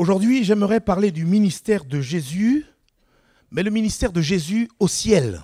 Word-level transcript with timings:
Aujourd'hui, 0.00 0.44
j'aimerais 0.44 0.80
parler 0.80 1.10
du 1.10 1.26
ministère 1.26 1.84
de 1.84 2.00
Jésus, 2.00 2.64
mais 3.50 3.62
le 3.62 3.70
ministère 3.70 4.12
de 4.12 4.22
Jésus 4.22 4.70
au 4.78 4.88
ciel. 4.88 5.42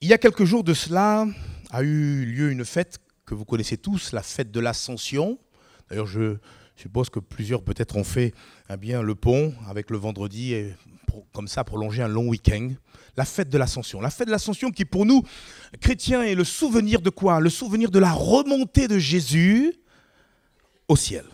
Il 0.00 0.06
y 0.06 0.12
a 0.12 0.18
quelques 0.18 0.44
jours 0.44 0.62
de 0.62 0.74
cela 0.74 1.26
a 1.72 1.82
eu 1.82 2.24
lieu 2.24 2.52
une 2.52 2.64
fête 2.64 3.00
que 3.26 3.34
vous 3.34 3.44
connaissez 3.44 3.76
tous, 3.76 4.12
la 4.12 4.22
fête 4.22 4.52
de 4.52 4.60
l'Ascension. 4.60 5.40
D'ailleurs, 5.90 6.06
je 6.06 6.36
suppose 6.76 7.10
que 7.10 7.18
plusieurs 7.18 7.64
peut-être 7.64 7.96
ont 7.96 8.04
fait 8.04 8.32
eh 8.70 8.76
bien, 8.76 9.02
le 9.02 9.16
pont 9.16 9.52
avec 9.68 9.90
le 9.90 9.98
vendredi 9.98 10.54
et 10.54 10.72
comme 11.32 11.48
ça 11.48 11.64
prolonger 11.64 12.00
un 12.00 12.06
long 12.06 12.28
week-end. 12.28 12.74
La 13.16 13.24
fête 13.24 13.48
de 13.48 13.58
l'Ascension. 13.58 14.00
La 14.00 14.10
fête 14.10 14.28
de 14.28 14.32
l'Ascension 14.32 14.70
qui 14.70 14.84
pour 14.84 15.04
nous, 15.04 15.24
chrétiens, 15.80 16.22
est 16.22 16.36
le 16.36 16.44
souvenir 16.44 17.00
de 17.00 17.10
quoi? 17.10 17.40
Le 17.40 17.50
souvenir 17.50 17.90
de 17.90 17.98
la 17.98 18.12
remontée 18.12 18.86
de 18.86 19.00
Jésus 19.00 19.74
au 20.86 20.94
ciel. 20.94 21.24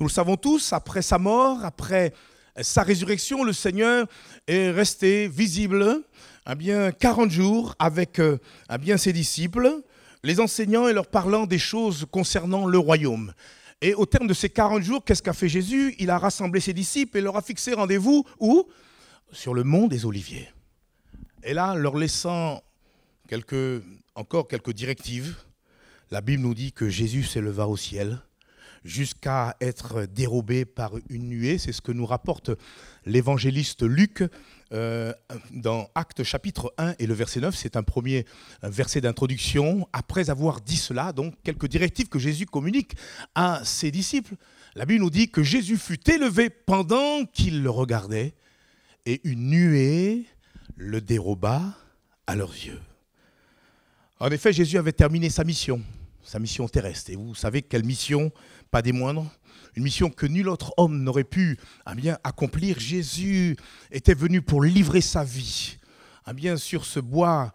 Nous 0.00 0.06
le 0.06 0.12
savons 0.12 0.36
tous, 0.36 0.72
après 0.72 1.02
sa 1.02 1.18
mort, 1.18 1.64
après 1.64 2.12
sa 2.60 2.82
résurrection, 2.82 3.44
le 3.44 3.52
Seigneur 3.52 4.06
est 4.46 4.70
resté 4.70 5.28
visible 5.28 6.02
eh 6.50 6.54
bien, 6.54 6.92
40 6.92 7.30
jours 7.30 7.74
avec 7.78 8.18
euh, 8.18 8.38
eh 8.72 8.78
bien, 8.78 8.96
ses 8.96 9.12
disciples, 9.12 9.82
les 10.22 10.40
enseignant 10.40 10.88
et 10.88 10.92
leur 10.92 11.06
parlant 11.06 11.46
des 11.46 11.58
choses 11.58 12.06
concernant 12.10 12.66
le 12.66 12.78
royaume. 12.78 13.32
Et 13.80 13.94
au 13.94 14.06
terme 14.06 14.26
de 14.26 14.34
ces 14.34 14.50
40 14.50 14.82
jours, 14.82 15.04
qu'est-ce 15.04 15.22
qu'a 15.22 15.32
fait 15.32 15.48
Jésus? 15.48 15.94
Il 15.98 16.10
a 16.10 16.18
rassemblé 16.18 16.60
ses 16.60 16.72
disciples 16.72 17.18
et 17.18 17.20
leur 17.20 17.36
a 17.36 17.42
fixé 17.42 17.74
rendez-vous 17.74 18.24
où? 18.40 18.68
Sur 19.32 19.54
le 19.54 19.64
mont 19.64 19.88
des 19.88 20.04
Oliviers. 20.06 20.48
Et 21.42 21.54
là, 21.54 21.74
leur 21.74 21.96
laissant 21.96 22.62
encore 24.14 24.48
quelques 24.48 24.72
directives, 24.72 25.36
la 26.10 26.20
Bible 26.20 26.42
nous 26.42 26.54
dit 26.54 26.72
que 26.72 26.88
Jésus 26.88 27.24
s'éleva 27.24 27.66
au 27.66 27.76
ciel 27.76 28.20
jusqu'à 28.84 29.56
être 29.60 30.06
dérobé 30.06 30.64
par 30.64 30.92
une 31.08 31.28
nuée. 31.28 31.58
C'est 31.58 31.72
ce 31.72 31.80
que 31.80 31.92
nous 31.92 32.06
rapporte 32.06 32.50
l'évangéliste 33.06 33.82
Luc 33.82 34.22
euh, 34.72 35.12
dans 35.52 35.88
Actes 35.94 36.22
chapitre 36.22 36.72
1 36.78 36.94
et 36.98 37.06
le 37.06 37.14
verset 37.14 37.40
9. 37.40 37.54
C'est 37.54 37.76
un 37.76 37.82
premier 37.82 38.26
verset 38.62 39.00
d'introduction. 39.00 39.88
Après 39.92 40.30
avoir 40.30 40.60
dit 40.60 40.76
cela, 40.76 41.12
donc 41.12 41.34
quelques 41.42 41.68
directives 41.68 42.08
que 42.08 42.18
Jésus 42.18 42.46
communique 42.46 42.94
à 43.34 43.62
ses 43.64 43.90
disciples, 43.90 44.34
la 44.74 44.84
Bible 44.84 45.00
nous 45.00 45.10
dit 45.10 45.30
que 45.30 45.42
Jésus 45.42 45.76
fut 45.76 46.10
élevé 46.10 46.50
pendant 46.50 47.24
qu'il 47.24 47.62
le 47.62 47.70
regardait 47.70 48.34
et 49.06 49.20
une 49.24 49.50
nuée 49.50 50.24
le 50.76 51.00
déroba 51.00 51.74
à 52.26 52.34
leurs 52.34 52.52
yeux. 52.52 52.80
En 54.20 54.30
effet, 54.30 54.52
Jésus 54.52 54.78
avait 54.78 54.92
terminé 54.92 55.30
sa 55.30 55.44
mission 55.44 55.82
sa 56.24 56.38
mission 56.38 56.66
terrestre. 56.66 57.10
Et 57.10 57.16
vous 57.16 57.34
savez 57.34 57.62
quelle 57.62 57.84
mission, 57.84 58.32
pas 58.70 58.82
des 58.82 58.92
moindres, 58.92 59.26
une 59.76 59.84
mission 59.84 60.10
que 60.10 60.26
nul 60.26 60.48
autre 60.48 60.72
homme 60.76 61.02
n'aurait 61.02 61.24
pu 61.24 61.58
ah 61.86 61.94
bien, 61.94 62.18
accomplir. 62.24 62.80
Jésus 62.80 63.56
était 63.90 64.14
venu 64.14 64.42
pour 64.42 64.62
livrer 64.62 65.00
sa 65.00 65.22
vie. 65.22 65.78
Ah 66.24 66.32
bien, 66.32 66.56
sur 66.56 66.84
ce 66.84 67.00
bois 67.00 67.52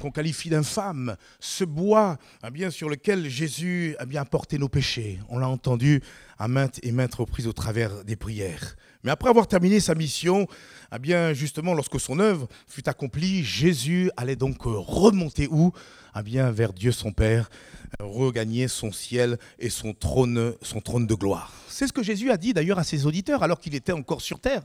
qu'on 0.00 0.10
qualifie 0.10 0.50
d'infâme, 0.50 1.16
ce 1.38 1.64
bois 1.64 2.18
ah 2.42 2.50
bien, 2.50 2.70
sur 2.70 2.88
lequel 2.88 3.28
Jésus 3.28 3.94
a 3.98 4.06
bien 4.06 4.24
porté 4.24 4.58
nos 4.58 4.68
péchés. 4.68 5.20
On 5.28 5.38
l'a 5.38 5.48
entendu 5.48 6.02
à 6.38 6.48
maintes 6.48 6.80
et 6.82 6.90
maintes 6.90 7.14
reprises 7.14 7.46
au 7.46 7.52
travers 7.52 8.04
des 8.04 8.16
prières. 8.16 8.76
Mais 9.04 9.10
après 9.10 9.30
avoir 9.30 9.46
terminé 9.46 9.78
sa 9.80 9.94
mission, 9.94 10.46
eh 10.94 10.98
bien, 10.98 11.32
justement, 11.32 11.74
lorsque 11.74 12.00
son 12.00 12.18
œuvre 12.18 12.48
fut 12.66 12.88
accomplie, 12.88 13.44
Jésus 13.44 14.10
allait 14.16 14.36
donc 14.36 14.56
remonter 14.62 15.48
où? 15.50 15.72
Eh 16.18 16.22
bien, 16.22 16.50
Vers 16.50 16.72
Dieu 16.72 16.92
son 16.92 17.12
Père, 17.12 17.48
regagner 18.00 18.68
son 18.68 18.92
ciel 18.92 19.38
et 19.58 19.70
son 19.70 19.92
trône, 19.92 20.54
son 20.62 20.80
trône 20.80 21.06
de 21.06 21.14
gloire. 21.14 21.52
C'est 21.68 21.86
ce 21.86 21.92
que 21.92 22.02
Jésus 22.02 22.30
a 22.30 22.36
dit 22.36 22.52
d'ailleurs 22.52 22.78
à 22.78 22.84
ses 22.84 23.06
auditeurs 23.06 23.42
alors 23.42 23.60
qu'il 23.60 23.74
était 23.74 23.92
encore 23.92 24.20
sur 24.20 24.40
terre. 24.40 24.62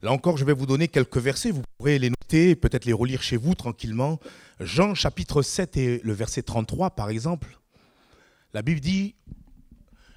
Là 0.00 0.12
encore, 0.12 0.36
je 0.36 0.44
vais 0.44 0.52
vous 0.52 0.66
donner 0.66 0.86
quelques 0.86 1.18
versets, 1.18 1.50
vous 1.50 1.62
pourrez 1.76 1.98
les 1.98 2.10
peut-être 2.28 2.84
les 2.84 2.92
relire 2.92 3.22
chez 3.22 3.36
vous 3.36 3.54
tranquillement. 3.54 4.20
Jean 4.60 4.94
chapitre 4.94 5.42
7 5.42 5.76
et 5.76 6.00
le 6.02 6.12
verset 6.12 6.42
33 6.42 6.90
par 6.90 7.10
exemple. 7.10 7.58
La 8.54 8.62
Bible 8.62 8.80
dit, 8.80 9.14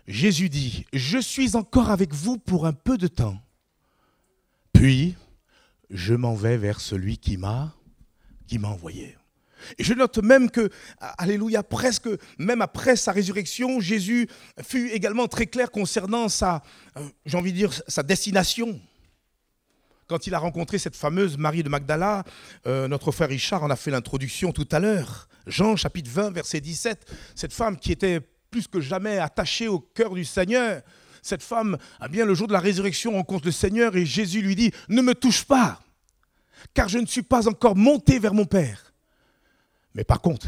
Jésus 0.07 0.49
dit, 0.49 0.85
je 0.93 1.17
suis 1.17 1.55
encore 1.55 1.89
avec 1.89 2.13
vous 2.13 2.37
pour 2.37 2.65
un 2.65 2.73
peu 2.73 2.97
de 2.97 3.07
temps. 3.07 3.37
Puis, 4.73 5.15
je 5.89 6.13
m'en 6.13 6.35
vais 6.35 6.57
vers 6.57 6.79
celui 6.79 7.17
qui 7.17 7.37
m'a 7.37 7.75
qui 8.47 8.59
m'a 8.59 8.67
envoyé. 8.67 9.15
Et 9.77 9.83
je 9.83 9.93
note 9.93 10.17
même 10.17 10.51
que, 10.51 10.69
alléluia, 10.99 11.63
presque, 11.63 12.09
même 12.37 12.61
après 12.61 12.97
sa 12.97 13.13
résurrection, 13.13 13.79
Jésus 13.79 14.27
fut 14.61 14.89
également 14.89 15.27
très 15.27 15.45
clair 15.45 15.71
concernant 15.71 16.27
sa, 16.27 16.61
euh, 16.97 17.07
j'ai 17.25 17.37
envie 17.37 17.53
de 17.53 17.57
dire, 17.57 17.71
sa 17.87 18.03
destination. 18.03 18.77
Quand 20.11 20.27
il 20.27 20.33
a 20.35 20.39
rencontré 20.39 20.77
cette 20.77 20.97
fameuse 20.97 21.37
Marie 21.37 21.63
de 21.63 21.69
Magdala, 21.69 22.25
euh, 22.67 22.89
notre 22.89 23.13
frère 23.13 23.29
Richard 23.29 23.63
en 23.63 23.69
a 23.69 23.77
fait 23.77 23.91
l'introduction 23.91 24.51
tout 24.51 24.67
à 24.69 24.79
l'heure. 24.79 25.29
Jean 25.47 25.77
chapitre 25.77 26.11
20, 26.11 26.31
verset 26.31 26.59
17, 26.59 27.09
cette 27.33 27.53
femme 27.53 27.77
qui 27.77 27.93
était 27.93 28.19
plus 28.49 28.67
que 28.67 28.81
jamais 28.81 29.19
attachée 29.19 29.69
au 29.69 29.79
cœur 29.79 30.13
du 30.13 30.25
Seigneur, 30.25 30.81
cette 31.21 31.41
femme, 31.41 31.77
eh 32.03 32.09
bien, 32.09 32.25
le 32.25 32.33
jour 32.33 32.49
de 32.49 32.51
la 32.51 32.59
résurrection, 32.59 33.13
rencontre 33.13 33.45
le 33.45 33.53
Seigneur 33.53 33.95
et 33.95 34.05
Jésus 34.05 34.41
lui 34.41 34.57
dit, 34.57 34.73
ne 34.89 35.01
me 35.01 35.15
touche 35.15 35.45
pas, 35.45 35.79
car 36.73 36.89
je 36.89 36.97
ne 36.97 37.05
suis 37.05 37.23
pas 37.23 37.47
encore 37.47 37.77
monté 37.77 38.19
vers 38.19 38.33
mon 38.33 38.43
Père. 38.43 38.93
Mais 39.95 40.03
par 40.03 40.19
contre, 40.19 40.47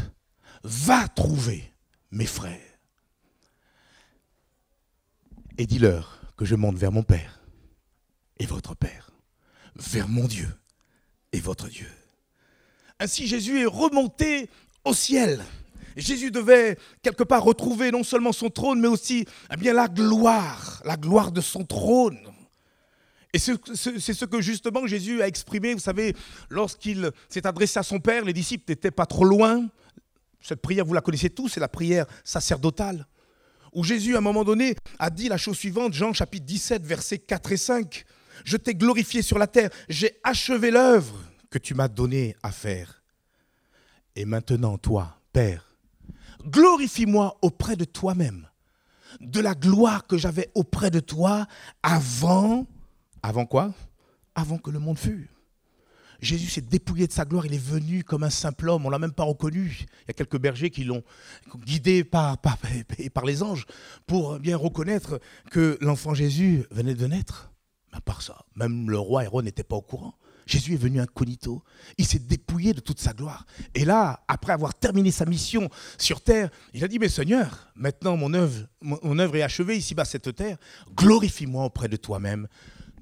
va 0.62 1.08
trouver 1.08 1.72
mes 2.10 2.26
frères 2.26 2.60
et 5.56 5.64
dis-leur 5.64 6.20
que 6.36 6.44
je 6.44 6.54
monte 6.54 6.76
vers 6.76 6.92
mon 6.92 7.02
Père 7.02 7.40
et 8.38 8.44
votre 8.44 8.74
Père, 8.74 9.03
vers 9.76 10.08
mon 10.08 10.26
Dieu 10.26 10.48
et 11.32 11.40
votre 11.40 11.68
Dieu. 11.68 11.88
Ainsi 13.00 13.26
Jésus 13.26 13.60
est 13.60 13.66
remonté 13.66 14.48
au 14.84 14.94
ciel. 14.94 15.42
Jésus 15.96 16.30
devait 16.30 16.76
quelque 17.02 17.22
part 17.22 17.44
retrouver 17.44 17.90
non 17.90 18.02
seulement 18.02 18.32
son 18.32 18.50
trône, 18.50 18.80
mais 18.80 18.88
aussi 18.88 19.26
eh 19.52 19.56
bien, 19.56 19.72
la 19.72 19.88
gloire, 19.88 20.82
la 20.84 20.96
gloire 20.96 21.32
de 21.32 21.40
son 21.40 21.64
trône. 21.64 22.18
Et 23.32 23.38
c'est 23.38 23.56
ce 23.56 24.24
que 24.24 24.40
justement 24.40 24.86
Jésus 24.86 25.20
a 25.20 25.26
exprimé, 25.26 25.74
vous 25.74 25.80
savez, 25.80 26.14
lorsqu'il 26.50 27.10
s'est 27.28 27.46
adressé 27.46 27.80
à 27.80 27.82
son 27.82 27.98
Père, 27.98 28.24
les 28.24 28.32
disciples 28.32 28.64
n'étaient 28.68 28.92
pas 28.92 29.06
trop 29.06 29.24
loin. 29.24 29.66
Cette 30.40 30.62
prière, 30.62 30.84
vous 30.84 30.94
la 30.94 31.00
connaissez 31.00 31.30
tous, 31.30 31.48
c'est 31.48 31.60
la 31.60 31.68
prière 31.68 32.06
sacerdotale. 32.22 33.08
Où 33.72 33.82
Jésus, 33.82 34.14
à 34.14 34.18
un 34.18 34.20
moment 34.20 34.44
donné, 34.44 34.76
a 35.00 35.10
dit 35.10 35.28
la 35.28 35.36
chose 35.36 35.56
suivante, 35.56 35.94
Jean 35.94 36.12
chapitre 36.12 36.46
17, 36.46 36.84
versets 36.84 37.18
4 37.18 37.52
et 37.52 37.56
5. 37.56 38.04
Je 38.44 38.56
t'ai 38.56 38.74
glorifié 38.74 39.22
sur 39.22 39.38
la 39.38 39.46
terre, 39.46 39.70
j'ai 39.88 40.20
achevé 40.22 40.70
l'œuvre 40.70 41.18
que 41.50 41.58
tu 41.58 41.74
m'as 41.74 41.88
donnée 41.88 42.36
à 42.42 42.52
faire. 42.52 43.02
Et 44.14 44.24
maintenant, 44.24 44.78
toi, 44.78 45.18
Père, 45.32 45.74
glorifie-moi 46.46 47.38
auprès 47.42 47.74
de 47.74 47.84
toi-même, 47.84 48.46
de 49.20 49.40
la 49.40 49.54
gloire 49.54 50.06
que 50.06 50.16
j'avais 50.16 50.50
auprès 50.54 50.90
de 50.90 51.00
toi 51.00 51.46
avant 51.82 52.66
avant 53.24 53.46
quoi? 53.46 53.72
Avant 54.34 54.58
que 54.58 54.70
le 54.70 54.78
monde 54.78 54.98
fût. 54.98 55.30
Jésus 56.20 56.48
s'est 56.48 56.60
dépouillé 56.60 57.06
de 57.06 57.12
sa 57.12 57.24
gloire, 57.24 57.46
il 57.46 57.54
est 57.54 57.58
venu 57.58 58.04
comme 58.04 58.22
un 58.22 58.30
simple 58.30 58.68
homme, 58.68 58.84
on 58.84 58.88
ne 58.88 58.92
l'a 58.92 58.98
même 58.98 59.14
pas 59.14 59.24
reconnu. 59.24 59.86
Il 60.02 60.08
y 60.08 60.10
a 60.10 60.12
quelques 60.12 60.38
bergers 60.38 60.68
qui 60.68 60.84
l'ont 60.84 61.02
guidé 61.64 62.04
par, 62.04 62.36
par, 62.36 62.58
par, 63.14 63.24
les 63.24 63.42
anges 63.42 63.64
pour 64.06 64.38
bien 64.38 64.58
reconnaître 64.58 65.20
que 65.50 65.78
l'enfant 65.80 66.12
Jésus 66.12 66.66
venait 66.70 66.94
de 66.94 67.06
naître. 67.06 67.53
À 67.94 68.00
part 68.00 68.22
ça, 68.22 68.44
même 68.56 68.90
le 68.90 68.98
roi 68.98 69.24
Hérode 69.24 69.44
n'était 69.44 69.62
pas 69.62 69.76
au 69.76 69.82
courant. 69.82 70.14
Jésus 70.46 70.74
est 70.74 70.78
venu 70.78 71.00
incognito. 71.00 71.62
Il 71.96 72.04
s'est 72.04 72.18
dépouillé 72.18 72.74
de 72.74 72.80
toute 72.80 73.00
sa 73.00 73.12
gloire. 73.12 73.46
Et 73.74 73.84
là, 73.84 74.24
après 74.28 74.52
avoir 74.52 74.74
terminé 74.74 75.10
sa 75.10 75.24
mission 75.24 75.70
sur 75.96 76.20
terre, 76.20 76.50
il 76.74 76.84
a 76.84 76.88
dit, 76.88 76.98
mais 76.98 77.08
Seigneur, 77.08 77.72
maintenant 77.74 78.16
mon 78.16 78.34
œuvre, 78.34 79.36
est 79.36 79.42
achevée 79.42 79.76
ici-bas 79.76 80.04
cette 80.04 80.34
terre. 80.34 80.58
Glorifie-moi 80.94 81.64
auprès 81.64 81.88
de 81.88 81.96
toi-même 81.96 82.48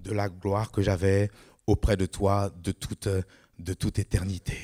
de 0.03 0.13
la 0.13 0.29
gloire 0.29 0.71
que 0.71 0.83
j'avais 0.83 1.31
auprès 1.67 1.97
de 1.97 2.07
toi 2.07 2.51
de 2.63 2.73
toute, 2.73 3.09
éternité. 3.99 4.59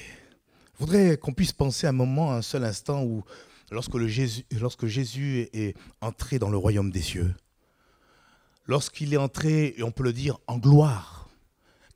Je 0.75 0.85
voudrais 0.85 1.17
qu'on 1.17 1.32
puisse 1.32 1.53
penser 1.53 1.87
un 1.87 1.93
moment, 1.93 2.32
un 2.32 2.43
seul 2.43 2.64
instant, 2.64 3.03
où 3.03 3.25
lorsque 3.70 4.87
Jésus 4.87 5.49
est 5.53 5.76
entré 6.00 6.38
dans 6.38 6.50
le 6.50 6.56
royaume 6.56 6.91
des 6.91 7.03
cieux, 7.03 7.35
lorsqu'il 8.69 9.12
est 9.12 9.19
entré, 9.19 9.75
et 9.76 9.82
on 9.82 9.91
peut 9.91 10.05
le 10.05 10.12
dire, 10.12 10.38
en 10.47 10.59
gloire, 10.59 11.29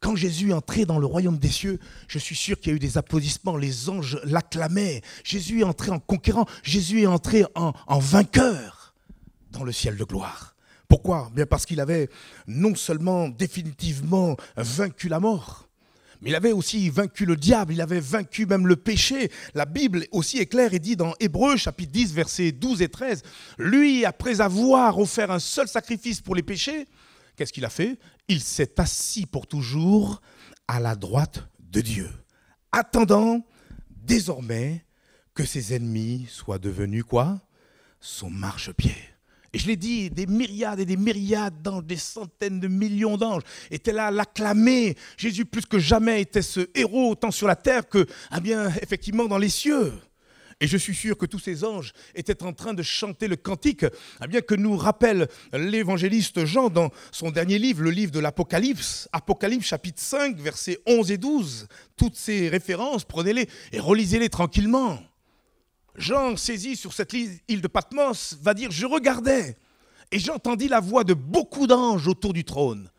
quand 0.00 0.16
Jésus 0.16 0.50
est 0.50 0.54
entré 0.54 0.84
dans 0.84 0.98
le 0.98 1.06
royaume 1.06 1.38
des 1.38 1.48
cieux, 1.48 1.78
je 2.08 2.19
suis 2.19 2.34
sûr 2.34 2.58
qu'il 2.58 2.70
y 2.70 2.72
a 2.72 2.76
eu 2.76 2.80
des 2.80 2.98
applaudissements, 2.98 3.56
les 3.56 3.88
anges 3.88 4.19
l'acclamaient. 4.24 5.00
Jésus 5.22 5.60
est 5.60 5.64
entré 5.64 5.92
en 5.92 6.00
conquérant, 6.00 6.46
Jésus 6.64 7.02
est 7.02 7.06
entré 7.06 7.44
en, 7.54 7.72
en 7.86 7.98
vainqueur 8.00 8.94
dans 9.52 9.62
le 9.62 9.70
ciel 9.70 9.96
de 9.96 10.02
gloire. 10.02 10.56
Pourquoi? 10.88 11.30
Bien 11.34 11.46
parce 11.46 11.66
qu'il 11.66 11.80
avait 11.80 12.08
non 12.48 12.74
seulement 12.74 13.28
définitivement 13.28 14.36
vaincu 14.56 15.08
la 15.08 15.20
mort, 15.20 15.69
Mais 16.22 16.30
il 16.30 16.36
avait 16.36 16.52
aussi 16.52 16.88
vaincu 16.88 17.26
le 17.26 17.36
diable, 17.36 17.72
il 17.72 17.80
avait 17.80 18.00
vaincu 18.00 18.46
même 18.46 18.69
le 18.69 18.76
péché. 18.76 19.30
La 19.54 19.66
Bible 19.66 20.06
aussi 20.12 20.38
est 20.38 20.46
claire 20.46 20.72
et 20.72 20.78
dit 20.78 20.94
dans 20.94 21.14
Hébreu 21.19 21.56
chapitre 21.56 21.90
10 21.90 22.14
versets 22.14 22.52
12 22.52 22.80
et 22.80 22.88
13, 22.88 23.22
lui, 23.58 24.04
après 24.04 24.40
avoir 24.40 25.00
offert 25.00 25.32
un 25.32 25.40
seul 25.40 25.66
sacrifice 25.66 26.20
pour 26.20 26.36
les 26.36 26.44
péchés, 26.44 26.86
qu'est-ce 27.36 27.52
qu'il 27.52 27.64
a 27.64 27.70
fait? 27.70 27.98
Il 28.28 28.40
s'est 28.40 28.80
assis 28.80 29.26
pour 29.26 29.48
toujours 29.48 30.22
à 30.69 30.78
la 30.78 30.94
droite 30.94 31.48
de 31.58 31.80
Dieu, 31.80 32.08
attendant 32.70 33.44
désormais 33.90 34.84
que 35.34 35.44
ses 35.44 35.74
ennemis 35.74 36.26
soient 36.30 36.58
devenus 36.58 37.02
quoi? 37.02 37.40
Son 38.00 38.30
marchepied. 38.30 38.94
Et 39.54 39.58
je 39.58 39.66
l'ai 39.66 39.76
dit, 39.76 40.08
des 40.08 40.26
myriades 40.26 40.81
et 40.81 40.87
des 40.87 40.96
myriades 40.96 41.60
d'anges, 41.60 41.84
des 41.84 41.96
centaines 41.96 42.58
de 42.58 42.69
millions 42.69 43.19
d'anges 43.19 43.43
étaient 43.70 43.93
là 43.93 44.06
à 44.06 44.10
l'acclamer. 44.10 44.96
Jésus, 45.19 45.44
plus 45.44 45.66
que 45.66 45.78
jamais, 45.78 46.22
était 46.22 46.40
ce 46.40 46.69
héros, 46.75 47.14
tant 47.14 47.31
sur 47.31 47.46
la 47.46 47.56
terre 47.56 47.87
que, 47.87 48.06
ah 48.31 48.40
bien, 48.40 48.72
effectivement, 48.81 49.26
dans 49.26 49.37
les 49.37 49.50
cieux. 49.50 49.93
Et 50.62 50.66
je 50.69 50.76
suis 50.76 50.94
sûr 50.94 51.19
que 51.19 51.26
tous 51.26 51.40
ces 51.40 51.64
anges 51.64 51.93
étaient 52.14 52.44
en 52.44 52.52
train 52.52 52.72
de 52.72 52.82
chanter 52.82 53.26
le 53.28 53.37
cantique, 53.37 53.84
ah 54.20 54.26
bien 54.28 54.40
que 54.40 54.54
nous 54.54 54.76
rappelle 54.76 55.28
l'évangéliste 55.52 56.44
Jean 56.44 56.70
dans 56.70 56.90
son 57.10 57.31
dernier 57.31 57.58
livre, 57.58 57.82
le 57.82 57.90
livre 57.90 58.12
de 58.12 58.20
l'Apocalypse, 58.20 59.08
Apocalypse 59.12 59.66
chapitre 59.66 60.00
5, 60.00 60.38
versets 60.38 60.78
11 60.87 61.10
et 61.10 61.19
12. 61.19 61.66
Toutes 61.96 62.14
ces 62.14 62.48
références, 62.48 63.05
prenez-les 63.05 63.48
et 63.72 63.81
relisez-les 63.81 64.28
tranquillement. 64.28 65.00
Jean, 65.96 66.36
saisi 66.36 66.76
sur 66.76 66.92
cette 66.92 67.12
île 67.12 67.60
de 67.60 67.68
Patmos, 67.68 68.36
va 68.40 68.54
dire 68.54 68.70
Je 68.70 68.86
regardais 68.86 69.56
et 70.12 70.18
j'entendis 70.18 70.68
la 70.68 70.80
voix 70.80 71.04
de 71.04 71.14
beaucoup 71.14 71.66
d'anges 71.66 72.06
autour 72.06 72.34
du 72.34 72.44
trône, 72.44 72.90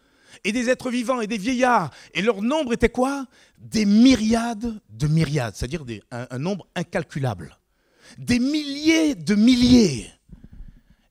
et 0.43 0.51
des 0.51 0.69
êtres 0.69 0.89
vivants 0.89 1.21
et 1.21 1.27
des 1.27 1.37
vieillards. 1.37 1.91
Et 2.13 2.21
leur 2.21 2.41
nombre 2.41 2.73
était 2.73 2.89
quoi? 2.89 3.27
Des 3.59 3.85
myriades 3.85 4.81
de 4.89 5.07
myriades, 5.07 5.55
c'est-à-dire 5.55 5.85
un, 6.11 6.39
nombre 6.39 6.67
incalculable. 6.75 7.57
Des 8.17 8.39
milliers 8.39 9.15
de 9.15 9.35
milliers. 9.35 10.09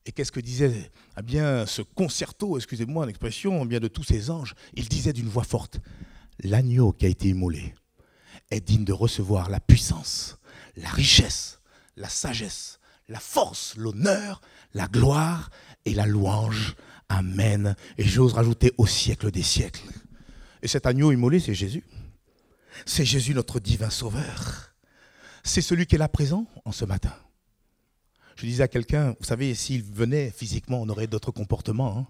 Et 0.05 0.11
qu'est-ce 0.11 0.31
que 0.31 0.41
disait? 0.41 0.91
Eh 1.17 1.21
bien, 1.21 1.65
ce 1.65 1.81
concerto, 1.81 2.57
excusez-moi 2.57 3.05
l'expression, 3.05 3.63
eh 3.63 3.65
bien 3.65 3.79
de 3.79 3.87
tous 3.87 4.03
ces 4.03 4.29
anges 4.29 4.53
Il 4.73 4.89
disait 4.89 5.13
d'une 5.13 5.29
voix 5.29 5.45
forte 5.45 5.79
L'agneau 6.43 6.91
qui 6.91 7.05
a 7.05 7.09
été 7.09 7.29
immolé 7.29 7.73
est 8.51 8.59
digne 8.59 8.83
de 8.83 8.91
recevoir 8.91 9.49
la 9.49 9.59
puissance, 9.59 10.37
la 10.75 10.89
richesse, 10.89 11.59
la 11.95 12.09
sagesse, 12.09 12.79
la 13.07 13.19
force, 13.19 13.75
l'honneur, 13.75 14.41
la 14.73 14.87
gloire 14.87 15.49
et 15.85 15.93
la 15.93 16.05
louange. 16.05 16.75
Amen. 17.09 17.75
Et 17.97 18.03
j'ose 18.03 18.33
rajouter 18.33 18.73
au 18.77 18.87
siècle 18.87 19.31
des 19.31 19.43
siècles. 19.43 19.83
Et 20.61 20.67
cet 20.67 20.85
agneau 20.85 21.11
immolé, 21.11 21.39
c'est 21.39 21.53
Jésus. 21.53 21.83
C'est 22.85 23.05
Jésus 23.05 23.33
notre 23.33 23.59
divin 23.59 23.89
sauveur. 23.89 24.73
C'est 25.43 25.61
celui 25.61 25.85
qui 25.85 25.95
est 25.95 25.99
là 25.99 26.07
présent 26.07 26.47
en 26.65 26.71
ce 26.71 26.85
matin. 26.85 27.13
Je 28.35 28.45
disais 28.45 28.63
à 28.63 28.67
quelqu'un, 28.67 29.15
vous 29.19 29.25
savez, 29.25 29.53
s'il 29.53 29.83
venait 29.83 30.31
physiquement, 30.31 30.81
on 30.81 30.89
aurait 30.89 31.07
d'autres 31.07 31.31
comportements. 31.31 31.97
Hein. 31.97 32.07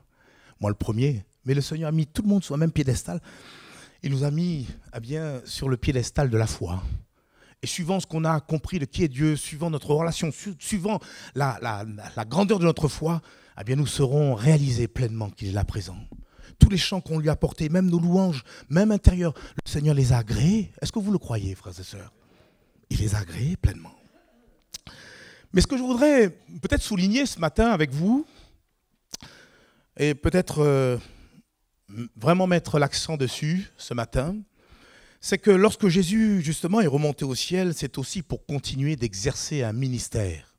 Moi 0.60 0.70
le 0.70 0.76
premier. 0.76 1.26
Mais 1.46 1.54
le 1.54 1.62
Seigneur 1.62 1.90
a 1.90 1.92
mis 1.92 2.08
tout 2.08 2.22
le 2.22 2.30
monde 2.30 2.44
sur 2.44 2.56
le 2.56 2.60
même 2.60 2.72
piédestal. 2.72 3.20
Il 4.04 4.12
nous 4.12 4.24
a 4.24 4.32
mis 4.32 4.68
eh 4.96 5.00
bien, 5.00 5.42
sur 5.46 5.68
le 5.68 5.78
piédestal 5.78 6.30
de 6.30 6.38
la 6.38 6.48
foi. 6.48 6.84
Et 7.64 7.68
suivant 7.68 8.02
ce 8.02 8.06
qu'on 8.06 8.26
a 8.26 8.42
compris 8.42 8.78
de 8.78 8.84
qui 8.84 9.06
est 9.06 9.08
Dieu, 9.08 9.38
suivant 9.38 9.70
notre 9.70 9.94
relation, 9.96 10.32
suivant 10.60 11.00
la, 11.34 11.86
grandeur 12.28 12.60
de 12.60 12.66
notre 12.66 12.90
foi, 12.90 13.22
eh 13.60 13.64
bien 13.64 13.78
nous 13.78 13.88
serons 13.88 14.36
réalisés 14.36 14.90
pleinement 14.90 15.30
qu'il 15.30 15.48
est 15.48 15.54
là 15.54 15.64
présent. 15.64 15.96
Tous 16.60 16.70
les 16.70 16.78
chants 16.78 17.00
qu'on 17.00 17.20
lui 17.20 17.30
a 17.30 17.38
portés, 17.38 17.70
même 17.70 17.90
nos 17.90 18.00
louanges, 18.00 18.44
même 18.70 18.92
intérieurs, 18.92 19.34
le 19.66 19.72
Seigneur 19.72 19.96
les 19.96 20.12
a 20.12 20.18
agréés. 20.18 20.74
Est-ce 20.82 20.92
que 20.92 21.00
vous 21.00 21.14
le 21.14 21.18
croyez, 21.18 21.56
frères 21.56 21.80
et 21.80 21.84
sœurs? 21.84 22.12
Il 22.90 23.00
les 23.00 23.16
a 23.16 23.20
agréés 23.20 23.56
pleinement. 23.56 23.96
Mais 25.54 25.62
ce 25.62 25.68
que 25.68 25.78
je 25.78 25.84
voudrais 25.84 26.32
peut-être 26.62 26.82
souligner 26.82 27.26
ce 27.26 27.40
matin 27.40 27.70
avec 27.70 27.92
vous, 27.92 28.26
et 29.96 30.16
peut-être 30.16 30.60
euh, 30.60 30.98
vraiment 32.18 32.46
mettre 32.46 32.78
l'accent 32.78 33.16
dessus 33.16 33.72
ce 33.78 33.94
matin, 33.94 34.36
c'est 35.26 35.38
que 35.38 35.52
lorsque 35.52 35.88
Jésus, 35.88 36.42
justement, 36.42 36.82
est 36.82 36.88
remonté 36.88 37.24
au 37.24 37.34
ciel, 37.34 37.74
c'est 37.74 37.98
aussi 37.98 38.22
pour 38.22 38.46
continuer 38.46 38.98
d'exercer 38.98 39.64
un 39.64 39.72
ministère. 39.72 40.54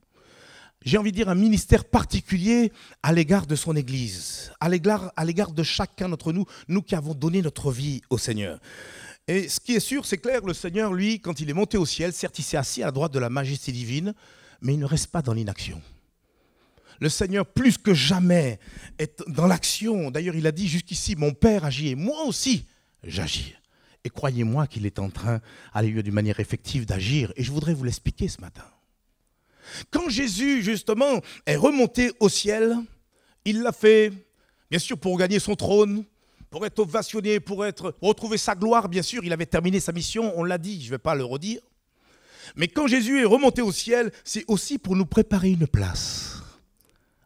J'ai 0.81 0.96
envie 0.96 1.12
de 1.12 1.16
dire 1.16 1.28
un 1.28 1.34
ministère 1.34 1.84
particulier 1.84 2.72
à 3.02 3.12
l'égard 3.12 3.46
de 3.46 3.56
son 3.56 3.76
Église, 3.76 4.52
à 4.61 4.70
l'égard 4.70 5.52
de 5.52 5.62
chacun 5.62 6.08
d'entre 6.08 6.32
nous, 6.32 6.46
nous 6.66 6.81
qui 6.81 6.94
avons 6.94 7.12
donné 7.12 7.43
notre 7.43 7.70
vie 7.70 8.00
au 8.08 8.16
Seigneur. 8.16 8.58
Et 9.28 9.50
ce 9.50 9.61
qui 9.61 9.75
est 9.75 9.81
sûr, 9.81 10.06
c'est 10.06 10.16
clair, 10.16 10.40
le 10.46 10.55
Seigneur, 10.55 10.94
lui, 10.94 11.20
quand 11.20 11.40
il 11.40 11.50
est 11.50 11.55
monté 11.55 11.76
au 11.76 11.84
ciel, 11.84 12.14
certes, 12.14 12.38
il 12.38 12.43
s'est 12.43 12.56
assis 12.56 12.82
à 12.82 12.87
la 12.87 12.93
droite 12.93 13.12
de 13.12 13.19
la 13.19 13.28
majesté 13.28 13.70
divine, 13.70 14.14
mais 14.62 14.72
il 14.72 14.78
ne 14.78 14.87
reste 14.87 15.08
pas 15.08 15.20
dans 15.20 15.34
l'inaction. 15.34 15.82
Le 17.00 17.10
Seigneur, 17.10 17.44
plus 17.44 17.76
que 17.76 17.93
jamais, 17.93 18.58
est 18.99 19.22
dans 19.28 19.46
l'action. 19.46 20.10
D'ailleurs, 20.10 20.37
il 20.37 20.46
a 20.46 20.52
dit 20.52 20.69
jusqu'ici, 20.69 21.17
mon 21.17 21.34
Père 21.34 21.67
agit 21.67 21.90
et 21.90 21.94
moi 21.96 22.25
aussi, 22.25 22.64
j'agis. 23.02 23.56
Et 24.05 24.11
croyez-moi 24.11 24.67
qu'il 24.67 24.85
est 24.87 24.99
en 24.99 25.09
train, 25.09 25.41
à 25.73 25.83
lieu 25.83 26.03
d'une 26.03 26.15
manière 26.15 26.39
effective, 26.39 26.85
d'agir. 26.85 27.33
Et 27.37 27.43
je 27.43 27.51
voudrais 27.51 27.75
vous 27.75 27.85
l'expliquer 27.85 28.29
ce 28.29 28.41
matin. 28.41 28.65
Quand 29.91 30.09
Jésus, 30.11 30.62
justement, 30.62 31.21
est 31.47 31.56
remonté 31.56 32.12
au 32.21 32.29
ciel, 32.29 32.77
il 33.45 33.62
l'a 33.62 33.73
fait, 33.73 34.12
bien 34.71 34.79
sûr, 34.79 34.99
pour 34.99 35.17
gagner 35.17 35.39
son 35.39 35.56
trône, 35.56 36.05
pour 36.51 36.67
être 36.67 36.79
ovationné, 36.81 37.41
pour, 37.41 37.65
être, 37.65 37.97
retrouver 38.01 38.39
sa 38.39 38.55
gloire, 38.55 38.89
bien 38.89 39.03
sûr. 39.03 39.25
Il 39.25 39.33
avait 39.33 39.47
terminé 39.47 39.81
sa 39.81 39.93
mission, 39.93 40.33
on 40.37 40.45
l'a 40.45 40.59
dit, 40.59 40.81
je 40.81 40.87
ne 40.87 40.91
vais 40.91 40.99
pas 40.99 41.15
le 41.15 41.25
redire. 41.25 41.61
Mais 42.56 42.69
quand 42.69 42.87
Jésus 42.87 43.21
est 43.21 43.25
remonté 43.25 43.62
au 43.62 43.73
ciel, 43.73 44.12
c'est 44.23 44.45
aussi 44.49 44.79
pour 44.79 44.97
nous 44.97 45.06
préparer 45.06 45.51
une 45.51 45.67
place. 45.67 46.43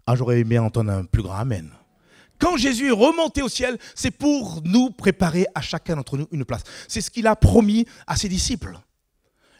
Ah, 0.06 0.14
j'aurais 0.14 0.40
aimé 0.40 0.58
entendre 0.58 0.92
un 0.92 1.04
plus 1.04 1.22
grand 1.22 1.34
Amen. 1.34 1.70
Quand 2.38 2.56
Jésus 2.56 2.88
est 2.88 2.92
remonté 2.92 3.42
au 3.42 3.48
ciel, 3.48 3.78
c'est 3.94 4.10
pour 4.10 4.62
nous 4.64 4.90
préparer 4.90 5.46
à 5.54 5.60
chacun 5.60 5.96
d'entre 5.96 6.16
nous 6.16 6.28
une 6.30 6.44
place. 6.44 6.62
C'est 6.86 7.00
ce 7.00 7.10
qu'il 7.10 7.26
a 7.26 7.36
promis 7.36 7.86
à 8.06 8.16
ses 8.16 8.28
disciples. 8.28 8.78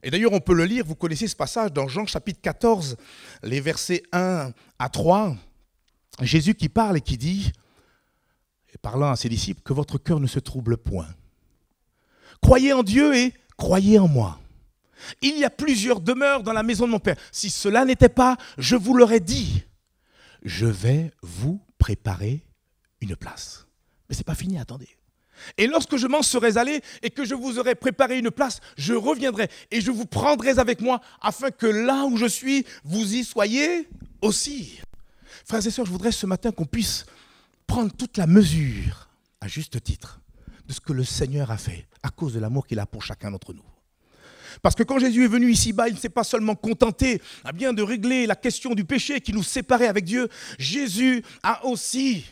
Et 0.03 0.11
d'ailleurs, 0.11 0.33
on 0.33 0.41
peut 0.41 0.55
le 0.55 0.65
lire, 0.65 0.85
vous 0.87 0.95
connaissez 0.95 1.27
ce 1.27 1.35
passage 1.35 1.73
dans 1.73 1.89
Jean 1.89 2.07
chapitre 2.07 2.41
14, 2.41 2.97
les 3.43 3.61
versets 3.61 4.03
1 4.13 4.53
à 4.79 4.89
3. 4.89 5.37
Jésus 6.21 6.55
qui 6.55 6.69
parle 6.69 6.97
et 6.99 7.01
qui 7.01 7.17
dit, 7.17 7.53
parlant 8.81 9.11
à 9.11 9.17
ses 9.17 9.29
disciples, 9.29 9.63
que 9.63 9.73
votre 9.73 9.99
cœur 9.99 10.21
ne 10.21 10.27
se 10.27 10.39
trouble 10.39 10.77
point. 10.77 11.09
Croyez 12.41 12.73
en 12.73 12.85
Dieu 12.85 13.17
et 13.17 13.35
croyez 13.57 13.99
en 13.99 14.07
moi. 14.07 14.39
Il 15.23 15.37
y 15.39 15.45
a 15.45 15.51
plusieurs 15.51 16.01
demeures 16.01 16.43
dans 16.43 16.53
la 16.53 16.63
maison 16.63 16.87
de 16.87 16.93
mon 16.93 16.99
Père. 17.01 17.17
Si 17.33 17.51
cela 17.51 17.85
n'était 17.85 18.09
pas, 18.09 18.37
je 18.57 18.77
vous 18.77 18.95
l'aurais 18.95 19.21
dit. 19.21 19.65
Je 20.43 20.67
vais 20.67 21.13
vous 21.23 21.61
préparer 21.79 22.48
une 23.01 23.17
place. 23.17 23.67
Mais 24.09 24.15
ce 24.15 24.21
n'est 24.21 24.25
pas 24.25 24.35
fini, 24.35 24.59
attendez. 24.59 24.89
Et 25.57 25.67
lorsque 25.67 25.97
je 25.97 26.07
m'en 26.07 26.23
serai 26.23 26.57
allé 26.57 26.81
et 27.03 27.11
que 27.11 27.25
je 27.25 27.35
vous 27.35 27.59
aurai 27.59 27.75
préparé 27.75 28.19
une 28.19 28.31
place, 28.31 28.61
je 28.77 28.95
reviendrai 28.95 29.49
et 29.71 29.81
je 29.81 29.91
vous 29.91 30.07
prendrai 30.07 30.59
avec 30.59 30.81
moi 30.81 31.01
afin 31.21 31.51
que 31.51 31.67
là 31.67 32.05
où 32.07 32.17
je 32.17 32.27
suis, 32.27 32.65
vous 32.85 33.15
y 33.15 33.25
soyez 33.25 33.89
aussi. 34.21 34.81
Frères 35.45 35.65
et 35.67 35.71
sœurs, 35.71 35.87
je 35.87 35.93
voudrais 35.93 36.13
ce 36.13 36.27
matin 36.27 36.51
qu'on 36.51 36.67
puisse 36.67 37.07
prendre 37.67 37.93
toute 37.95 38.17
la 38.17 38.27
mesure, 38.27 39.09
à 39.41 39.49
juste 39.49 39.83
titre, 39.83 40.21
de 40.67 40.73
ce 40.73 40.81
que 40.81 40.93
le 40.93 41.05
Seigneur 41.05 41.51
a 41.51 41.59
fait 41.59 41.87
à 42.03 42.11
cause 42.11 42.35
de 42.35 42.41
l'amour 42.41 42.67
qu'il 42.67 42.79
a 42.79 42.87
pour 42.87 43.03
chacun 43.03 43.31
d'entre 43.31 43.53
nous. 43.53 43.63
Parce 44.63 44.75
que 44.75 44.83
quand 44.83 44.99
Jésus 44.99 45.25
est 45.25 45.29
venu 45.29 45.51
ici-bas, 45.51 45.89
il 45.89 45.95
ne 45.95 45.99
s'est 45.99 46.09
pas 46.09 46.25
seulement 46.25 46.55
contenté 46.55 47.23
à 47.45 47.53
bien 47.53 47.73
de 47.73 47.83
régler 47.83 48.27
la 48.27 48.35
question 48.35 48.75
du 48.75 48.85
péché 48.85 49.21
qui 49.21 49.33
nous 49.33 49.43
séparait 49.43 49.87
avec 49.87 50.05
Dieu. 50.05 50.29
Jésus 50.59 51.23
a 51.43 51.65
aussi 51.67 52.25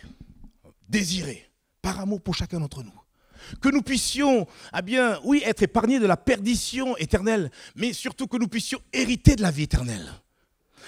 désiré, 0.88 1.50
par 1.83 2.00
amour 2.00 2.21
pour 2.21 2.35
chacun 2.35 2.61
d'entre 2.61 2.83
nous. 2.83 3.00
Que 3.61 3.69
nous 3.69 3.83
puissions, 3.83 4.47
ah 4.73 4.83
bien, 4.83 5.21
oui, 5.25 5.43
être 5.45 5.62
épargnés 5.62 5.99
de 5.99 6.07
la 6.07 6.16
perdition 6.16 6.97
éternelle, 6.97 7.50
mais 7.75 7.93
surtout 7.93 8.26
que 8.26 8.37
nous 8.37 8.49
puissions 8.49 8.81
hériter 8.93 9.37
de 9.37 9.43
la 9.43 9.50
vie 9.50 9.64
éternelle. 9.64 10.11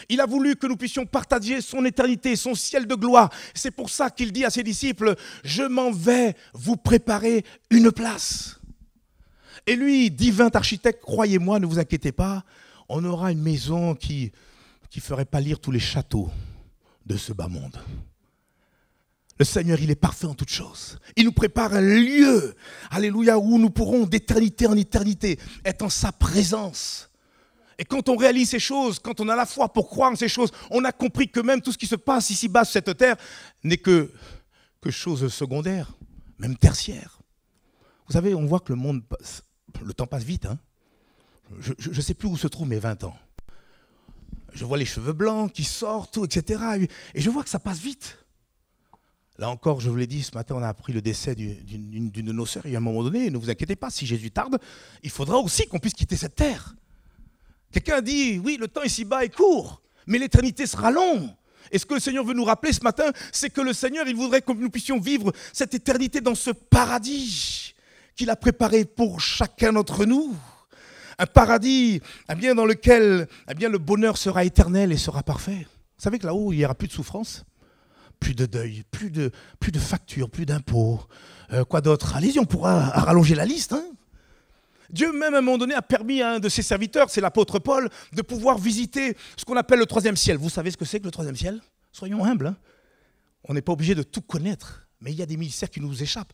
Il 0.08 0.20
a 0.20 0.26
voulu 0.26 0.56
que 0.56 0.66
nous 0.66 0.76
puissions 0.76 1.06
partager 1.06 1.60
son 1.60 1.84
éternité, 1.84 2.36
son 2.36 2.54
ciel 2.54 2.86
de 2.86 2.94
gloire. 2.94 3.30
C'est 3.54 3.70
pour 3.70 3.90
ça 3.90 4.10
qu'il 4.10 4.32
dit 4.32 4.44
à 4.44 4.50
ses 4.50 4.62
disciples, 4.62 5.16
je 5.44 5.62
m'en 5.62 5.90
vais 5.90 6.36
vous 6.54 6.76
préparer 6.76 7.44
une 7.70 7.90
place. 7.90 8.60
Et 9.66 9.76
lui, 9.76 10.10
divin 10.10 10.50
architecte, 10.52 11.02
croyez-moi, 11.02 11.58
ne 11.58 11.66
vous 11.66 11.78
inquiétez 11.78 12.12
pas, 12.12 12.44
on 12.88 13.04
aura 13.04 13.32
une 13.32 13.42
maison 13.42 13.94
qui 13.94 14.32
ne 14.94 15.00
ferait 15.00 15.24
pas 15.24 15.40
lire 15.40 15.60
tous 15.60 15.72
les 15.72 15.80
châteaux 15.80 16.30
de 17.04 17.16
ce 17.16 17.32
bas 17.32 17.48
monde. 17.48 17.78
Le 19.38 19.44
Seigneur, 19.44 19.78
il 19.80 19.90
est 19.90 19.94
parfait 19.94 20.26
en 20.26 20.34
toutes 20.34 20.50
choses. 20.50 20.98
Il 21.16 21.24
nous 21.24 21.32
prépare 21.32 21.72
un 21.74 21.80
lieu, 21.80 22.54
alléluia, 22.90 23.38
où 23.38 23.58
nous 23.58 23.70
pourrons 23.70 24.04
d'éternité 24.04 24.66
en 24.66 24.76
éternité 24.76 25.38
être 25.64 25.82
en 25.82 25.88
sa 25.88 26.10
présence. 26.10 27.08
Et 27.78 27.84
quand 27.84 28.08
on 28.08 28.16
réalise 28.16 28.50
ces 28.50 28.58
choses, 28.58 28.98
quand 28.98 29.20
on 29.20 29.28
a 29.28 29.36
la 29.36 29.46
foi 29.46 29.72
pour 29.72 29.88
croire 29.88 30.10
en 30.10 30.16
ces 30.16 30.28
choses, 30.28 30.50
on 30.70 30.84
a 30.84 30.90
compris 30.90 31.28
que 31.28 31.38
même 31.38 31.60
tout 31.60 31.70
ce 31.70 31.78
qui 31.78 31.86
se 31.86 31.94
passe 31.94 32.30
ici-bas 32.30 32.64
sur 32.64 32.72
cette 32.72 32.96
terre 32.96 33.16
n'est 33.62 33.76
que, 33.76 34.10
que 34.80 34.90
chose 34.90 35.32
secondaire, 35.32 35.92
même 36.38 36.56
tertiaire. 36.56 37.20
Vous 38.08 38.14
savez, 38.14 38.34
on 38.34 38.46
voit 38.46 38.60
que 38.60 38.72
le 38.72 38.78
monde, 38.78 39.04
le 39.80 39.94
temps 39.94 40.06
passe 40.06 40.24
vite. 40.24 40.46
Hein 40.46 40.58
je 41.60 41.90
ne 41.90 42.00
sais 42.00 42.14
plus 42.14 42.28
où 42.28 42.36
se 42.36 42.48
trouvent 42.48 42.68
mes 42.68 42.80
20 42.80 43.04
ans. 43.04 43.16
Je 44.52 44.64
vois 44.64 44.78
les 44.78 44.84
cheveux 44.84 45.12
blancs 45.12 45.52
qui 45.52 45.62
sortent, 45.62 46.18
etc. 46.24 46.88
Et 47.14 47.20
je 47.20 47.30
vois 47.30 47.44
que 47.44 47.50
ça 47.50 47.60
passe 47.60 47.78
vite. 47.78 48.18
Là 49.38 49.50
encore, 49.50 49.80
je 49.80 49.88
vous 49.88 49.96
l'ai 49.96 50.08
dit, 50.08 50.24
ce 50.24 50.34
matin, 50.34 50.56
on 50.56 50.62
a 50.62 50.68
appris 50.68 50.92
le 50.92 51.00
décès 51.00 51.36
d'une 51.36 52.10
de 52.10 52.32
nos 52.32 52.44
sœurs. 52.44 52.66
Et 52.66 52.74
à 52.74 52.78
un 52.78 52.80
moment 52.80 53.04
donné, 53.04 53.30
ne 53.30 53.38
vous 53.38 53.50
inquiétez 53.50 53.76
pas, 53.76 53.88
si 53.88 54.04
Jésus 54.04 54.32
tarde, 54.32 54.58
il 55.04 55.10
faudra 55.10 55.38
aussi 55.38 55.66
qu'on 55.68 55.78
puisse 55.78 55.94
quitter 55.94 56.16
cette 56.16 56.34
terre. 56.34 56.74
Quelqu'un 57.70 58.00
dit, 58.00 58.40
oui, 58.44 58.56
le 58.58 58.66
temps 58.66 58.82
ici-bas 58.82 59.24
est 59.24 59.34
court, 59.34 59.80
mais 60.08 60.18
l'éternité 60.18 60.66
sera 60.66 60.90
longue. 60.90 61.28
Et 61.70 61.78
ce 61.78 61.86
que 61.86 61.94
le 61.94 62.00
Seigneur 62.00 62.24
veut 62.24 62.34
nous 62.34 62.44
rappeler 62.44 62.72
ce 62.72 62.82
matin, 62.82 63.12
c'est 63.30 63.50
que 63.50 63.60
le 63.60 63.72
Seigneur, 63.72 64.08
il 64.08 64.16
voudrait 64.16 64.42
que 64.42 64.50
nous 64.52 64.70
puissions 64.70 64.98
vivre 64.98 65.32
cette 65.52 65.74
éternité 65.74 66.20
dans 66.20 66.34
ce 66.34 66.50
paradis 66.50 67.74
qu'il 68.16 68.30
a 68.30 68.36
préparé 68.36 68.84
pour 68.86 69.20
chacun 69.20 69.72
d'entre 69.72 70.04
nous. 70.04 70.34
Un 71.18 71.26
paradis 71.26 72.00
eh 72.28 72.34
bien, 72.34 72.56
dans 72.56 72.64
lequel 72.64 73.28
eh 73.48 73.54
bien, 73.54 73.68
le 73.68 73.78
bonheur 73.78 74.16
sera 74.16 74.44
éternel 74.44 74.90
et 74.90 74.96
sera 74.96 75.22
parfait. 75.22 75.66
Vous 75.96 76.02
savez 76.02 76.18
que 76.18 76.26
là-haut, 76.26 76.52
il 76.52 76.56
n'y 76.56 76.64
aura 76.64 76.74
plus 76.74 76.88
de 76.88 76.92
souffrance, 76.92 77.44
plus 78.20 78.34
de 78.34 78.46
deuil, 78.46 78.84
plus 78.90 79.10
de, 79.10 79.30
factures, 79.78 80.30
plus 80.30 80.46
d'impôts. 80.46 81.00
Euh, 81.52 81.64
quoi 81.64 81.80
d'autre? 81.80 82.16
Allez-y, 82.16 82.38
on 82.38 82.44
pourra 82.44 82.90
rallonger 82.90 83.34
la 83.34 83.44
liste. 83.44 83.72
Hein 83.72 83.84
Dieu 84.90 85.12
même 85.12 85.34
à 85.34 85.38
un 85.38 85.40
moment 85.40 85.58
donné 85.58 85.74
a 85.74 85.82
permis 85.82 86.22
à 86.22 86.32
un 86.32 86.38
de 86.38 86.48
ses 86.48 86.62
serviteurs, 86.62 87.10
c'est 87.10 87.20
l'apôtre 87.20 87.58
Paul, 87.58 87.90
de 88.12 88.22
pouvoir 88.22 88.58
visiter 88.58 89.16
ce 89.36 89.44
qu'on 89.44 89.56
appelle 89.56 89.78
le 89.78 89.86
troisième 89.86 90.16
ciel. 90.16 90.38
Vous 90.38 90.48
savez 90.50 90.70
ce 90.70 90.76
que 90.76 90.84
c'est 90.84 91.00
que 91.00 91.04
le 91.04 91.10
troisième 91.10 91.36
ciel? 91.36 91.60
Soyons 91.92 92.24
humbles. 92.24 92.48
Hein. 92.48 92.56
on 93.44 93.54
n'est 93.54 93.62
pas 93.62 93.72
obligé 93.72 93.94
de 93.94 94.02
tout 94.02 94.22
connaître, 94.22 94.88
mais 95.00 95.12
il 95.12 95.18
y 95.18 95.22
a 95.22 95.26
des 95.26 95.36
ministères 95.36 95.70
qui 95.70 95.80
nous 95.80 96.02
échappent. 96.02 96.32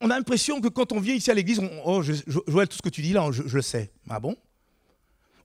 On 0.00 0.10
a 0.10 0.16
l'impression 0.16 0.60
que 0.60 0.68
quand 0.68 0.92
on 0.92 1.00
vient 1.00 1.14
ici 1.14 1.30
à 1.30 1.34
l'église, 1.34 1.60
oh, 1.84 2.02
Joël, 2.02 2.68
tout 2.68 2.76
ce 2.76 2.82
que 2.82 2.88
tu 2.88 3.02
dis 3.02 3.12
là, 3.12 3.30
je, 3.30 3.42
je 3.46 3.56
le 3.56 3.62
sais. 3.62 3.92
Ah 4.08 4.20
bon? 4.20 4.36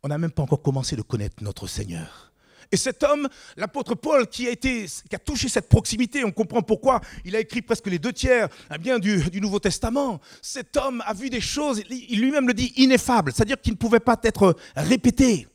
On 0.03 0.07
n'a 0.07 0.17
même 0.17 0.31
pas 0.31 0.43
encore 0.43 0.61
commencé 0.61 0.95
de 0.95 1.01
connaître 1.01 1.43
notre 1.43 1.67
Seigneur. 1.67 2.26
Et 2.71 2.77
cet 2.77 3.03
homme, 3.03 3.27
l'apôtre 3.55 3.95
Paul, 3.95 4.27
qui 4.27 4.47
a, 4.49 5.19
touché 5.19 5.49
cette 5.49 5.69
proximité, 5.69 6.23
on 6.23 6.31
comprend 6.31 6.61
pourquoi 6.61 7.01
il 7.23 7.35
a 7.35 7.39
écrit 7.39 7.61
presque 7.61 7.87
les 7.87 7.99
deux 7.99 8.13
tiers 8.13 8.49
bien, 8.79 8.99
du, 8.99 9.23
Nouveau 9.39 9.59
Testament. 9.59 10.19
Cet 10.41 10.75
homme 10.77 11.01
a 11.05 11.13
vu 11.13 11.29
des 11.29 11.41
choses, 11.41 11.81
il 11.89 12.21
lui-même 12.21 12.47
le 12.47 12.53
dit, 12.53 12.73
ineffables, 12.77 13.31
c'est-à-dire 13.31 13.61
qu'il 13.61 13.73
ne 13.73 13.77
pouvait 13.77 13.99
pas 13.99 14.19
être 14.23 14.55
répété. 14.75 15.47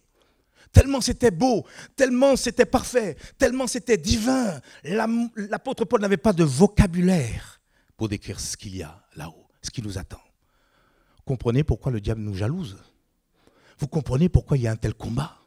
Tellement 0.73 1.03
c'était 1.03 1.31
beau, 1.31 1.67
tellement 1.97 2.35
c'était 2.35 2.65
parfait, 2.65 3.17
tellement 3.37 3.67
c'était 3.67 3.99
divin. 3.99 4.59
L'apôtre 4.85 5.85
Paul 5.85 6.01
n'avait 6.01 6.17
pas 6.17 6.33
de 6.33 6.45
vocabulaire 6.45 7.61
pour 7.99 8.09
décrire 8.09 8.41
ce 8.41 8.57
qu'il 8.57 8.77
y 8.77 8.83
a 8.83 9.05
là-haut, 9.17 9.47
ce 9.61 9.71
qui 9.71 9.83
nous 9.83 9.99
attend. 9.99 10.23
Comprenez 11.27 11.63
pourquoi 11.63 11.93
le 11.93 12.01
diable 12.01 12.23
nous 12.23 12.35
jalouse. 12.35 12.79
Vous 13.79 13.87
comprenez 13.87 14.29
pourquoi 14.31 14.57
il 14.57 14.63
y 14.63 14.67
a 14.67 14.73
un 14.73 14.77
tel 14.77 14.95
combat. 14.95 15.42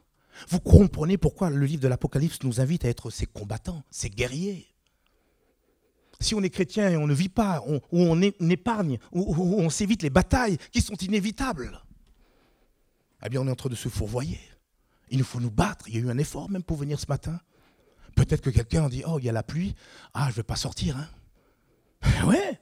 Vous 0.48 0.60
comprenez 0.60 1.18
pourquoi 1.18 1.50
le 1.50 1.64
livre 1.64 1.82
de 1.82 1.88
l'Apocalypse 1.88 2.42
nous 2.42 2.60
invite 2.60 2.84
à 2.84 2.88
être 2.88 3.10
ces 3.10 3.26
combattants, 3.26 3.82
ces 3.90 4.10
guerriers. 4.10 4.66
Si 6.20 6.34
on 6.34 6.42
est 6.42 6.50
chrétien 6.50 6.90
et 6.90 6.96
on 6.96 7.06
ne 7.06 7.14
vit 7.14 7.28
pas, 7.28 7.62
ou 7.66 7.80
on, 7.92 8.20
épargne, 8.22 8.98
ou 9.12 9.34
on 9.58 9.68
s'évite 9.68 10.02
les 10.02 10.10
batailles 10.10 10.56
qui 10.72 10.80
sont 10.80 10.94
inévitables, 10.94 11.82
eh 13.24 13.28
bien 13.28 13.40
on 13.40 13.46
est 13.46 13.50
en 13.50 13.56
train 13.56 13.68
de 13.68 13.74
se 13.74 13.88
fourvoyer. 13.88 14.40
Il 15.10 15.18
nous 15.18 15.24
faut 15.24 15.40
nous 15.40 15.50
battre. 15.50 15.88
Il 15.88 15.94
y 15.94 15.98
a 15.98 16.00
eu 16.00 16.10
un 16.10 16.18
effort 16.18 16.50
même 16.50 16.62
pour 16.62 16.76
venir 16.76 16.98
ce 16.98 17.06
matin. 17.08 17.38
Peut-être 18.14 18.40
que 18.40 18.50
quelqu'un 18.50 18.88
dit, 18.88 19.02
oh, 19.06 19.18
il 19.18 19.26
y 19.26 19.28
a 19.28 19.32
la 19.32 19.42
pluie, 19.42 19.74
ah, 20.14 20.26
je 20.26 20.32
ne 20.32 20.36
vais 20.36 20.42
pas 20.42 20.56
sortir. 20.56 20.96
Hein. 20.96 22.26
ouais, 22.26 22.60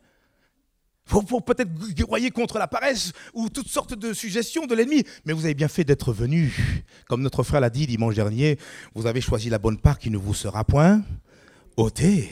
pour, 1.06 1.44
peut-être 1.44 1.70
guerroyer 1.92 2.30
contre 2.30 2.58
la 2.58 2.66
paresse 2.66 3.12
ou 3.34 3.48
toutes 3.48 3.68
sortes 3.68 3.94
de 3.94 4.12
suggestions 4.12 4.66
de 4.66 4.74
l'ennemi. 4.74 5.04
Mais 5.24 5.32
vous 5.32 5.44
avez 5.44 5.54
bien 5.54 5.68
fait 5.68 5.84
d'être 5.84 6.12
venu. 6.12 6.54
Comme 7.08 7.22
notre 7.22 7.42
frère 7.42 7.60
l'a 7.60 7.70
dit 7.70 7.86
dimanche 7.86 8.14
dernier, 8.14 8.58
vous 8.94 9.06
avez 9.06 9.20
choisi 9.20 9.50
la 9.50 9.58
bonne 9.58 9.78
part 9.78 9.98
qui 9.98 10.10
ne 10.10 10.16
vous 10.16 10.34
sera 10.34 10.64
point 10.64 11.02
ôtée. 11.76 12.30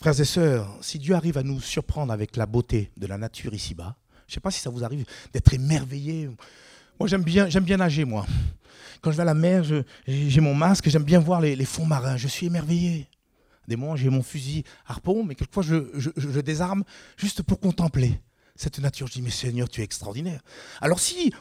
Frères 0.00 0.18
et 0.18 0.24
sœurs, 0.24 0.78
si 0.80 0.98
Dieu 0.98 1.14
arrive 1.14 1.38
à 1.38 1.42
nous 1.42 1.60
surprendre 1.60 2.12
avec 2.12 2.36
la 2.36 2.46
beauté 2.46 2.90
de 2.96 3.06
la 3.06 3.18
nature 3.18 3.54
ici-bas, 3.54 3.96
je 4.26 4.32
ne 4.32 4.34
sais 4.34 4.40
pas 4.40 4.50
si 4.50 4.60
ça 4.60 4.70
vous 4.70 4.82
arrive 4.82 5.04
d'être 5.32 5.52
émerveillé. 5.52 6.30
Moi, 6.98 7.08
j'aime 7.08 7.22
bien, 7.22 7.48
j'aime 7.48 7.64
bien 7.64 7.76
nager, 7.76 8.04
moi. 8.04 8.26
Quand 9.00 9.10
je 9.10 9.16
vais 9.16 9.22
à 9.22 9.26
la 9.26 9.34
mer, 9.34 9.62
j'ai 10.06 10.40
mon 10.40 10.54
masque, 10.54 10.88
j'aime 10.88 11.04
bien 11.04 11.20
voir 11.20 11.40
les 11.40 11.64
fonds 11.64 11.86
marins. 11.86 12.16
Je 12.16 12.28
suis 12.28 12.46
émerveillé. 12.46 13.08
Des 13.68 13.76
moments, 13.76 13.96
j'ai 13.96 14.10
mon 14.10 14.22
fusil 14.22 14.64
harpon, 14.86 15.24
mais 15.24 15.34
quelquefois, 15.34 15.62
je, 15.62 16.40
désarme 16.40 16.84
juste 17.16 17.42
pour 17.42 17.60
contempler 17.60 18.20
cette 18.56 18.78
nature. 18.80 19.06
Je 19.06 19.14
dis, 19.14 19.22
mais 19.22 19.30
Seigneur, 19.30 19.68
tu 19.68 19.80
es 19.80 19.84
extraordinaire. 19.84 20.40
Alors 20.80 21.00
si 21.00 21.32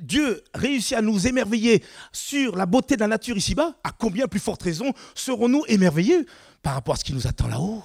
Dieu 0.00 0.42
réussit 0.54 0.96
à 0.96 1.02
nous 1.02 1.26
émerveiller 1.26 1.82
sur 2.12 2.56
la 2.56 2.66
beauté 2.66 2.94
de 2.94 3.00
la 3.00 3.08
nature 3.08 3.36
ici-bas, 3.36 3.76
à 3.84 3.92
combien 3.92 4.26
plus 4.28 4.40
forte 4.40 4.62
raison 4.62 4.92
serons-nous 5.14 5.64
émerveillés 5.68 6.24
par 6.62 6.74
rapport 6.74 6.94
à 6.94 6.96
ce 6.96 7.04
qui 7.04 7.12
nous 7.12 7.26
attend 7.26 7.48
là-haut? 7.48 7.82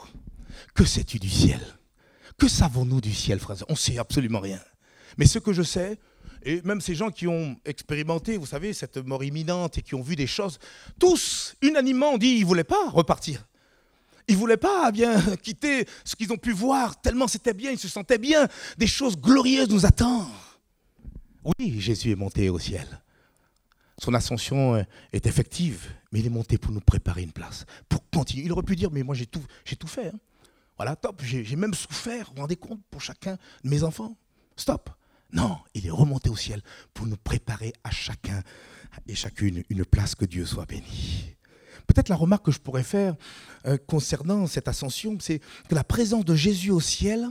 Que 0.73 0.85
sais-tu 0.85 1.19
du 1.19 1.29
ciel? 1.29 1.59
Que 2.37 2.47
savons-nous 2.47 3.01
du 3.01 3.13
ciel, 3.13 3.39
frère 3.39 3.57
On 3.69 3.73
ne 3.73 3.77
sait 3.77 3.97
absolument 3.97 4.39
rien. 4.39 4.59
Mais 5.17 5.25
ce 5.25 5.39
que 5.39 5.53
je 5.53 5.63
sais, 5.63 5.97
et 6.45 6.61
même 6.63 6.79
ces 6.79 6.93
gens 6.93 7.09
qui 7.09 7.27
ont 7.27 7.59
expérimenté, 7.65 8.37
vous 8.37 8.45
savez, 8.45 8.71
cette 8.71 8.97
mort 8.97 9.23
imminente 9.23 9.79
et 9.79 9.81
qui 9.81 9.95
ont 9.95 10.01
vu 10.03 10.15
des 10.15 10.27
choses, 10.27 10.59
tous, 10.99 11.55
unanimement, 11.63 12.11
ont 12.11 12.17
dit 12.19 12.35
qu'ils 12.35 12.41
ne 12.41 12.47
voulaient 12.47 12.63
pas 12.63 12.89
repartir. 12.91 13.47
Ils 14.27 14.35
ne 14.35 14.39
voulaient 14.39 14.55
pas 14.55 14.91
bien 14.91 15.19
quitter 15.43 15.87
ce 16.03 16.15
qu'ils 16.15 16.31
ont 16.31 16.37
pu 16.37 16.51
voir, 16.51 17.01
tellement 17.01 17.27
c'était 17.27 17.53
bien, 17.53 17.71
ils 17.71 17.79
se 17.79 17.87
sentaient 17.87 18.19
bien. 18.19 18.47
Des 18.77 18.85
choses 18.85 19.17
glorieuses 19.17 19.69
nous 19.69 19.87
attendent. 19.87 20.27
Oui, 21.43 21.79
Jésus 21.79 22.11
est 22.11 22.15
monté 22.15 22.49
au 22.49 22.59
ciel. 22.59 22.87
Son 23.97 24.13
ascension 24.13 24.85
est 25.13 25.25
effective, 25.25 25.89
mais 26.11 26.19
il 26.19 26.27
est 26.27 26.31
monté 26.31 26.59
pour 26.59 26.71
nous 26.71 26.81
préparer 26.81 27.23
une 27.23 27.31
place, 27.31 27.65
pour 27.89 28.07
continuer. 28.11 28.45
Il 28.45 28.51
aurait 28.51 28.63
pu 28.63 28.75
dire, 28.75 28.91
mais 28.91 29.01
moi 29.01 29.15
j'ai 29.15 29.25
tout, 29.25 29.43
j'ai 29.63 29.75
tout 29.75 29.87
fait. 29.87 30.07
Hein. 30.07 30.19
Voilà, 30.77 30.95
top, 30.95 31.21
j'ai 31.23 31.55
même 31.55 31.73
souffert, 31.73 32.27
vous 32.27 32.35
vous 32.35 32.41
rendez 32.41 32.57
compte, 32.57 32.81
pour 32.91 33.01
chacun 33.01 33.37
de 33.63 33.69
mes 33.69 33.83
enfants. 33.83 34.15
Stop. 34.57 34.89
Non, 35.31 35.57
il 35.73 35.85
est 35.85 35.91
remonté 35.91 36.29
au 36.29 36.35
ciel 36.35 36.61
pour 36.93 37.07
nous 37.07 37.17
préparer 37.17 37.73
à 37.83 37.91
chacun 37.91 38.41
et 39.07 39.15
chacune 39.15 39.63
une 39.69 39.85
place 39.85 40.15
que 40.15 40.25
Dieu 40.25 40.45
soit 40.45 40.65
béni. 40.65 41.35
Peut-être 41.87 42.09
la 42.09 42.15
remarque 42.15 42.45
que 42.45 42.51
je 42.51 42.59
pourrais 42.59 42.83
faire 42.83 43.15
euh, 43.65 43.77
concernant 43.77 44.47
cette 44.47 44.67
ascension, 44.67 45.17
c'est 45.19 45.39
que 45.69 45.75
la 45.75 45.83
présence 45.83 46.25
de 46.25 46.35
Jésus 46.35 46.71
au 46.71 46.79
ciel 46.79 47.27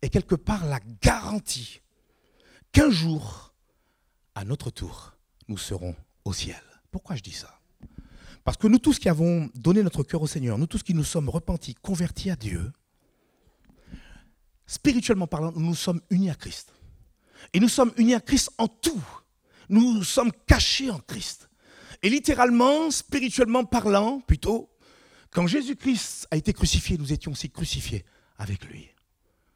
est 0.00 0.08
quelque 0.08 0.34
part 0.34 0.66
la 0.66 0.80
garantie 1.02 1.80
qu'un 2.72 2.90
jour, 2.90 3.54
à 4.34 4.44
notre 4.44 4.70
tour, 4.70 5.14
nous 5.48 5.58
serons 5.58 5.94
au 6.24 6.32
ciel. 6.32 6.62
Pourquoi 6.90 7.16
je 7.16 7.22
dis 7.22 7.32
ça? 7.32 7.58
Parce 8.44 8.56
que 8.56 8.66
nous 8.66 8.78
tous 8.78 8.98
qui 8.98 9.08
avons 9.08 9.50
donné 9.54 9.82
notre 9.82 10.02
cœur 10.02 10.22
au 10.22 10.26
Seigneur, 10.26 10.58
nous 10.58 10.66
tous 10.66 10.82
qui 10.82 10.94
nous 10.94 11.04
sommes 11.04 11.28
repentis, 11.28 11.74
convertis 11.74 12.30
à 12.30 12.36
Dieu, 12.36 12.72
spirituellement 14.66 15.26
parlant, 15.26 15.52
nous 15.52 15.74
sommes 15.74 16.00
unis 16.10 16.30
à 16.30 16.34
Christ. 16.34 16.72
Et 17.52 17.60
nous 17.60 17.68
sommes 17.68 17.92
unis 17.96 18.14
à 18.14 18.20
Christ 18.20 18.50
en 18.58 18.68
tout. 18.68 19.02
Nous 19.68 20.04
sommes 20.04 20.32
cachés 20.46 20.90
en 20.90 20.98
Christ. 20.98 21.48
Et 22.02 22.10
littéralement, 22.10 22.90
spirituellement 22.90 23.64
parlant, 23.64 24.20
plutôt, 24.20 24.70
quand 25.30 25.46
Jésus-Christ 25.46 26.26
a 26.30 26.36
été 26.36 26.52
crucifié, 26.52 26.98
nous 26.98 27.12
étions 27.12 27.32
aussi 27.32 27.48
crucifiés 27.48 28.04
avec 28.38 28.64
lui. 28.64 28.88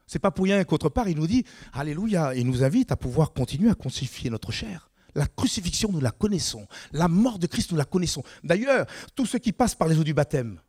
C'est 0.07 0.21
pas 0.21 0.31
pour 0.31 0.45
rien 0.45 0.63
qu'autre 0.65 0.89
part, 0.89 1.09
il 1.09 1.17
nous 1.17 1.27
dit, 1.27 1.45
Alléluia, 1.73 2.35
il 2.35 2.47
nous 2.47 2.63
invite 2.63 2.93
à 2.93 2.97
pouvoir 2.97 3.33
continuer 3.33 3.71
à 3.71 3.75
crucifier 3.75 4.31
notre 4.31 4.53
chair. 4.53 4.89
La 5.17 5.27
crucifixion, 5.27 5.91
nous 5.91 6.01
la 6.01 6.13
connaissons. 6.13 6.67
La 6.93 7.09
mort 7.09 7.39
de 7.39 7.47
Christ, 7.47 7.73
nous 7.73 7.77
la 7.77 7.85
connaissons. 7.85 8.23
D'ailleurs, 8.45 8.87
tous 9.15 9.27
ceux 9.27 9.39
qui 9.39 9.53
passent 9.53 9.75
par 9.75 9.89
les 9.89 9.99
eaux 9.99 10.05
du 10.05 10.15
baptême, 10.15 10.61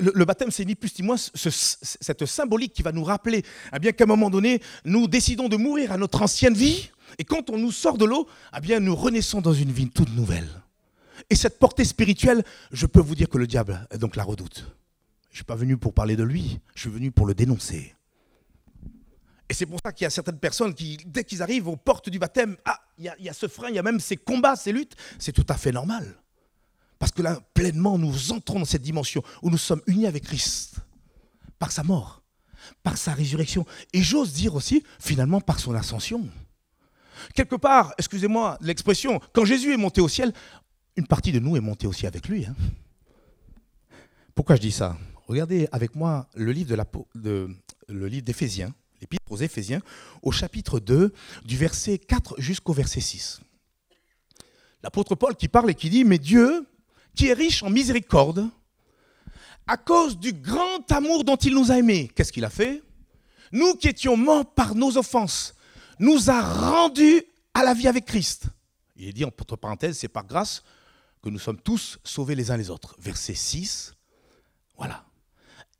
le, 0.00 0.24
baptême, 0.24 0.50
c'est 0.50 0.64
ni 0.64 0.74
plus 0.74 0.96
ni 0.98 1.04
moins 1.04 1.16
cette 1.16 2.26
symbolique 2.26 2.72
qui 2.72 2.82
va 2.82 2.92
nous 2.92 3.04
rappeler 3.04 3.42
eh 3.74 3.78
bien 3.78 3.92
qu'à 3.92 4.04
un 4.04 4.06
moment 4.06 4.30
donné, 4.30 4.62
nous 4.84 5.08
décidons 5.08 5.48
de 5.48 5.56
mourir 5.56 5.92
à 5.92 5.96
notre 5.96 6.22
ancienne 6.22 6.54
vie, 6.54 6.90
et 7.18 7.24
quand 7.24 7.50
on 7.50 7.58
nous 7.58 7.72
sort 7.72 7.98
de 7.98 8.04
l'eau, 8.04 8.28
eh 8.56 8.60
bien 8.60 8.80
nous 8.80 8.94
renaissons 8.94 9.40
dans 9.40 9.52
une 9.52 9.72
vie 9.72 9.88
toute 9.88 10.14
nouvelle. 10.14 10.48
Et 11.30 11.34
cette 11.34 11.58
portée 11.58 11.84
spirituelle, 11.84 12.44
je 12.70 12.86
peux 12.86 13.00
vous 13.00 13.14
dire 13.14 13.28
que 13.28 13.38
le 13.38 13.46
diable 13.46 13.86
donc 13.98 14.16
la 14.16 14.22
redoute. 14.22 14.64
Je 15.30 15.34
ne 15.34 15.36
suis 15.36 15.44
pas 15.44 15.56
venu 15.56 15.76
pour 15.76 15.92
parler 15.92 16.16
de 16.16 16.22
lui, 16.22 16.58
je 16.74 16.82
suis 16.82 16.90
venu 16.90 17.10
pour 17.10 17.26
le 17.26 17.34
dénoncer. 17.34 17.94
Et 19.48 19.54
c'est 19.54 19.66
pour 19.66 19.80
ça 19.84 19.92
qu'il 19.92 20.04
y 20.04 20.06
a 20.06 20.10
certaines 20.10 20.38
personnes 20.38 20.74
qui, 20.74 20.98
dès 21.06 21.24
qu'ils 21.24 21.42
arrivent 21.42 21.68
aux 21.68 21.76
portes 21.76 22.10
du 22.10 22.18
baptême, 22.18 22.56
ah, 22.64 22.80
il 22.98 23.12
y, 23.18 23.28
a 23.28 23.32
ce 23.32 23.48
frein, 23.48 23.68
il 23.70 23.74
y 23.74 23.78
a 23.78 23.82
même 23.82 24.00
ces 24.00 24.16
combats, 24.16 24.56
ces 24.56 24.72
luttes, 24.72 24.94
c'est 25.18 25.32
tout 25.32 25.46
à 25.48 25.56
fait 25.56 25.72
normal. 25.72 26.16
Parce 26.98 27.12
que 27.12 27.22
là, 27.22 27.40
pleinement, 27.54 27.98
nous 27.98 28.32
entrons 28.32 28.58
dans 28.58 28.64
cette 28.64 28.82
dimension 28.82 29.22
où 29.42 29.50
nous 29.50 29.58
sommes 29.58 29.82
unis 29.86 30.06
avec 30.06 30.24
Christ 30.24 30.76
par 31.58 31.72
sa 31.72 31.82
mort, 31.82 32.22
par 32.82 32.96
sa 32.96 33.14
résurrection, 33.14 33.64
et 33.92 34.02
j'ose 34.02 34.32
dire 34.32 34.54
aussi, 34.54 34.82
finalement, 34.98 35.40
par 35.40 35.60
son 35.60 35.74
ascension. 35.74 36.28
Quelque 37.34 37.56
part, 37.56 37.94
excusez-moi 37.98 38.58
l'expression, 38.60 39.20
quand 39.32 39.44
Jésus 39.44 39.72
est 39.72 39.78
monté 39.78 40.00
au 40.00 40.08
ciel, 40.08 40.32
une 40.96 41.06
partie 41.06 41.32
de 41.32 41.38
nous 41.38 41.56
est 41.56 41.60
montée 41.60 41.86
aussi 41.86 42.06
avec 42.06 42.28
lui. 42.28 42.46
Hein. 42.46 42.54
Pourquoi 44.34 44.56
je 44.56 44.60
dis 44.60 44.72
ça? 44.72 44.96
Regardez 45.26 45.68
avec 45.72 45.94
moi 45.94 46.28
le 46.34 46.52
livre 46.52 46.76
de, 47.14 47.48
le 47.88 48.06
livre 48.06 48.24
d'Éphésiens, 48.24 48.72
l'épître 49.00 49.30
aux 49.30 49.36
Éphésiens, 49.36 49.82
au 50.22 50.32
chapitre 50.32 50.80
2, 50.80 51.12
du 51.44 51.56
verset 51.56 51.98
4 51.98 52.40
jusqu'au 52.40 52.72
verset 52.72 53.00
6. 53.00 53.40
L'apôtre 54.82 55.16
Paul 55.16 55.34
qui 55.34 55.48
parle 55.48 55.70
et 55.70 55.74
qui 55.74 55.90
dit, 55.90 56.04
mais 56.04 56.18
Dieu, 56.18 56.67
qui 57.18 57.26
est 57.26 57.34
riche 57.34 57.64
en 57.64 57.70
miséricorde, 57.70 58.48
à 59.66 59.76
cause 59.76 60.16
du 60.16 60.32
grand 60.32 60.90
amour 60.92 61.24
dont 61.24 61.36
il 61.36 61.52
nous 61.52 61.72
a 61.72 61.78
aimés, 61.78 62.08
qu'est-ce 62.14 62.32
qu'il 62.32 62.44
a 62.44 62.50
fait? 62.50 62.80
Nous 63.50 63.74
qui 63.74 63.88
étions 63.88 64.16
morts 64.16 64.54
par 64.54 64.76
nos 64.76 64.96
offenses, 64.96 65.52
nous 65.98 66.30
a 66.30 66.40
rendus 66.40 67.24
à 67.54 67.64
la 67.64 67.74
vie 67.74 67.88
avec 67.88 68.04
Christ. 68.04 68.44
Il 68.94 69.08
est 69.08 69.12
dit, 69.12 69.24
entre 69.24 69.56
parenthèses, 69.56 69.98
c'est 69.98 70.08
par 70.08 70.24
grâce 70.24 70.62
que 71.20 71.28
nous 71.28 71.40
sommes 71.40 71.60
tous 71.60 71.98
sauvés 72.04 72.36
les 72.36 72.52
uns 72.52 72.56
les 72.56 72.70
autres. 72.70 72.94
Verset 73.00 73.34
6, 73.34 73.94
voilà. 74.76 75.04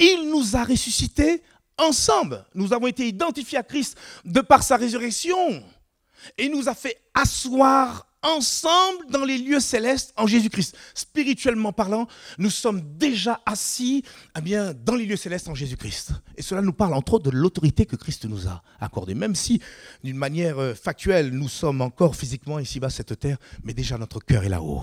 Il 0.01 0.29
nous 0.31 0.57
a 0.57 0.65
ressuscités 0.65 1.45
ensemble. 1.77 2.45
Nous 2.53 2.73
avons 2.73 2.89
été 2.89 3.07
identifiés 3.07 3.59
à 3.59 3.63
Christ 3.63 3.97
de 4.25 4.41
par 4.41 4.65
sa 4.65 4.77
résurrection. 4.77 5.63
Et 6.37 6.49
nous 6.49 6.69
a 6.69 6.75
fait 6.75 7.01
asseoir 7.15 8.08
ensemble 8.23 9.07
dans 9.11 9.25
les 9.25 9.39
lieux 9.39 9.61
célestes 9.61 10.13
en 10.17 10.27
Jésus-Christ. 10.27 10.77
Spirituellement 10.95 11.73
parlant, 11.73 12.09
nous 12.39 12.51
sommes 12.51 12.81
déjà 12.97 13.41
assis 13.47 14.05
eh 14.37 14.41
bien, 14.41 14.75
dans 14.75 14.95
les 14.95 15.07
lieux 15.07 15.17
célestes 15.17 15.49
en 15.49 15.55
Jésus-Christ. 15.55 16.13
Et 16.37 16.43
cela 16.43 16.63
nous 16.63 16.73
parle 16.73 16.95
entre 16.95 17.15
autres 17.15 17.31
de 17.31 17.37
l'autorité 17.37 17.87
que 17.87 17.97
Christ 17.97 18.25
nous 18.25 18.49
a 18.49 18.63
accordée. 18.81 19.15
Même 19.15 19.35
si, 19.35 19.61
d'une 20.03 20.17
manière 20.17 20.59
euh, 20.59 20.75
factuelle, 20.75 21.31
nous 21.31 21.49
sommes 21.49 21.81
encore 21.81 22.17
physiquement 22.17 22.59
ici-bas 22.59 22.91
cette 22.91 23.19
terre, 23.19 23.39
mais 23.63 23.75
déjà 23.75 23.99
notre 23.99 24.21
cœur 24.21 24.45
est 24.45 24.49
là-haut. 24.49 24.83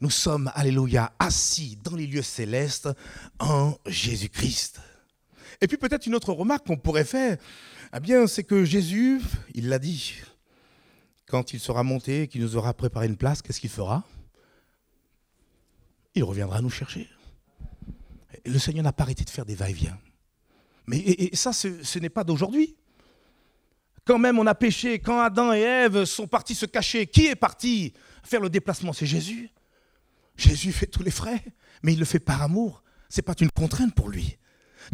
Nous 0.00 0.10
sommes, 0.10 0.50
alléluia, 0.54 1.12
assis 1.18 1.78
dans 1.82 1.96
les 1.96 2.06
lieux 2.06 2.22
célestes 2.22 2.88
en 3.38 3.74
Jésus-Christ. 3.86 4.80
Et 5.60 5.66
puis 5.66 5.76
peut-être 5.76 6.06
une 6.06 6.14
autre 6.14 6.32
remarque 6.32 6.66
qu'on 6.66 6.76
pourrait 6.76 7.04
faire, 7.04 7.38
eh 7.96 8.00
bien, 8.00 8.26
c'est 8.26 8.44
que 8.44 8.64
Jésus, 8.64 9.20
il 9.54 9.68
l'a 9.68 9.78
dit, 9.78 10.14
quand 11.26 11.52
il 11.52 11.60
sera 11.60 11.82
monté, 11.82 12.28
qu'il 12.28 12.42
nous 12.42 12.56
aura 12.56 12.74
préparé 12.74 13.06
une 13.06 13.16
place, 13.16 13.42
qu'est-ce 13.42 13.60
qu'il 13.60 13.70
fera? 13.70 14.04
Il 16.14 16.24
reviendra 16.24 16.60
nous 16.60 16.70
chercher. 16.70 17.08
Le 18.44 18.58
Seigneur 18.58 18.84
n'a 18.84 18.92
pas 18.92 19.04
arrêté 19.04 19.24
de 19.24 19.30
faire 19.30 19.46
des 19.46 19.54
va-et-vient. 19.54 19.98
Mais 20.86 20.98
et, 20.98 21.34
ça, 21.34 21.52
ce, 21.52 21.98
n'est 21.98 22.10
pas 22.10 22.24
d'aujourd'hui. 22.24 22.76
Quand 24.04 24.18
même 24.18 24.38
on 24.38 24.46
a 24.46 24.54
péché, 24.54 24.98
quand 24.98 25.18
Adam 25.18 25.54
et 25.54 25.60
Ève 25.60 26.04
sont 26.04 26.26
partis 26.26 26.54
se 26.54 26.66
cacher, 26.66 27.06
qui 27.06 27.26
est 27.26 27.36
parti 27.36 27.94
faire 28.22 28.40
le 28.40 28.50
déplacement? 28.50 28.92
C'est 28.92 29.06
Jésus. 29.06 29.50
Jésus 30.36 30.72
fait 30.72 30.86
tous 30.86 31.02
les 31.02 31.10
frais, 31.10 31.42
mais 31.82 31.94
il 31.94 31.98
le 31.98 32.04
fait 32.04 32.18
par 32.18 32.42
amour. 32.42 32.82
Ce 33.08 33.18
n'est 33.18 33.22
pas 33.22 33.34
une 33.40 33.50
contrainte 33.50 33.94
pour 33.94 34.10
lui. 34.10 34.36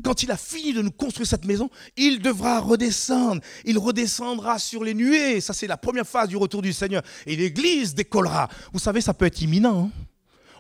Quand 0.03 0.23
il 0.23 0.31
a 0.31 0.37
fini 0.37 0.73
de 0.73 0.83
nous 0.83 0.91
construire 0.91 1.27
cette 1.27 1.45
maison, 1.45 1.71
il 1.97 2.21
devra 2.21 2.61
redescendre. 2.61 3.41
Il 3.65 3.79
redescendra 3.79 4.59
sur 4.59 4.85
les 4.85 4.95
nuées. 4.95 5.41
Ça, 5.41 5.53
c'est 5.53 5.67
la 5.67 5.77
première 5.77 6.07
phase 6.07 6.29
du 6.29 6.37
retour 6.37 6.63
du 6.63 6.73
Seigneur. 6.73 7.03
Et 7.27 7.37
l'Église 7.37 7.95
décollera. 7.95 8.49
Vous 8.73 8.79
savez, 8.79 9.01
ça 9.01 9.15
peut 9.15 9.27
être 9.27 9.41
imminent. 9.43 9.85
Hein. 9.85 9.91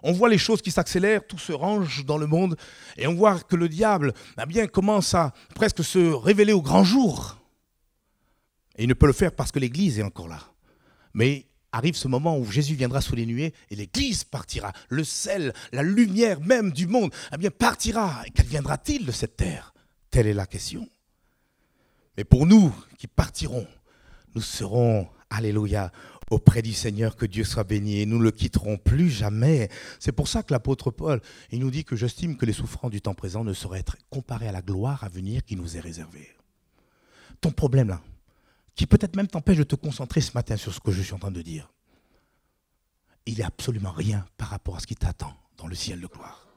on 0.02 0.12
voit 0.12 0.28
les 0.28 0.38
choses 0.38 0.62
qui 0.62 0.70
s'accélèrent, 0.70 1.26
tout 1.26 1.38
se 1.38 1.52
range 1.52 2.04
dans 2.04 2.16
le 2.18 2.26
monde, 2.26 2.56
et 2.96 3.06
on 3.06 3.14
voit 3.14 3.38
que 3.40 3.56
le 3.56 3.68
diable 3.68 4.14
eh 4.40 4.46
bien, 4.46 4.66
commence 4.66 5.14
à 5.14 5.32
presque 5.54 5.84
se 5.84 5.98
révéler 5.98 6.52
au 6.52 6.62
grand 6.62 6.84
jour. 6.84 7.36
Et 8.76 8.84
il 8.84 8.88
ne 8.88 8.94
peut 8.94 9.06
le 9.06 9.12
faire 9.12 9.32
parce 9.32 9.52
que 9.52 9.58
l'Église 9.58 9.98
est 9.98 10.02
encore 10.02 10.28
là. 10.28 10.40
Mais 11.12 11.49
arrive 11.72 11.96
ce 11.96 12.08
moment 12.08 12.38
où 12.38 12.50
Jésus 12.50 12.74
viendra 12.74 13.00
sous 13.00 13.14
les 13.14 13.26
nuées 13.26 13.54
et 13.70 13.76
l'Église 13.76 14.24
partira. 14.24 14.72
Le 14.88 15.04
sel, 15.04 15.52
la 15.72 15.82
lumière 15.82 16.40
même 16.40 16.72
du 16.72 16.86
monde, 16.86 17.12
eh 17.32 17.36
bien, 17.36 17.50
partira. 17.50 18.22
Et 18.26 18.30
qu'adviendra-t-il 18.30 19.06
de 19.06 19.12
cette 19.12 19.36
terre? 19.36 19.72
Telle 20.10 20.26
est 20.26 20.34
la 20.34 20.46
question. 20.46 20.88
Mais 22.16 22.24
pour 22.24 22.46
nous 22.46 22.74
qui 22.98 23.06
partirons, 23.06 23.66
nous 24.34 24.42
serons, 24.42 25.08
alléluia, 25.30 25.92
auprès 26.30 26.62
du 26.62 26.72
Seigneur, 26.72 27.16
que 27.16 27.26
Dieu 27.26 27.44
soit 27.44 27.64
béni, 27.64 28.00
et 28.00 28.06
nous 28.06 28.18
ne 28.18 28.22
le 28.22 28.30
quitterons 28.30 28.76
plus 28.76 29.10
jamais. 29.10 29.68
C'est 29.98 30.12
pour 30.12 30.28
ça 30.28 30.42
que 30.42 30.52
l'apôtre 30.52 30.90
Paul, 30.90 31.20
il 31.50 31.58
nous 31.58 31.70
dit 31.70 31.84
que 31.84 31.96
j'estime 31.96 32.36
que 32.36 32.46
les 32.46 32.52
souffrances 32.52 32.90
du 32.90 33.00
temps 33.00 33.14
présent 33.14 33.44
ne 33.44 33.52
sauraient 33.52 33.80
être 33.80 33.96
comparées 34.10 34.48
à 34.48 34.52
la 34.52 34.62
gloire 34.62 35.02
à 35.02 35.08
venir 35.08 35.44
qui 35.44 35.56
nous 35.56 35.76
est 35.76 35.80
réservée. 35.80 36.28
Ton 37.40 37.50
problème 37.50 37.88
là, 37.88 38.00
qui 38.80 38.86
peut-être 38.86 39.14
même 39.14 39.28
t'empêche 39.28 39.58
de 39.58 39.62
te 39.62 39.74
concentrer 39.74 40.22
ce 40.22 40.32
matin 40.32 40.56
sur 40.56 40.72
ce 40.72 40.80
que 40.80 40.90
je 40.90 41.02
suis 41.02 41.12
en 41.12 41.18
train 41.18 41.30
de 41.30 41.42
dire, 41.42 41.70
il 43.26 43.36
n'est 43.36 43.44
absolument 43.44 43.92
rien 43.92 44.24
par 44.38 44.48
rapport 44.48 44.74
à 44.74 44.80
ce 44.80 44.86
qui 44.86 44.94
t'attend 44.94 45.34
dans 45.58 45.66
le 45.66 45.74
ciel 45.74 46.00
de 46.00 46.06
gloire. 46.06 46.48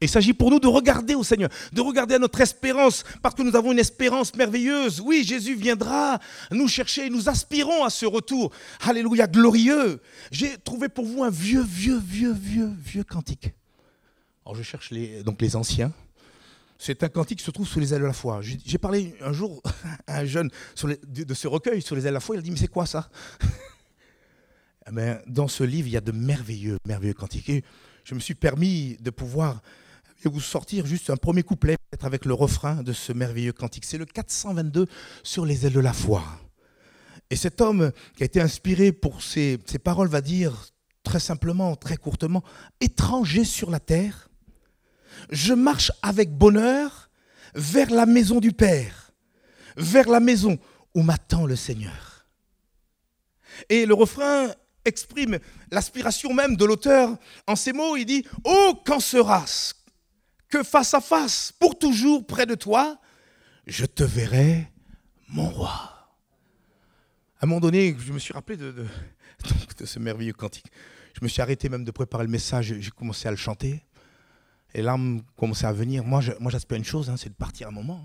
il 0.00 0.08
s'agit 0.08 0.34
pour 0.34 0.52
nous 0.52 0.60
de 0.60 0.68
regarder 0.68 1.16
au 1.16 1.24
Seigneur, 1.24 1.48
de 1.72 1.80
regarder 1.80 2.14
à 2.14 2.20
notre 2.20 2.40
espérance, 2.40 3.02
parce 3.22 3.34
que 3.34 3.42
nous 3.42 3.56
avons 3.56 3.72
une 3.72 3.80
espérance 3.80 4.36
merveilleuse. 4.36 5.00
Oui, 5.00 5.24
Jésus 5.26 5.56
viendra 5.56 6.20
nous 6.52 6.68
chercher, 6.68 7.10
nous 7.10 7.28
aspirons 7.28 7.82
à 7.82 7.90
ce 7.90 8.06
retour. 8.06 8.52
Alléluia, 8.80 9.26
glorieux. 9.26 10.00
J'ai 10.30 10.56
trouvé 10.58 10.88
pour 10.88 11.06
vous 11.06 11.24
un 11.24 11.30
vieux, 11.30 11.64
vieux, 11.64 11.98
vieux, 11.98 12.34
vieux, 12.34 12.70
vieux 12.84 13.02
cantique. 13.02 13.52
Alors 14.46 14.54
je 14.54 14.62
cherche 14.62 14.92
les, 14.92 15.24
donc 15.24 15.42
les 15.42 15.56
anciens. 15.56 15.92
C'est 16.86 17.02
un 17.02 17.08
cantique 17.08 17.38
qui 17.38 17.44
se 17.46 17.50
trouve 17.50 17.66
sous 17.66 17.80
les 17.80 17.94
ailes 17.94 18.02
de 18.02 18.06
la 18.06 18.12
foi. 18.12 18.40
J'ai 18.42 18.76
parlé 18.76 19.14
un 19.22 19.32
jour 19.32 19.62
à 20.06 20.18
un 20.18 20.26
jeune 20.26 20.50
de, 21.08 21.32
ce 21.32 21.48
recueil 21.48 21.80
sur 21.80 21.96
les 21.96 22.02
ailes 22.02 22.08
de 22.08 22.14
la 22.14 22.20
foi. 22.20 22.36
Il 22.36 22.40
a 22.40 22.42
dit 22.42 22.50
Mais 22.50 22.58
c'est 22.58 22.68
quoi 22.68 22.84
ça? 22.84 23.08
Mais 24.92 25.18
eh 25.26 25.30
Dans 25.30 25.48
ce 25.48 25.64
livre, 25.64 25.88
il 25.88 25.92
y 25.92 25.96
a 25.96 26.02
de 26.02 26.12
merveilleux, 26.12 26.76
merveilleux 26.86 27.14
cantiques. 27.14 27.64
Je 28.04 28.14
me 28.14 28.20
suis 28.20 28.34
permis 28.34 28.98
de 29.00 29.08
pouvoir 29.08 29.62
vous 30.24 30.42
sortir 30.42 30.84
juste 30.84 31.08
un 31.08 31.16
premier 31.16 31.42
couplet, 31.42 31.76
peut-être 31.90 32.04
avec 32.04 32.26
le 32.26 32.34
refrain 32.34 32.82
de 32.82 32.92
ce 32.92 33.14
merveilleux 33.14 33.54
cantique. 33.54 33.86
C'est 33.86 33.96
le 33.96 34.04
422 34.04 34.86
sur 35.22 35.46
les 35.46 35.64
ailes 35.64 35.72
de 35.72 35.80
la 35.80 35.94
foi. 35.94 36.22
Et 37.30 37.36
cet 37.36 37.62
homme 37.62 37.92
qui 38.14 38.24
a 38.24 38.26
été 38.26 38.42
inspiré 38.42 38.92
pour 38.92 39.22
ses, 39.22 39.58
ses 39.64 39.78
paroles 39.78 40.08
va 40.08 40.20
dire 40.20 40.66
très 41.02 41.20
simplement, 41.20 41.76
très 41.76 41.96
courtement 41.96 42.44
Étranger 42.82 43.44
sur 43.44 43.70
la 43.70 43.80
terre 43.80 44.28
je 45.30 45.54
marche 45.54 45.92
avec 46.02 46.30
bonheur 46.36 47.10
vers 47.54 47.90
la 47.90 48.06
maison 48.06 48.40
du 48.40 48.52
Père, 48.52 49.12
vers 49.76 50.08
la 50.08 50.20
maison 50.20 50.58
où 50.94 51.02
m'attend 51.02 51.46
le 51.46 51.56
Seigneur. 51.56 52.26
Et 53.68 53.86
le 53.86 53.94
refrain 53.94 54.50
exprime 54.84 55.38
l'aspiration 55.70 56.32
même 56.34 56.56
de 56.56 56.64
l'auteur 56.64 57.16
en 57.46 57.56
ces 57.56 57.72
mots. 57.72 57.96
Il 57.96 58.04
dit, 58.04 58.24
Oh, 58.44 58.80
quand 58.84 59.00
sera-ce 59.00 59.74
que 60.48 60.62
face 60.62 60.94
à 60.94 61.00
face, 61.00 61.52
pour 61.58 61.78
toujours 61.78 62.26
près 62.26 62.46
de 62.46 62.54
toi, 62.54 62.98
je 63.66 63.86
te 63.86 64.04
verrai, 64.04 64.70
mon 65.28 65.48
roi. 65.48 65.70
À 67.40 67.44
un 67.44 67.46
moment 67.46 67.60
donné, 67.60 67.96
je 67.98 68.12
me 68.12 68.18
suis 68.18 68.32
rappelé 68.32 68.56
de, 68.56 68.72
de 69.78 69.86
ce 69.86 69.98
merveilleux 69.98 70.32
cantique. 70.32 70.66
Je 71.18 71.24
me 71.24 71.28
suis 71.28 71.42
arrêté 71.42 71.68
même 71.68 71.84
de 71.84 71.90
préparer 71.90 72.24
le 72.24 72.30
message, 72.30 72.74
j'ai 72.78 72.90
commencé 72.90 73.28
à 73.28 73.30
le 73.30 73.36
chanter. 73.36 73.84
Et 74.74 74.82
l'âme 74.82 75.22
commençait 75.36 75.66
à 75.66 75.72
venir. 75.72 76.04
Moi, 76.04 76.20
moi 76.40 76.50
j'aspire 76.50 76.76
une 76.76 76.84
chose, 76.84 77.08
hein, 77.08 77.16
c'est 77.16 77.28
de 77.28 77.34
partir 77.34 77.68
un 77.68 77.70
moment. 77.70 78.04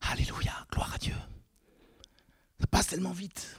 Alléluia, 0.00 0.52
gloire 0.72 0.94
à 0.94 0.98
Dieu. 0.98 1.14
Ça 2.60 2.66
passe 2.66 2.86
tellement 2.86 3.12
vite. 3.12 3.56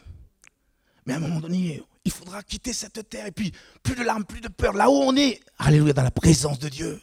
Mais 1.06 1.14
à 1.14 1.18
un 1.18 1.20
moment 1.20 1.42
donné, 1.42 1.84
il 2.06 2.12
faudra 2.12 2.44
quitter 2.44 2.72
cette 2.72 3.10
terre. 3.10 3.26
Et 3.26 3.32
puis, 3.32 3.52
plus 3.84 3.96
de 3.96 4.04
larmes, 4.04 4.24
plus 4.24 4.42
de 4.42 4.48
peur. 4.48 4.74
Là 4.74 4.90
où 4.90 4.94
on 4.94 5.16
est, 5.18 5.42
Alléluia, 5.58 5.94
dans 5.94 6.04
la 6.04 6.12
présence 6.12 6.60
de 6.60 6.70
Dieu. 6.70 7.02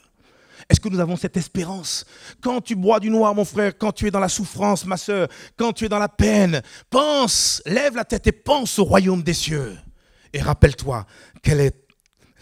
Est-ce 0.69 0.81
que 0.81 0.89
nous 0.89 1.01
avons 1.01 1.17
cette 1.17 1.37
espérance? 1.37 2.07
Quand 2.41 2.61
tu 2.63 2.75
bois 2.75 2.99
du 2.99 3.11
noir, 3.11 3.35
mon 3.35 3.45
frère, 3.45 3.77
quand 3.77 3.93
tu 3.93 4.07
es 4.07 4.11
dans 4.11 4.21
la 4.21 4.29
souffrance, 4.29 4.87
ma 4.87 4.97
soeur, 4.97 5.29
quand 5.57 5.73
tu 5.73 5.85
es 5.85 5.89
dans 5.89 5.99
la 5.99 6.09
peine, 6.09 6.63
pense, 6.89 7.63
lève 7.67 7.95
la 7.95 8.05
tête 8.05 8.27
et 8.27 8.33
pense 8.33 8.79
au 8.79 8.85
royaume 8.85 9.23
des 9.23 9.35
cieux. 9.35 9.77
Et 10.33 10.41
rappelle-toi 10.41 11.07
quelle 11.43 11.61
est 11.61 11.86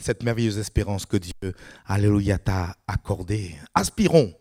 cette 0.04 0.22
merveilleuse 0.22 0.58
espérance 0.58 1.06
que 1.06 1.16
Dieu, 1.16 1.54
Alléluia, 1.86 2.36
t'a 2.36 2.76
accordée. 2.86 3.56
Aspirons 3.74 4.34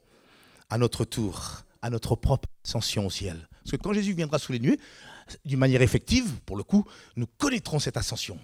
à 0.69 0.77
notre 0.77 1.05
tour, 1.05 1.61
à 1.81 1.89
notre 1.89 2.17
propre 2.17 2.49
ascension 2.65 3.05
au 3.05 3.09
ciel. 3.09 3.47
Parce 3.63 3.71
que 3.71 3.77
quand 3.77 3.93
Jésus 3.93 4.13
viendra 4.13 4.39
sous 4.39 4.51
les 4.51 4.59
nuées, 4.59 4.77
d'une 5.45 5.59
manière 5.59 5.81
effective, 5.81 6.39
pour 6.45 6.57
le 6.57 6.63
coup, 6.63 6.83
nous 7.15 7.27
connaîtrons 7.37 7.79
cette 7.79 7.95
ascension 7.95 8.37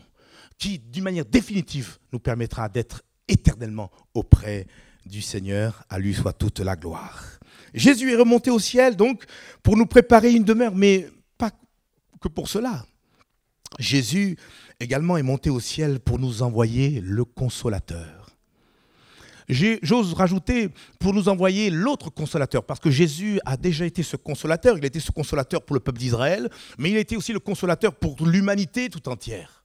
qui, 0.57 0.79
d'une 0.79 1.03
manière 1.03 1.25
définitive, 1.25 1.97
nous 2.13 2.19
permettra 2.19 2.69
d'être 2.69 3.03
éternellement 3.27 3.91
auprès 4.13 4.65
du 5.05 5.21
Seigneur. 5.21 5.83
À 5.89 5.99
lui 5.99 6.13
soit 6.13 6.31
toute 6.31 6.59
la 6.59 6.77
gloire. 6.77 7.21
Jésus 7.73 8.13
est 8.13 8.15
remonté 8.15 8.49
au 8.49 8.59
ciel, 8.59 8.95
donc, 8.95 9.25
pour 9.61 9.75
nous 9.75 9.85
préparer 9.85 10.31
une 10.31 10.45
demeure, 10.45 10.73
mais 10.73 11.09
pas 11.37 11.51
que 12.21 12.29
pour 12.29 12.47
cela. 12.47 12.85
Jésus 13.77 14.37
également 14.79 15.17
est 15.17 15.23
monté 15.23 15.49
au 15.49 15.59
ciel 15.59 15.99
pour 15.99 16.19
nous 16.19 16.41
envoyer 16.41 17.01
le 17.01 17.25
consolateur. 17.25 18.29
J'ose 19.49 20.13
rajouter 20.13 20.69
pour 20.99 21.13
nous 21.13 21.27
envoyer 21.27 21.71
l'autre 21.71 22.11
consolateur, 22.11 22.63
parce 22.63 22.79
que 22.79 22.91
Jésus 22.91 23.39
a 23.45 23.57
déjà 23.57 23.85
été 23.85 24.03
ce 24.03 24.15
consolateur, 24.15 24.77
il 24.77 24.83
a 24.83 24.87
été 24.87 24.99
ce 24.99 25.11
consolateur 25.11 25.63
pour 25.63 25.73
le 25.73 25.79
peuple 25.79 25.97
d'Israël, 25.97 26.49
mais 26.77 26.91
il 26.91 26.97
été 26.97 27.17
aussi 27.17 27.33
le 27.33 27.39
consolateur 27.39 27.95
pour 27.95 28.15
l'humanité 28.25 28.89
tout 28.89 29.09
entière. 29.09 29.63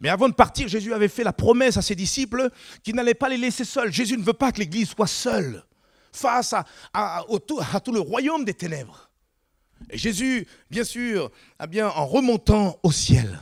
Mais 0.00 0.10
avant 0.10 0.28
de 0.28 0.34
partir, 0.34 0.68
Jésus 0.68 0.92
avait 0.92 1.08
fait 1.08 1.24
la 1.24 1.32
promesse 1.32 1.78
à 1.78 1.82
ses 1.82 1.94
disciples 1.94 2.50
qu'il 2.82 2.94
n'allait 2.94 3.14
pas 3.14 3.30
les 3.30 3.38
laisser 3.38 3.64
seuls. 3.64 3.90
Jésus 3.90 4.18
ne 4.18 4.22
veut 4.22 4.34
pas 4.34 4.52
que 4.52 4.60
l'Église 4.60 4.90
soit 4.90 5.06
seule. 5.06 5.64
face 6.12 6.54
à, 6.92 7.24
tout 7.46 7.92
le 7.92 8.00
royaume 8.00 8.44
des 8.44 8.54
ténèbres. 8.54 9.10
Et 9.90 9.96
Jésus, 9.96 10.46
bien 10.70 10.84
sûr, 10.84 11.30
a 11.58 11.66
bien, 11.66 11.88
en 11.88 12.06
remontant 12.06 12.78
au 12.82 12.92
ciel, 12.92 13.40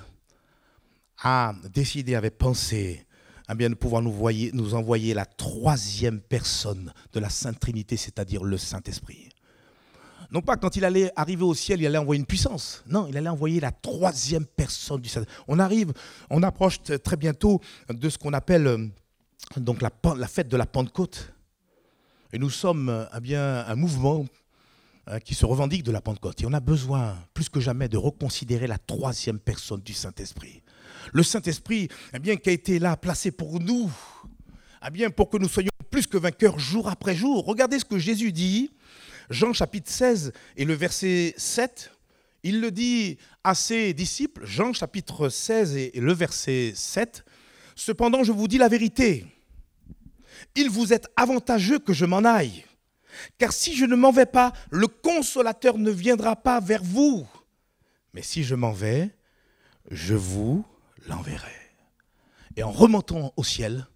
a 1.23 1.55
décidé, 1.73 2.15
avait 2.15 2.31
pensé 2.31 3.07
à 3.49 3.55
bien 3.55 3.71
de 3.71 3.75
pouvoir 3.75 4.03
nous, 4.03 4.13
voyer, 4.13 4.51
nous 4.53 4.75
envoyer 4.75 5.15
la 5.15 5.25
troisième 5.25 6.21
personne 6.21 6.93
de 7.13 7.21
la 7.21 7.31
Sainte 7.31 7.61
Trinité, 7.61 7.97
c'est-à-dire 7.97 8.43
le 8.43 8.59
Saint-Esprit. 8.59 9.29
Non 10.33 10.41
pas 10.41 10.57
quand 10.57 10.75
il 10.75 10.85
allait 10.85 11.13
arriver 11.15 11.45
au 11.45 11.55
ciel, 11.55 11.81
il 11.81 11.87
allait 11.87 11.99
envoyer 11.99 12.19
une 12.19 12.27
puissance. 12.27 12.83
Non, 12.89 13.07
il 13.09 13.17
allait 13.17 13.29
envoyer 13.29 13.61
la 13.61 13.71
troisième 13.71 14.45
personne 14.45 15.01
du 15.01 15.09
Saint-Esprit. 15.09 15.37
On 15.47 15.61
arrive, 15.61 15.93
on 16.31 16.43
approche 16.43 16.83
très 16.83 17.17
bientôt 17.17 17.61
de 17.89 18.09
ce 18.09 18.19
qu'on 18.19 18.33
appelle 18.33 18.67
euh, 18.67 18.89
donc 19.57 19.81
la, 19.83 20.27
fête 20.27 20.49
de 20.49 20.57
la 20.57 20.67
Pentecôte. 20.67 21.33
Et 22.33 22.39
nous 22.39 22.51
sommes 22.51 23.09
eh 23.17 23.21
bien, 23.21 23.65
un 23.67 23.77
mouvement 23.77 24.27
hein, 25.07 25.21
qui 25.21 25.35
se 25.35 25.47
revendique 25.47 25.85
de 25.85 25.93
la 25.93 26.01
Pentecôte. 26.01 26.43
Et 26.43 26.47
on 26.47 26.53
a 26.53 26.61
besoin, 26.61 27.17
plus 27.33 27.49
que 27.49 27.61
jamais, 27.61 27.89
de 27.89 27.97
reconsidérer 27.97 28.67
la 28.67 28.79
troisième 28.79 29.39
personne 29.39 29.81
du 29.81 29.93
Saint-Esprit. 29.93 30.63
Le 31.13 31.23
Saint-Esprit, 31.23 31.89
eh 32.13 32.19
bien, 32.19 32.37
qui 32.37 32.51
a 32.51 32.53
été 32.53 32.79
là, 32.79 32.97
placé 32.97 33.31
pour 33.31 33.61
nous, 33.61 33.91
eh 34.87 34.91
bien, 34.91 35.11
pour 35.11 35.31
que 35.31 35.37
nous 35.37 35.49
soyons 35.49 35.71
plus 35.91 36.07
que 36.07 36.19
vainqueurs 36.19 36.59
jour 36.59 36.89
après 36.89 37.15
jour. 37.15 37.45
Regardez 37.45 37.79
ce 37.79 37.85
que 37.85 37.99
Jésus 37.99 38.33
dit, 38.33 38.71
Jean 39.31 39.53
chapitre 39.53 39.91
16 39.91 40.33
et 40.57 40.65
le 40.65 40.75
verset 40.75 41.35
7. 41.37 41.91
Il 42.43 42.61
le 42.61 42.71
dit 42.71 43.19
à 43.43 43.55
ses 43.55 43.93
disciples, 43.93 44.45
Jean 44.45 44.73
chapitre 44.73 45.29
16 45.29 45.77
et 45.77 45.93
le 45.97 46.13
verset 46.13 46.73
7. 46.75 47.25
Cependant, 47.75 48.25
je 48.25 48.33
vous 48.33 48.49
dis 48.49 48.59
la 48.59 48.69
vérité. 48.69 49.27
Il 50.55 50.71
vous 50.71 50.93
est 50.93 51.07
avantageux 51.17 51.79
que 51.79 51.93
je 51.93 52.05
m'en 52.05 52.25
aille. 52.25 52.65
Car 53.39 53.53
si 53.53 53.75
je 53.75 53.85
ne 53.85 53.97
m'en 53.97 54.13
vais 54.13 54.27
pas, 54.27 54.53
le 54.71 54.87
consolateur 54.87 55.79
ne 55.79 55.91
viendra 55.91 56.37
pas 56.37 56.61
vers 56.61 56.83
vous. 56.83 57.27
Mais 58.13 58.23
si 58.23 58.45
je 58.45 58.55
m'en 58.55 58.73
vais, 58.73 59.11
je 59.91 60.15
vous 60.15 60.65
l'enverrai. 61.09 61.53
Et 62.57 62.63
en 62.63 62.71
remontant 62.71 63.33
au 63.37 63.45
ciel, 63.45 63.87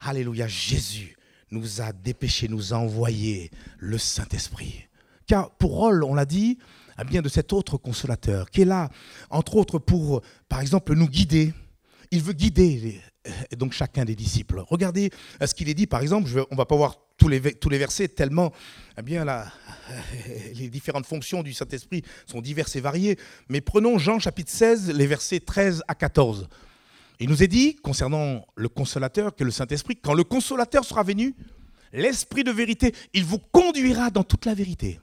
Alléluia, 0.00 0.46
Jésus 0.46 1.16
nous 1.50 1.80
a 1.82 1.92
dépêché, 1.92 2.48
nous 2.48 2.72
a 2.72 2.78
envoyé 2.78 3.50
le 3.78 3.98
Saint-Esprit. 3.98 4.86
Car 5.26 5.50
pour 5.56 5.72
rôle, 5.72 6.04
on 6.04 6.14
l'a 6.14 6.24
dit, 6.24 6.58
bien 7.04 7.22
de 7.22 7.28
cet 7.28 7.52
autre 7.52 7.76
consolateur 7.76 8.50
qui 8.50 8.62
est 8.62 8.66
là, 8.66 8.88
entre 9.30 9.56
autres 9.56 9.78
pour, 9.78 10.22
par 10.48 10.60
exemple, 10.60 10.94
nous 10.94 11.08
guider. 11.08 11.52
Il 12.10 12.22
veut 12.22 12.32
guider 12.32 13.00
donc 13.56 13.72
chacun 13.72 14.04
des 14.04 14.16
disciples. 14.16 14.62
Regardez 14.68 15.10
ce 15.44 15.54
qu'il 15.54 15.68
est 15.68 15.74
dit, 15.74 15.86
par 15.86 16.00
exemple, 16.00 16.28
on 16.50 16.54
ne 16.54 16.56
va 16.56 16.66
pas 16.66 16.76
voir 16.76 16.96
tous 17.20 17.28
les, 17.28 17.40
tous 17.54 17.68
versets 17.68 18.08
tellement 18.08 18.52
eh 18.98 19.02
bien, 19.02 19.24
les 20.54 20.68
différentes 20.70 21.06
fonctions 21.06 21.42
du 21.42 21.52
Saint-Esprit 21.52 22.02
sont 22.26 22.40
diverses 22.40 22.74
et 22.76 22.80
variées, 22.80 23.18
mais 23.48 23.60
prenons 23.60 23.98
Jean 23.98 24.18
chapitre 24.18 24.50
16, 24.50 24.92
les 24.92 25.06
versets 25.06 25.40
13 25.40 25.84
à 25.86 25.94
14. 25.94 26.48
Il 27.20 27.28
nous 27.28 27.42
est 27.42 27.48
dit, 27.48 27.76
concernant 27.76 28.46
le 28.56 28.68
consolateur, 28.70 29.36
que 29.36 29.44
le 29.44 29.50
Saint-Esprit, 29.50 29.96
quand 29.96 30.14
le 30.14 30.24
consolateur 30.24 30.84
sera 30.84 31.02
venu, 31.02 31.36
l'Esprit 31.92 32.42
de 32.42 32.50
vérité, 32.50 32.94
il 33.12 33.24
vous 33.24 33.38
conduira 33.38 34.10
dans 34.10 34.24
toute 34.24 34.46
la 34.46 34.54
vérité. 34.54 34.98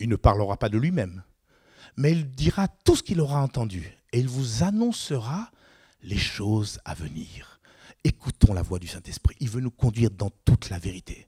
Il 0.00 0.08
ne 0.08 0.16
parlera 0.16 0.56
pas 0.56 0.70
de 0.70 0.78
lui-même, 0.78 1.22
mais 1.98 2.12
il 2.12 2.30
dira 2.30 2.68
tout 2.84 2.96
ce 2.96 3.02
qu'il 3.02 3.20
aura 3.20 3.42
entendu 3.42 3.98
et 4.12 4.20
il 4.20 4.28
vous 4.28 4.62
annoncera 4.62 5.50
les 6.02 6.18
choses 6.18 6.80
à 6.86 6.94
venir. 6.94 7.53
Écoutons 8.04 8.52
la 8.52 8.62
voix 8.62 8.78
du 8.78 8.86
Saint-Esprit. 8.86 9.34
Il 9.40 9.48
veut 9.48 9.60
nous 9.60 9.70
conduire 9.70 10.10
dans 10.10 10.30
toute 10.44 10.68
la 10.68 10.78
vérité. 10.78 11.26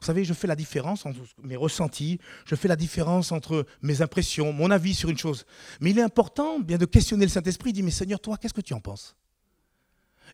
Vous 0.00 0.06
savez, 0.06 0.24
je 0.24 0.32
fais 0.32 0.46
la 0.46 0.56
différence 0.56 1.04
entre 1.04 1.20
mes 1.42 1.56
ressentis, 1.56 2.18
je 2.46 2.54
fais 2.54 2.68
la 2.68 2.76
différence 2.76 3.32
entre 3.32 3.66
mes 3.82 4.00
impressions, 4.00 4.52
mon 4.52 4.70
avis 4.70 4.94
sur 4.94 5.10
une 5.10 5.18
chose. 5.18 5.44
Mais 5.80 5.90
il 5.90 5.98
est 5.98 6.02
important 6.02 6.60
bien 6.60 6.78
de 6.78 6.86
questionner 6.86 7.26
le 7.26 7.30
Saint-Esprit, 7.30 7.70
il 7.70 7.72
dit, 7.74 7.82
mais 7.82 7.90
Seigneur, 7.90 8.20
toi, 8.20 8.38
qu'est-ce 8.38 8.54
que 8.54 8.60
tu 8.60 8.72
en 8.72 8.80
penses? 8.80 9.14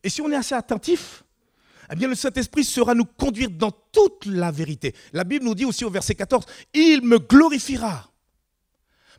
Et 0.03 0.09
si 0.09 0.21
on 0.21 0.31
est 0.31 0.35
assez 0.35 0.55
attentif, 0.55 1.23
eh 1.91 1.95
bien 1.95 2.07
le 2.07 2.15
Saint-Esprit 2.15 2.63
sera 2.63 2.93
nous 2.93 3.05
conduire 3.05 3.49
dans 3.49 3.71
toute 3.71 4.27
la 4.27 4.51
vérité. 4.51 4.95
La 5.11 5.23
Bible 5.23 5.43
nous 5.43 5.55
dit 5.55 5.65
aussi 5.65 5.83
au 5.83 5.89
verset 5.89 6.15
14, 6.15 6.45
il 6.73 7.01
me 7.03 7.19
glorifiera 7.19 8.11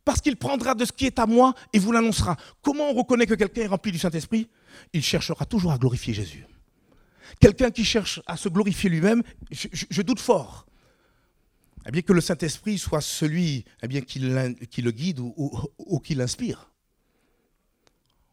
parce 0.05 0.21
qu'il 0.21 0.37
prendra 0.37 0.75
de 0.75 0.85
ce 0.85 0.93
qui 0.93 1.07
est 1.07 1.19
à 1.19 1.27
moi 1.27 1.55
et 1.73 1.79
vous 1.79 1.93
l'annoncera. 1.93 2.37
Comment 2.63 2.91
on 2.91 2.95
reconnaît 2.95 3.27
que 3.27 3.35
quelqu'un 3.35 3.63
est 3.63 3.67
rempli 3.67 3.93
du 3.93 3.99
Saint-Esprit? 3.99 4.49
Il 4.93 5.03
cherchera 5.03 5.45
toujours 5.45 5.73
à 5.73 5.79
glorifier 5.79 6.15
Jésus. 6.15 6.47
Quelqu'un 7.39 7.71
qui 7.71 7.85
cherche 7.85 8.21
à 8.27 8.37
se 8.37 8.49
glorifier 8.49 8.91
lui-même, 8.91 9.23
je, 9.51 10.03
doute 10.03 10.21
fort. 10.21 10.67
Eh 11.87 11.91
bien 11.91 12.03
que 12.03 12.13
le 12.13 12.21
Saint-Esprit 12.21 12.79
soit 12.79 13.01
celui 13.01 13.65
eh 13.83 13.89
bien, 13.89 14.01
qui, 14.01 14.19
le 14.19 14.91
guide 14.91 15.21
ou, 15.21 16.01
qui 16.01 16.15
l'inspire. 16.15 16.71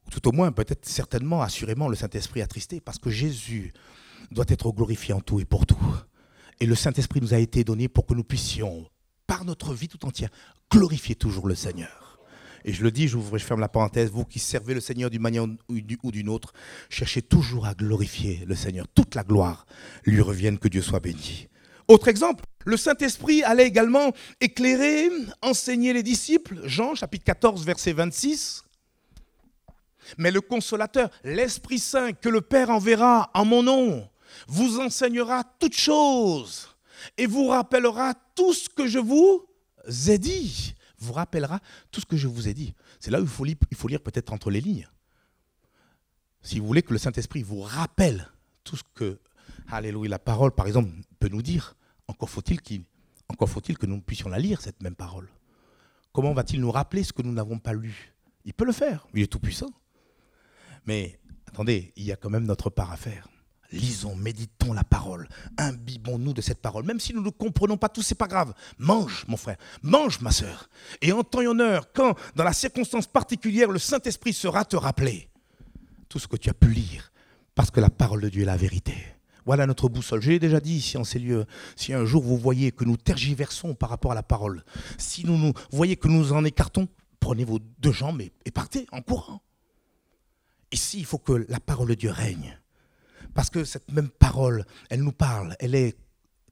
Tout 0.10 0.28
au 0.28 0.32
moins, 0.32 0.52
peut-être 0.52 0.88
certainement, 0.88 1.42
assurément, 1.42 1.90
le 1.90 1.96
Saint-Esprit 1.96 2.42
attristé, 2.42 2.80
parce 2.80 2.98
que 2.98 3.10
Jésus 3.10 3.74
doit 4.32 4.46
être 4.48 4.72
glorifié 4.72 5.14
en 5.14 5.22
tout 5.22 5.40
et 5.40 5.46
pour 5.46 5.66
tout. 5.66 5.78
Et 6.60 6.66
le 6.66 6.76
Saint-Esprit 6.76 7.22
nous 7.22 7.34
a 7.34 7.38
été 7.38 7.64
donné 7.64 7.88
pour 7.88 8.06
que 8.06 8.14
nous 8.14 8.24
puissions 8.24 8.90
par 9.28 9.44
notre 9.44 9.74
vie 9.74 9.90
tout 9.90 10.06
entière, 10.06 10.30
glorifiez 10.72 11.16
toujours 11.16 11.48
le 11.48 11.56
Seigneur. 11.56 12.07
Et 12.66 12.74
je 12.74 12.84
le 12.84 12.92
dis, 12.92 13.08
je 13.08 13.18
je 13.18 13.44
ferme 13.44 13.60
la 13.60 13.70
parenthèse, 13.70 14.10
vous 14.10 14.26
qui 14.26 14.40
servez 14.40 14.74
le 14.74 14.82
Seigneur 14.82 15.10
d'une 15.10 15.22
manière 15.22 15.46
ou 15.70 16.12
d'une 16.12 16.30
autre, 16.30 16.54
cherchez 16.90 17.22
toujours 17.22 17.66
à 17.66 17.74
glorifier 17.74 18.44
le 18.46 18.56
Seigneur. 18.56 18.88
Toute 18.94 19.16
la 19.16 19.24
gloire 19.24 19.66
lui 20.06 20.22
revienne, 20.22 20.58
que 20.58 20.68
Dieu 20.68 20.82
soit 20.82 21.00
béni. 21.00 21.48
Autre 21.88 22.10
exemple, 22.10 22.44
le 22.66 22.76
Saint-Esprit 22.76 23.44
allait 23.44 23.68
également 23.68 24.12
éclairer, 24.42 25.10
enseigner 25.42 25.94
les 25.94 26.04
disciples. 26.04 26.60
Jean 26.66 26.96
chapitre 26.96 27.24
14, 27.24 27.66
verset 27.66 27.94
26. 27.94 28.64
Mais 30.18 30.32
le 30.32 30.42
consolateur, 30.42 31.10
l'Esprit 31.24 31.80
Saint 31.80 32.14
que 32.14 32.30
le 32.30 32.42
Père 32.42 32.70
enverra 32.70 33.30
en 33.34 33.46
mon 33.46 33.64
nom, 33.64 34.10
vous 34.48 34.80
enseignera 34.80 35.44
toutes 35.60 35.78
choses 35.78 36.76
et 37.18 37.26
vous 37.26 37.48
rappellera 37.48 38.14
tout 38.36 38.54
ce 38.54 38.70
que 38.70 38.88
je 38.88 39.00
vous 39.00 39.46
ai 40.08 40.18
dit. 40.18 40.76
Vous 41.00 41.14
rappellera 41.14 41.60
tout 41.92 42.02
ce 42.02 42.06
que 42.06 42.18
je 42.18 42.28
vous 42.28 42.48
ai 42.48 42.54
dit. 42.54 42.74
C'est 43.00 43.12
là 43.12 43.20
où 43.22 43.24
il 43.24 43.30
faut 43.78 43.88
lire, 43.88 44.02
peut-être 44.02 44.34
entre 44.34 44.50
les 44.50 44.62
lignes. 44.62 44.88
Si 46.42 46.60
vous 46.60 46.68
voulez 46.68 46.82
que 46.82 46.94
le 46.94 47.00
Saint-Esprit 47.00 47.44
vous 47.44 47.62
rappelle 47.62 48.32
tout 48.64 48.78
ce 48.78 48.84
que, 48.94 49.20
alléluia, 49.70 50.10
la 50.10 50.20
parole, 50.20 50.52
par 50.52 50.68
exemple, 50.68 50.92
peut 51.20 51.30
nous 51.30 51.42
dire, 51.42 51.76
encore 52.08 52.30
faut-il 52.30 52.60
encore 53.30 53.50
faut-il 53.50 53.78
que 53.78 53.86
nous 53.86 54.00
puissions 54.00 54.30
la 54.30 54.40
lire, 54.40 54.62
cette 54.62 54.82
même 54.82 54.96
parole. 54.96 55.30
Comment 56.14 56.34
va-t-il 56.34 56.62
nous 56.62 56.72
rappeler 56.72 57.04
ce 57.04 57.14
que 57.14 57.22
nous 57.22 57.34
n'avons 57.34 57.60
pas 57.60 57.74
lu? 57.74 58.14
Il 58.46 58.54
peut 58.54 58.66
le 58.66 58.72
faire, 58.72 59.06
il 59.14 59.22
est 59.22 59.28
tout 59.28 59.40
puissant. 59.40 59.72
Mais 60.86 61.20
attendez, 61.46 61.92
il 61.98 62.04
y 62.06 62.12
a 62.12 62.16
quand 62.16 62.30
même 62.30 62.46
notre 62.46 62.70
part 62.70 62.92
à 62.92 62.98
faire. 62.98 63.28
Lisons, 63.72 64.16
méditons 64.16 64.72
la 64.72 64.86
parole, 64.86 65.28
imbibons-nous 65.58 66.34
de 66.34 66.42
cette 66.42 66.62
parole. 66.62 66.86
Même 66.86 67.02
si 67.02 67.14
nous 67.14 67.22
ne 67.22 67.30
comprenons 67.30 67.76
pas 67.76 67.90
tout, 67.90 68.02
c'est 68.02 68.16
pas 68.16 68.28
grave. 68.28 68.54
Mange, 68.78 69.26
mon 69.28 69.36
frère, 69.36 69.58
mange, 69.82 70.22
ma 70.22 70.32
sœur. 70.32 70.70
Et 71.02 71.12
en 71.12 71.24
temps 71.24 71.42
et 71.42 71.48
en 71.48 71.60
heure, 71.60 71.92
quand, 71.92 72.16
dans 72.36 72.46
la 72.46 72.54
circonstance 72.54 73.08
particulière, 73.08 73.70
le 73.70 73.80
Saint-Esprit 73.80 74.32
sera 74.34 74.64
te 74.64 74.78
rappeler 74.78 75.30
tout 76.08 76.20
ce 76.20 76.28
que 76.28 76.38
tu 76.38 76.50
as 76.50 76.54
pu 76.54 76.70
lire, 76.70 77.12
parce 77.56 77.70
que 77.70 77.82
la 77.82 77.90
parole 77.90 78.22
de 78.22 78.30
Dieu 78.30 78.44
est 78.44 78.46
la 78.46 78.56
vérité. 78.56 78.96
Voilà 79.46 79.66
notre 79.66 79.90
boussole. 79.90 80.22
J'ai 80.22 80.40
déjà 80.40 80.60
dit 80.60 80.76
ici 80.76 80.98
en 80.98 81.04
ces 81.04 81.20
lieux, 81.20 81.46
si 81.76 81.94
un 81.94 82.06
jour 82.06 82.24
vous 82.24 82.38
voyez 82.38 82.72
que 82.72 82.86
nous 82.86 82.98
tergiversons 82.98 83.76
par 83.76 83.90
rapport 83.90 84.12
à 84.14 84.16
la 84.16 84.24
parole, 84.24 84.64
si 84.98 85.26
nous, 85.26 85.38
nous 85.38 85.54
voyez 85.72 85.98
que 85.98 86.08
nous 86.08 86.32
en 86.32 86.46
écartons, 86.46 86.88
prenez 87.20 87.44
vos 87.44 87.60
deux 87.80 87.92
jambes 87.92 88.22
et 88.22 88.52
partez 88.52 88.88
en 88.92 89.02
courant. 89.02 89.42
Ici, 90.72 91.00
il 91.00 91.06
faut 91.06 91.18
que 91.18 91.46
la 91.50 91.60
parole 91.60 91.90
de 91.90 91.94
Dieu 91.94 92.12
règne. 92.12 92.60
Parce 93.38 93.52
que 93.52 93.66
cette 93.66 93.92
même 93.92 94.10
parole, 94.10 94.66
elle 94.90 95.04
nous 95.04 95.12
parle, 95.12 95.56
elle 95.60 95.76
est 95.76 95.96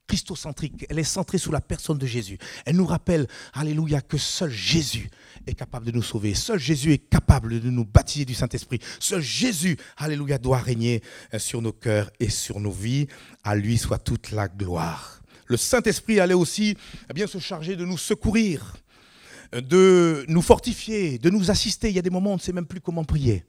christocentrique, 0.06 0.86
elle 0.88 1.00
est 1.00 1.02
centrée 1.02 1.36
sur 1.36 1.50
la 1.50 1.60
personne 1.60 1.98
de 1.98 2.06
Jésus. 2.06 2.38
Elle 2.64 2.76
nous 2.76 2.86
rappelle, 2.86 3.26
alléluia, 3.54 4.00
que 4.00 4.16
seul 4.16 4.52
Jésus 4.52 5.10
est 5.48 5.54
capable 5.54 5.86
de 5.86 5.90
nous 5.90 6.04
sauver. 6.04 6.34
Seul 6.34 6.60
Jésus 6.60 6.92
est 6.92 6.98
capable 7.10 7.58
de 7.58 7.70
nous 7.70 7.84
baptiser 7.84 8.24
du 8.24 8.34
Saint-Esprit. 8.34 8.78
Seul 9.00 9.20
Jésus, 9.20 9.76
alléluia, 9.96 10.38
doit 10.38 10.58
régner 10.58 11.02
euh, 11.34 11.40
sur 11.40 11.60
nos 11.60 11.72
cœurs 11.72 12.08
et 12.20 12.30
sur 12.30 12.60
nos 12.60 12.70
vies. 12.70 13.08
À 13.42 13.56
lui 13.56 13.78
soit 13.78 13.98
toute 13.98 14.30
la 14.30 14.46
gloire. 14.46 15.22
Le 15.46 15.56
Saint-Esprit 15.56 16.20
allait 16.20 16.34
aussi 16.34 16.76
eh 17.10 17.12
bien, 17.14 17.26
se 17.26 17.40
charger 17.40 17.74
de 17.74 17.84
nous 17.84 17.98
secourir, 17.98 18.76
de 19.52 20.24
nous 20.28 20.42
fortifier, 20.42 21.18
de 21.18 21.30
nous 21.30 21.50
assister. 21.50 21.88
Il 21.88 21.96
y 21.96 21.98
a 21.98 22.02
des 22.02 22.10
moments 22.10 22.30
où 22.30 22.34
on 22.34 22.36
ne 22.36 22.40
sait 22.40 22.52
même 22.52 22.66
plus 22.66 22.80
comment 22.80 23.02
prier. 23.02 23.42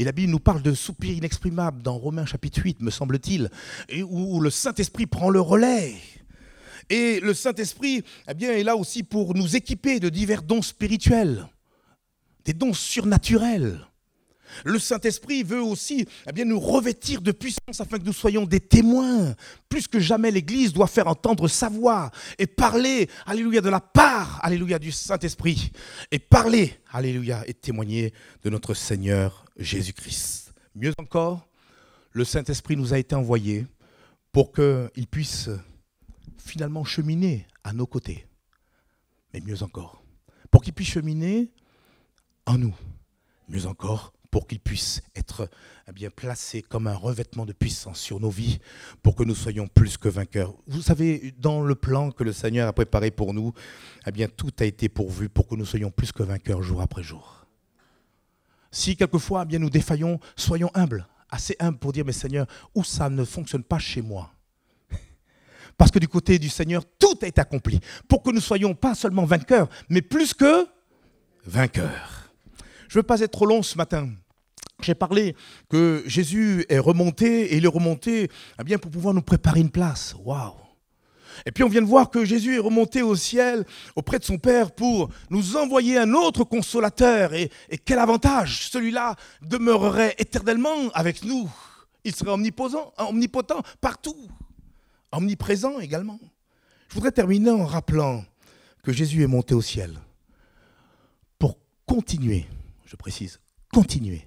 Et 0.00 0.04
la 0.04 0.12
Bible 0.12 0.32
nous 0.32 0.40
parle 0.40 0.62
de 0.62 0.72
soupirs 0.72 1.18
inexprimables 1.18 1.82
dans 1.82 1.98
Romains 1.98 2.24
chapitre 2.24 2.62
8, 2.64 2.80
me 2.80 2.90
semble-t-il, 2.90 3.50
où 4.08 4.40
le 4.40 4.48
Saint-Esprit 4.48 5.04
prend 5.04 5.28
le 5.28 5.42
relais. 5.42 5.94
Et 6.88 7.20
le 7.20 7.34
Saint-Esprit 7.34 8.02
eh 8.26 8.44
est 8.44 8.64
là 8.64 8.76
aussi 8.76 9.02
pour 9.02 9.34
nous 9.34 9.56
équiper 9.56 10.00
de 10.00 10.08
divers 10.08 10.42
dons 10.42 10.62
spirituels, 10.62 11.46
des 12.46 12.54
dons 12.54 12.72
surnaturels. 12.72 13.89
Le 14.64 14.78
Saint-Esprit 14.78 15.42
veut 15.42 15.62
aussi 15.62 16.06
eh 16.26 16.44
nous 16.44 16.60
revêtir 16.60 17.20
de 17.20 17.32
puissance 17.32 17.80
afin 17.80 17.98
que 17.98 18.04
nous 18.04 18.12
soyons 18.12 18.44
des 18.44 18.60
témoins. 18.60 19.34
Plus 19.68 19.86
que 19.86 20.00
jamais, 20.00 20.30
l'Église 20.30 20.72
doit 20.72 20.86
faire 20.86 21.06
entendre 21.06 21.48
sa 21.48 21.68
voix 21.68 22.10
et 22.38 22.46
parler, 22.46 23.08
alléluia, 23.26 23.60
de 23.60 23.68
la 23.68 23.80
part, 23.80 24.40
alléluia, 24.42 24.78
du 24.78 24.92
Saint-Esprit. 24.92 25.72
Et 26.10 26.18
parler, 26.18 26.74
alléluia, 26.90 27.42
et 27.46 27.54
témoigner 27.54 28.12
de 28.42 28.50
notre 28.50 28.74
Seigneur 28.74 29.44
Jésus-Christ. 29.56 30.52
Mieux 30.74 30.92
encore, 30.98 31.48
le 32.12 32.24
Saint-Esprit 32.24 32.76
nous 32.76 32.92
a 32.94 32.98
été 32.98 33.14
envoyé 33.14 33.66
pour 34.32 34.52
qu'il 34.52 35.06
puisse 35.10 35.50
finalement 36.38 36.84
cheminer 36.84 37.46
à 37.64 37.72
nos 37.72 37.86
côtés. 37.86 38.26
Mais 39.32 39.40
mieux 39.40 39.62
encore, 39.62 40.02
pour 40.50 40.62
qu'il 40.62 40.72
puisse 40.72 40.90
cheminer 40.90 41.50
en 42.46 42.58
nous. 42.58 42.74
Mieux 43.48 43.66
encore, 43.66 44.12
pour 44.30 44.46
qu'il 44.46 44.60
puisse 44.60 45.02
être 45.16 45.48
eh 45.88 45.92
bien, 45.92 46.10
placé 46.10 46.62
comme 46.62 46.86
un 46.86 46.94
revêtement 46.94 47.44
de 47.44 47.52
puissance 47.52 47.98
sur 47.98 48.20
nos 48.20 48.30
vies, 48.30 48.60
pour 49.02 49.16
que 49.16 49.24
nous 49.24 49.34
soyons 49.34 49.66
plus 49.66 49.96
que 49.96 50.08
vainqueurs. 50.08 50.54
Vous 50.66 50.82
savez, 50.82 51.34
dans 51.38 51.62
le 51.62 51.74
plan 51.74 52.10
que 52.10 52.22
le 52.22 52.32
Seigneur 52.32 52.68
a 52.68 52.72
préparé 52.72 53.10
pour 53.10 53.34
nous, 53.34 53.52
eh 54.06 54.12
bien, 54.12 54.28
tout 54.28 54.52
a 54.60 54.64
été 54.64 54.88
pourvu 54.88 55.28
pour 55.28 55.48
que 55.48 55.56
nous 55.56 55.66
soyons 55.66 55.90
plus 55.90 56.12
que 56.12 56.22
vainqueurs 56.22 56.62
jour 56.62 56.80
après 56.80 57.02
jour. 57.02 57.46
Si 58.70 58.96
quelquefois 58.96 59.42
eh 59.42 59.46
bien, 59.46 59.58
nous 59.58 59.70
défaillons, 59.70 60.20
soyons 60.36 60.70
humbles, 60.74 61.06
assez 61.28 61.56
humbles 61.58 61.78
pour 61.78 61.92
dire, 61.92 62.04
mais 62.04 62.12
Seigneur, 62.12 62.46
où 62.74 62.84
ça 62.84 63.10
ne 63.10 63.24
fonctionne 63.24 63.64
pas 63.64 63.80
chez 63.80 64.00
moi? 64.00 64.32
Parce 65.76 65.90
que 65.90 65.98
du 65.98 66.06
côté 66.06 66.38
du 66.38 66.48
Seigneur, 66.48 66.84
tout 66.98 67.24
été 67.24 67.40
accompli, 67.40 67.80
pour 68.08 68.22
que 68.22 68.30
nous 68.30 68.40
soyons 68.40 68.74
pas 68.74 68.94
seulement 68.94 69.24
vainqueurs, 69.24 69.68
mais 69.88 70.02
plus 70.02 70.34
que 70.34 70.68
vainqueurs. 71.44 72.19
Je 72.90 72.98
ne 72.98 73.02
veux 73.02 73.06
pas 73.06 73.20
être 73.20 73.30
trop 73.30 73.46
long 73.46 73.62
ce 73.62 73.78
matin. 73.78 74.10
J'ai 74.82 74.96
parlé 74.96 75.36
que 75.68 76.02
Jésus 76.06 76.66
est 76.68 76.80
remonté 76.80 77.52
et 77.52 77.56
il 77.58 77.64
est 77.64 77.68
remonté 77.68 78.28
eh 78.58 78.64
bien, 78.64 78.78
pour 78.78 78.90
pouvoir 78.90 79.14
nous 79.14 79.22
préparer 79.22 79.60
une 79.60 79.70
place. 79.70 80.16
Waouh! 80.24 80.54
Et 81.46 81.52
puis 81.52 81.62
on 81.62 81.68
vient 81.68 81.82
de 81.82 81.86
voir 81.86 82.10
que 82.10 82.24
Jésus 82.24 82.56
est 82.56 82.60
remonté 82.60 83.02
au 83.02 83.14
ciel 83.14 83.64
auprès 83.94 84.18
de 84.18 84.24
son 84.24 84.38
Père 84.38 84.72
pour 84.72 85.08
nous 85.30 85.56
envoyer 85.56 85.98
un 85.98 86.12
autre 86.14 86.42
consolateur. 86.42 87.32
Et, 87.32 87.48
quel 87.84 88.00
avantage 88.00 88.68
Celui-là 88.68 89.14
demeurerait 89.40 90.16
éternellement 90.18 90.90
avec 90.92 91.22
nous. 91.22 91.48
Il 92.02 92.12
serait 92.12 92.32
omnipotent 92.32 93.62
partout, 93.80 94.16
omniprésent 95.12 95.78
également. 95.78 96.18
Je 96.88 96.94
voudrais 96.94 97.12
terminer 97.12 97.50
en 97.50 97.66
rappelant 97.66 98.24
que 98.82 98.92
Jésus 98.92 99.22
est 99.22 99.28
monté 99.28 99.54
au 99.54 99.62
ciel 99.62 99.96
pour 101.38 101.56
continuer 101.86 102.48
je 102.90 102.96
précise, 102.96 103.38
continuer 103.72 104.26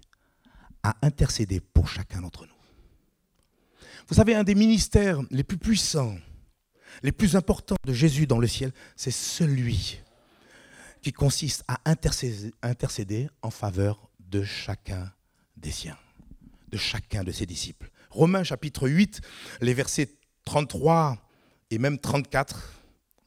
à 0.83 0.95
intercéder 1.01 1.59
pour 1.59 1.89
chacun 1.89 2.21
d'entre 2.21 2.45
nous. 2.45 2.53
Vous 4.07 4.15
savez, 4.15 4.35
un 4.35 4.45
des 4.45 4.55
ministères 4.55 5.19
les 5.31 5.43
plus 5.43 5.57
puissants, 5.57 6.15
les 7.01 7.11
plus 7.11 7.35
importants 7.35 7.75
de 7.85 7.91
Jésus 7.93 8.25
dans 8.25 8.39
le 8.39 8.47
ciel, 8.47 8.71
c'est 8.95 9.11
celui 9.11 9.99
qui 11.01 11.11
consiste 11.11 11.65
à 11.67 11.81
intercéder, 11.83 13.29
en 13.41 13.49
faveur 13.49 14.09
de 14.19 14.43
chacun 14.43 15.11
des 15.57 15.71
siens, 15.71 15.97
de 16.69 16.77
chacun 16.77 17.25
de 17.25 17.33
ses 17.33 17.45
disciples. 17.45 17.91
Romains 18.11 18.45
chapitre 18.45 18.87
8, 18.87 19.19
les 19.59 19.73
versets 19.73 20.09
33 20.45 21.17
et 21.69 21.79
même 21.79 21.99
34. 21.99 22.81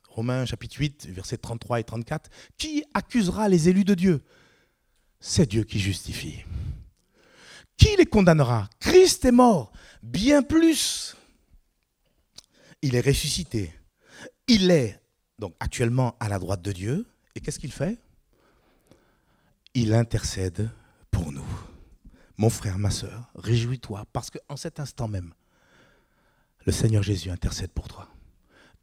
Romains 0.08 0.46
chapitre 0.46 0.78
8, 0.78 1.08
versets 1.10 1.36
33 1.36 1.80
et 1.80 1.84
34. 1.84 2.30
Qui 2.56 2.84
accusera 2.94 3.50
les 3.50 3.68
élus 3.68 3.84
de 3.84 3.94
Dieu? 3.94 4.24
C'est 5.28 5.46
Dieu 5.46 5.64
qui 5.64 5.80
justifie. 5.80 6.44
Qui 7.76 7.96
les 7.96 8.06
condamnera? 8.06 8.70
Christ 8.78 9.24
est 9.24 9.32
mort, 9.32 9.72
bien 10.00 10.40
plus. 10.40 11.16
Il 12.80 12.94
est 12.94 13.04
ressuscité. 13.04 13.74
Il 14.46 14.70
est 14.70 15.00
donc 15.38 15.54
actuellement 15.58 16.16
à 16.20 16.28
la 16.28 16.38
droite 16.38 16.62
de 16.62 16.70
Dieu. 16.70 17.06
Et 17.34 17.40
qu'est-ce 17.40 17.58
qu'il 17.58 17.72
fait? 17.72 17.98
Il 19.74 19.94
intercède 19.94 20.70
pour 21.10 21.32
nous. 21.32 21.48
Mon 22.36 22.48
frère, 22.48 22.78
ma 22.78 22.90
soeur, 22.90 23.28
réjouis-toi 23.34 24.04
parce 24.12 24.30
qu'en 24.30 24.56
cet 24.56 24.78
instant 24.78 25.08
même, 25.08 25.34
le 26.64 26.72
Seigneur 26.72 27.02
Jésus 27.02 27.30
intercède 27.30 27.72
pour 27.72 27.88
toi. 27.88 28.08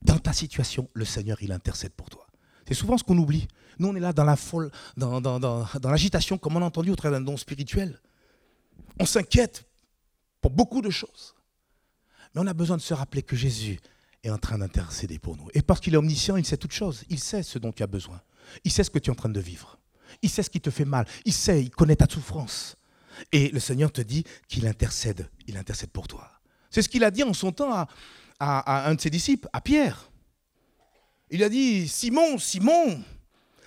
Dans 0.01 0.19
ta 0.19 0.33
situation, 0.33 0.89
le 0.93 1.05
Seigneur, 1.05 1.41
il 1.41 1.53
intercède 1.53 1.93
pour 1.93 2.09
toi. 2.09 2.22
C'est 2.67 2.73
souvent 2.73 2.97
ce 2.97 3.03
qu'on 3.03 3.17
oublie. 3.17 3.47
Nous, 3.79 3.87
on 3.87 3.95
est 3.95 3.99
là 3.99 4.13
dans 4.13 4.23
la 4.23 4.35
folle, 4.35 4.71
dans, 4.95 5.21
dans, 5.21 5.67
l'agitation, 5.83 6.37
comme 6.37 6.55
on 6.55 6.61
a 6.61 6.65
entendu 6.65 6.91
au 6.91 6.95
travers 6.95 7.19
d'un 7.19 7.25
don 7.25 7.37
spirituel. 7.37 7.99
On 8.99 9.05
s'inquiète 9.05 9.65
pour 10.41 10.51
beaucoup 10.51 10.81
de 10.81 10.89
choses. 10.89 11.35
Mais 12.33 12.41
on 12.41 12.47
a 12.47 12.53
besoin 12.53 12.77
de 12.77 12.81
se 12.81 12.93
rappeler 12.93 13.23
que 13.23 13.35
Jésus 13.35 13.79
est 14.23 14.29
en 14.29 14.37
train 14.37 14.57
d'intercéder 14.57 15.19
pour 15.19 15.35
nous. 15.37 15.47
Et 15.53 15.61
parce 15.61 15.79
qu'il 15.79 15.93
est 15.93 15.97
omniscient, 15.97 16.37
il 16.37 16.45
sait 16.45 16.57
toutes 16.57 16.71
choses. 16.71 17.03
Il 17.09 17.19
sait 17.19 17.43
ce 17.43 17.59
dont 17.59 17.71
tu 17.71 17.83
as 17.83 17.87
besoin. 17.87 18.21
Il 18.63 18.71
sait 18.71 18.83
ce 18.83 18.89
que 18.89 18.99
tu 18.99 19.09
es 19.09 19.11
en 19.11 19.15
train 19.15 19.29
de 19.29 19.39
vivre. 19.39 19.79
Il 20.21 20.29
sait 20.29 20.43
ce 20.43 20.49
qui 20.49 20.61
te 20.61 20.69
fait 20.69 20.85
mal. 20.85 21.05
Il 21.25 21.33
sait, 21.33 21.61
il 21.61 21.69
connaît 21.69 21.95
ta 21.95 22.07
souffrance. 22.07 22.75
Et 23.31 23.49
le 23.49 23.59
Seigneur 23.59 23.91
te 23.91 24.01
dit 24.01 24.23
qu'il 24.47 24.67
intercède. 24.67 25.29
Il 25.47 25.57
intercède 25.57 25.89
pour 25.89 26.07
toi. 26.07 26.31
C'est 26.69 26.81
ce 26.81 26.89
qu'il 26.89 27.03
a 27.03 27.11
dit 27.11 27.23
en 27.23 27.33
son 27.33 27.51
temps 27.51 27.71
à, 27.71 27.87
à 28.39 28.89
un 28.89 28.95
de 28.95 29.01
ses 29.01 29.09
disciples, 29.09 29.47
à 29.53 29.61
Pierre. 29.61 30.09
Il 31.33 31.43
a 31.43 31.49
dit, 31.49 31.87
Simon, 31.87 32.37
Simon, 32.37 33.03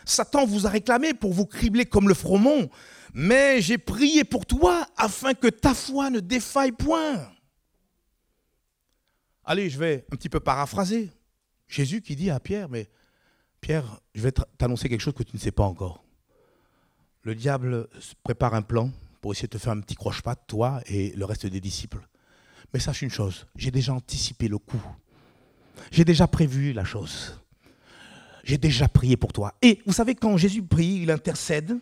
Satan 0.04 0.46
vous 0.46 0.68
a 0.68 0.70
réclamé 0.70 1.14
pour 1.14 1.32
vous 1.32 1.46
cribler 1.46 1.84
comme 1.84 2.08
le 2.08 2.14
froment, 2.14 2.70
mais 3.12 3.60
j'ai 3.60 3.76
prié 3.76 4.22
pour 4.22 4.46
toi 4.46 4.86
afin 4.96 5.34
que 5.34 5.48
ta 5.48 5.74
foi 5.74 6.08
ne 6.08 6.20
défaille 6.20 6.70
point. 6.70 7.28
Allez, 9.44 9.68
je 9.68 9.80
vais 9.80 10.06
un 10.12 10.16
petit 10.16 10.28
peu 10.28 10.38
paraphraser. 10.38 11.10
Jésus 11.66 12.02
qui 12.02 12.14
dit 12.14 12.30
à 12.30 12.38
Pierre, 12.38 12.68
mais 12.68 12.88
Pierre, 13.60 14.00
je 14.14 14.22
vais 14.22 14.30
t'annoncer 14.30 14.88
quelque 14.88 15.00
chose 15.00 15.14
que 15.14 15.24
tu 15.24 15.34
ne 15.34 15.40
sais 15.40 15.50
pas 15.50 15.64
encore. 15.64 16.04
Le 17.22 17.34
diable 17.34 17.88
prépare 18.22 18.54
un 18.54 18.62
plan 18.62 18.92
pour 19.20 19.32
essayer 19.32 19.48
de 19.48 19.58
te 19.58 19.58
faire 19.58 19.72
un 19.72 19.80
petit 19.80 19.96
croche-patte, 19.96 20.46
toi 20.46 20.82
et 20.86 21.10
le 21.16 21.24
reste 21.24 21.46
des 21.46 21.60
disciples. 21.60 22.06
Mais 22.72 22.78
sache 22.78 23.02
une 23.02 23.10
chose, 23.10 23.48
j'ai 23.56 23.72
déjà 23.72 23.92
anticipé 23.92 24.46
le 24.46 24.58
coup. 24.58 24.80
J'ai 25.90 26.04
déjà 26.04 26.28
prévu 26.28 26.72
la 26.72 26.84
chose 26.84 27.40
j'ai 28.46 28.58
déjà 28.58 28.88
prié 28.88 29.16
pour 29.16 29.32
toi. 29.32 29.54
Et 29.60 29.82
vous 29.84 29.92
savez, 29.92 30.14
quand 30.14 30.36
Jésus 30.36 30.62
prie, 30.62 31.00
il 31.02 31.10
intercède, 31.10 31.76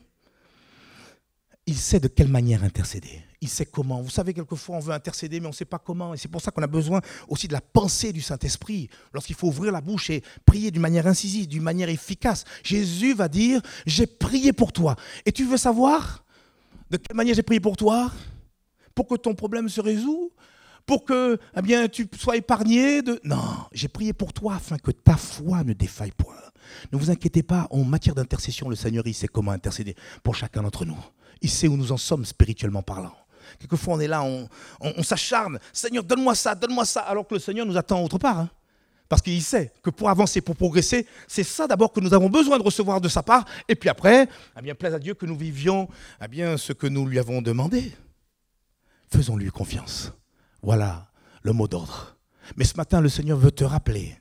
il 1.67 1.77
sait 1.77 2.01
de 2.01 2.09
quelle 2.09 2.29
manière 2.29 2.65
intercéder. 2.65 3.21
Il 3.43 3.49
sait 3.49 3.67
comment. 3.67 4.01
Vous 4.01 4.11
savez, 4.11 4.33
quelquefois, 4.33 4.77
on 4.77 4.81
veut 4.81 4.95
intercéder, 4.95 5.41
mais 5.41 5.47
on 5.47 5.51
ne 5.51 5.55
sait 5.55 5.67
pas 5.67 5.79
comment. 5.79 6.15
Et 6.15 6.17
c'est 6.17 6.29
pour 6.29 6.41
ça 6.41 6.51
qu'on 6.51 6.63
a 6.63 6.67
besoin 6.67 7.03
aussi 7.29 7.49
de 7.49 7.53
la 7.53 7.61
pensée 7.61 8.15
du 8.15 8.23
Saint-Esprit. 8.23 8.89
Lorsqu'il 9.13 9.37
faut 9.37 9.49
ouvrir 9.49 9.73
la 9.73 9.83
bouche 9.83 10.09
et 10.09 10.23
prier 10.47 10.71
d'une 10.71 10.81
manière 10.81 11.07
incisive, 11.07 11.47
d'une 11.49 11.63
manière 11.63 11.91
efficace, 11.91 12.45
Jésus 12.63 13.13
va 13.13 13.29
dire, 13.29 13.61
j'ai 13.85 14.07
prié 14.07 14.55
pour 14.55 14.73
toi. 14.73 14.97
Et 15.27 15.33
tu 15.33 15.45
veux 15.45 15.59
savoir 15.59 16.25
de 16.91 16.97
quelle 16.97 17.17
manière 17.17 17.35
j'ai 17.35 17.43
prié 17.43 17.61
pour 17.61 17.77
toi? 17.77 18.11
Pour 18.95 19.07
que 19.07 19.17
ton 19.17 19.35
problème 19.35 19.69
se 19.69 19.83
résout? 19.83 20.33
Pour 20.87 21.05
que 21.05 21.39
eh 21.57 21.63
bien, 21.63 21.89
tu 21.89 22.09
sois 22.19 22.37
épargné 22.37 23.03
de... 23.03 23.21
Non, 23.25 23.43
j'ai 23.73 23.89
prié 23.89 24.13
pour 24.13 24.33
toi 24.33 24.57
afin 24.57 24.77
que 24.77 24.91
ta 24.91 25.17
foi 25.17 25.65
ne 25.65 25.73
défaille 25.73 26.13
point. 26.13 26.35
Ne 26.93 26.99
vous 26.99 27.11
inquiétez 27.11 27.43
pas, 27.43 27.67
en 27.71 27.85
matière 27.85 28.15
d'intercession, 28.15 28.69
le 28.69 28.77
Seigneur, 28.77 29.07
il 29.07 29.15
sait 29.15 29.29
comment 29.29 29.53
intercéder 29.53 29.95
pour 30.23 30.35
chacun 30.35 30.63
d'entre 30.63 30.85
nous. 30.85 30.99
Il 31.41 31.51
sait 31.51 31.69
où 31.69 31.77
nous 31.77 31.93
en 31.93 31.97
sommes 31.97 32.25
spirituellement 32.25 32.83
parlant. 32.83 33.15
Quelquefois, 33.59 33.95
on 33.95 34.01
est 34.01 34.09
là, 34.09 34.23
on, 34.23 35.03
s'acharne. 35.03 35.59
Seigneur, 35.73 36.03
donne-moi 36.03 36.35
ça, 36.35 36.55
donne-moi 36.55 36.85
ça, 36.85 37.01
alors 37.01 37.27
que 37.27 37.35
le 37.35 37.41
Seigneur 37.41 37.67
nous 37.67 37.77
attend 37.77 38.03
autre 38.03 38.19
part. 38.19 38.39
Hein. 38.39 38.51
Parce 39.09 39.21
qu'il 39.21 39.43
sait 39.43 39.73
que 39.83 39.91
pour 39.91 40.09
avancer, 40.09 40.41
pour 40.41 40.57
progresser, 40.57 41.07
c'est 41.29 41.45
ça 41.45 41.67
d'abord 41.67 41.93
que 41.93 42.01
nous 42.01 42.15
avons 42.15 42.31
besoin 42.31 42.59
de 42.59 42.63
recevoir 42.63 43.01
de 43.01 43.09
sa 43.09 43.23
part. 43.23 43.45
Et 43.69 43.75
puis 43.75 43.89
après, 43.89 44.29
eh 44.59 44.63
bien, 44.63 44.75
plaise 44.75 44.95
à 44.95 44.99
Dieu 44.99 45.15
que 45.15 45.27
nous 45.27 45.37
vivions 45.37 45.89
eh 46.23 46.29
bien, 46.29 46.57
ce 46.57 46.73
que 46.73 46.87
nous 46.87 47.07
lui 47.07 47.19
avons 47.19 47.43
demandé. 47.43 47.93
Faisons-lui 49.13 49.51
confiance. 49.51 50.11
Voilà 50.65 51.11
le 51.43 51.53
mot 51.53 51.69
d'ordre. 51.69 52.17
Mais 52.57 52.65
ce 52.65 52.75
matin, 52.75 53.03
le 53.03 53.11
Seigneur 53.11 53.37
veut 53.37 53.51
te 53.51 53.65
rappeler 53.65 54.17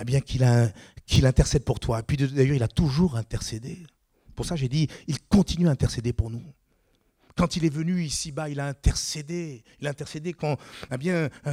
eh 0.00 0.04
bien, 0.04 0.20
qu'il 0.20 1.26
intercède 1.26 1.64
pour 1.64 1.78
toi. 1.78 2.00
Et 2.00 2.02
puis 2.02 2.16
d'ailleurs, 2.16 2.56
il 2.56 2.62
a 2.64 2.68
toujours 2.68 3.16
intercédé. 3.16 3.86
Pour 4.34 4.44
ça, 4.44 4.56
j'ai 4.56 4.68
dit, 4.68 4.88
il 5.06 5.22
continue 5.28 5.68
à 5.68 5.70
intercéder 5.70 6.12
pour 6.12 6.28
nous. 6.28 6.42
Quand 7.36 7.54
il 7.54 7.64
est 7.64 7.72
venu 7.72 8.02
ici-bas, 8.02 8.48
il 8.48 8.58
a 8.58 8.66
intercédé. 8.66 9.62
Il 9.80 9.86
a 9.86 9.90
intercédé 9.90 10.32
quand, 10.32 10.56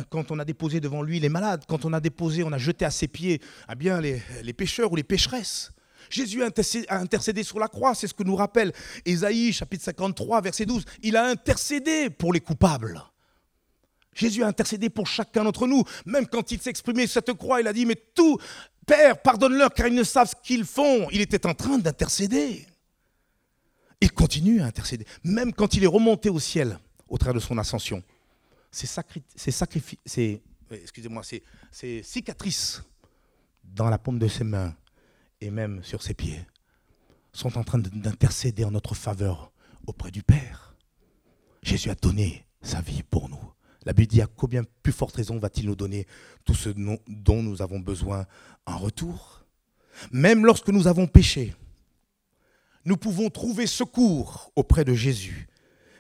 quand 0.10 0.32
on 0.32 0.40
a 0.40 0.46
déposé 0.46 0.80
devant 0.80 1.04
lui 1.04 1.20
les 1.20 1.30
malades, 1.30 1.64
quand 1.68 1.86
on 1.86 1.94
a 1.94 2.00
déposé, 2.00 2.44
on 2.44 2.52
a 2.52 2.58
jeté 2.58 2.86
à 2.86 2.92
ses 2.92 3.08
pieds 3.08 3.40
eh 3.72 3.76
bien, 3.76 4.02
les, 4.02 4.20
les 4.42 4.54
pécheurs 4.54 4.92
ou 4.92 4.96
les 4.96 5.04
pécheresses. 5.04 5.72
Jésus 6.10 6.44
a 6.44 7.00
intercédé 7.00 7.44
sur 7.44 7.60
la 7.60 7.68
croix, 7.68 7.94
c'est 7.94 8.08
ce 8.08 8.14
que 8.16 8.24
nous 8.24 8.36
rappelle 8.36 8.74
Ésaïe 9.06 9.54
chapitre 9.54 9.84
53 9.84 10.42
verset 10.42 10.66
12. 10.66 10.84
Il 11.04 11.18
a 11.18 11.28
intercédé 11.28 12.10
pour 12.10 12.34
les 12.34 12.42
coupables. 12.42 13.02
Jésus 14.16 14.44
a 14.44 14.48
intercédé 14.48 14.90
pour 14.90 15.08
chacun 15.08 15.44
d'entre 15.44 15.68
nous. 15.68 15.84
Même 16.06 16.28
quand 16.28 16.52
il 16.52 16.60
exprimé 16.68 17.08
cette 17.08 17.34
croix, 17.34 17.62
il 17.62 17.68
a 17.68 17.74
dit, 17.74 17.86
mais 17.86 17.96
tout, 17.96 18.38
Père, 18.86 19.22
pardonne-leur 19.22 19.74
car 19.74 19.88
ils 19.88 19.96
ne 19.96 20.04
savent 20.04 20.30
ce 20.30 20.36
qu'ils 20.44 20.66
font. 20.66 21.10
Il 21.12 21.22
était 21.22 21.46
en 21.46 21.54
train 21.54 21.78
d'intercéder. 21.78 22.66
Il 24.02 24.12
continue 24.12 24.62
à 24.62 24.66
intercéder, 24.66 25.06
même 25.24 25.54
quand 25.54 25.76
il 25.76 25.84
est 25.84 25.88
remonté 25.88 26.30
au 26.30 26.40
ciel 26.40 26.78
au 27.08 27.18
travers 27.18 27.36
de 27.36 27.40
son 27.40 27.58
ascension. 27.58 28.04
Ces, 28.70 28.88
c'est, 29.36 30.42
excusez-moi, 30.72 31.22
ces 31.72 32.04
cicatrices 32.04 32.84
dans 33.64 33.90
la 33.90 33.98
paume 33.98 34.20
de 34.20 34.28
ses 34.28 34.44
mains 34.44 34.76
et 35.40 35.52
même 35.52 35.84
sur 35.84 36.02
ses 36.02 36.14
pieds 36.14 36.46
sont 37.32 37.58
en 37.58 37.64
train 37.64 37.80
d'intercéder 37.80 38.66
en 38.66 38.72
notre 38.72 38.96
faveur 38.96 39.52
auprès 39.88 40.12
du 40.12 40.22
Père. 40.22 40.76
Jésus 41.62 41.90
a 41.90 41.96
donné 41.96 42.46
sa 42.62 42.82
vie 42.82 43.04
pour 43.04 43.30
nous. 43.30 43.54
La 43.86 43.94
Bible 43.94 44.08
dit 44.08 44.22
à 44.22 44.28
combien 44.28 44.64
plus 44.82 44.94
forte 44.94 45.16
raison 45.16 45.38
va-t-il 45.40 45.68
nous 45.68 45.76
donner 45.76 46.08
tout 46.46 46.56
ce 46.56 46.70
dont 46.70 47.44
nous 47.44 47.62
avons 47.62 47.80
besoin 47.80 48.26
en 48.66 48.78
retour? 48.78 49.46
Même 50.12 50.46
lorsque 50.46 50.70
nous 50.70 50.88
avons 50.88 51.08
péché, 51.08 51.54
nous 52.86 52.98
pouvons 52.98 53.30
trouver 53.30 53.68
secours 53.68 54.52
auprès 54.56 54.86
de 54.86 54.94
Jésus, 54.94 55.48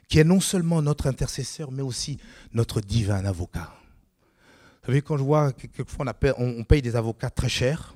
qui 0.07 0.19
est 0.19 0.23
non 0.23 0.39
seulement 0.39 0.81
notre 0.81 1.07
intercesseur, 1.07 1.71
mais 1.71 1.81
aussi 1.81 2.17
notre 2.53 2.81
divin 2.81 3.25
avocat. 3.25 3.73
Vous 4.81 4.87
savez, 4.87 5.01
quand 5.01 5.17
je 5.17 5.23
vois 5.23 5.53
que 5.53 5.67
quelquefois 5.67 6.05
on, 6.37 6.63
paye 6.63 6.81
des 6.81 6.95
avocats 6.95 7.29
très 7.29 7.49
chers, 7.49 7.95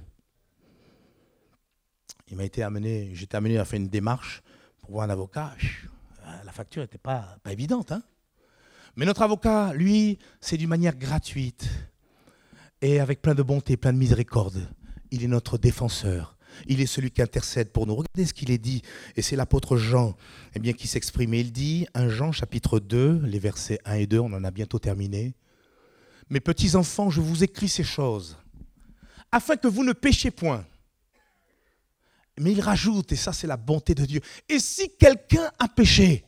il 2.30 2.38
m'a 2.38 2.46
été 2.46 2.64
amené, 2.64 3.12
j'étais 3.14 3.38
amené 3.38 3.58
à 3.58 3.66
faire 3.66 3.80
une 3.80 3.90
démarche 3.90 4.42
pour 4.80 4.92
voir 4.92 5.06
un 5.06 5.10
avocat. 5.10 5.56
La 6.46 6.52
facture 6.52 6.82
n'était 6.82 6.98
pas, 6.98 7.38
pas 7.42 7.54
évidente. 7.54 7.92
Hein 7.92 8.04
Mais 8.98 9.06
notre 9.06 9.22
avocat, 9.22 9.74
lui, 9.74 10.18
c'est 10.42 10.58
d'une 10.58 10.70
manière 10.70 10.98
gratuite 10.98 11.70
et 12.82 13.00
avec 13.00 13.22
plein 13.22 13.36
de 13.36 13.44
bonté, 13.44 13.78
plein 13.78 13.94
de 13.94 13.98
miséricorde. 14.00 14.68
Il 15.12 15.24
est 15.24 15.28
notre 15.28 15.60
défenseur. 15.60 16.36
Il 16.66 16.82
est 16.82 16.88
celui 16.88 17.12
qui 17.12 17.22
intercède 17.22 17.70
pour 17.72 17.86
nous. 17.86 17.96
Regardez 17.96 18.26
ce 18.26 18.34
qu'il 18.34 18.50
est 18.50 18.58
dit. 18.58 18.82
Et 19.16 19.22
c'est 19.22 19.36
l'apôtre 19.36 19.78
Jean 19.78 20.16
eh 20.56 20.74
qui 20.74 20.88
s'exprime. 20.88 21.36
Il 21.36 21.52
dit, 21.52 21.86
1 21.94 22.10
Jean 22.10 22.32
chapitre 22.32 22.80
2, 22.80 23.22
les 23.24 23.38
versets 23.38 23.80
1 23.86 23.94
et 23.98 24.08
2, 24.08 24.18
on 24.18 24.34
en 24.34 24.44
a 24.44 24.50
bientôt 24.50 24.80
terminé. 24.80 25.36
Mes 26.32 26.40
petits 26.40 26.76
enfants, 26.76 27.12
je 27.12 27.22
vous 27.22 27.44
écris 27.44 27.70
ces 27.70 27.84
choses, 27.84 28.38
afin 29.32 29.56
que 29.58 29.68
vous 29.68 29.84
ne 29.84 29.94
péchiez 29.94 30.32
point. 30.32 30.66
Mais 32.40 32.52
il 32.52 32.62
rajoute, 32.62 33.12
et 33.12 33.16
ça 33.16 33.32
c'est 33.32 33.48
la 33.48 33.58
bonté 33.58 33.96
de 33.96 34.06
Dieu, 34.06 34.22
et 34.50 34.60
si 34.60 34.92
quelqu'un 34.98 35.50
a 35.58 35.70
péché, 35.70 36.27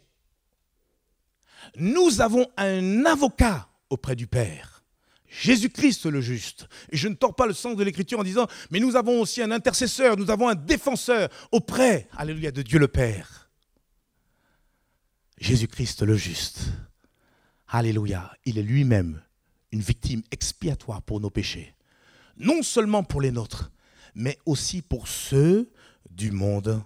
nous 1.76 2.22
avons 2.22 2.48
un 2.58 3.06
avocat 3.06 3.68
auprès 3.90 4.16
du 4.16 4.28
Père, 4.28 4.84
Jésus-Christ 5.28 6.06
le 6.06 6.22
juste. 6.22 6.68
Et 6.92 6.98
je 6.98 7.08
ne 7.08 7.16
tords 7.16 7.36
pas 7.36 7.46
le 7.46 7.54
sens 7.54 7.76
de 7.76 7.84
l'Écriture 7.84 8.20
en 8.20 8.24
disant, 8.24 8.48
mais 8.72 8.80
nous 8.80 8.96
avons 8.96 9.22
aussi 9.22 9.42
un 9.42 9.52
intercesseur, 9.52 10.18
nous 10.18 10.32
avons 10.32 10.50
un 10.50 10.56
défenseur 10.56 11.30
auprès, 11.52 12.08
alléluia, 12.18 12.52
de 12.52 12.62
Dieu 12.62 12.80
le 12.80 12.88
Père. 12.88 13.50
Jésus-Christ 15.38 16.04
le 16.04 16.18
juste. 16.18 16.68
Alléluia, 17.68 18.34
il 18.46 18.58
est 18.58 18.64
lui-même 18.64 19.22
une 19.72 19.82
victime 19.82 20.24
expiatoire 20.32 21.02
pour 21.02 21.20
nos 21.20 21.30
péchés. 21.30 21.76
Non 22.38 22.64
seulement 22.64 23.04
pour 23.04 23.22
les 23.22 23.32
nôtres, 23.32 23.72
mais 24.16 24.40
aussi 24.46 24.82
pour 24.82 25.08
ceux 25.08 25.72
du 26.10 26.32
monde 26.32 26.82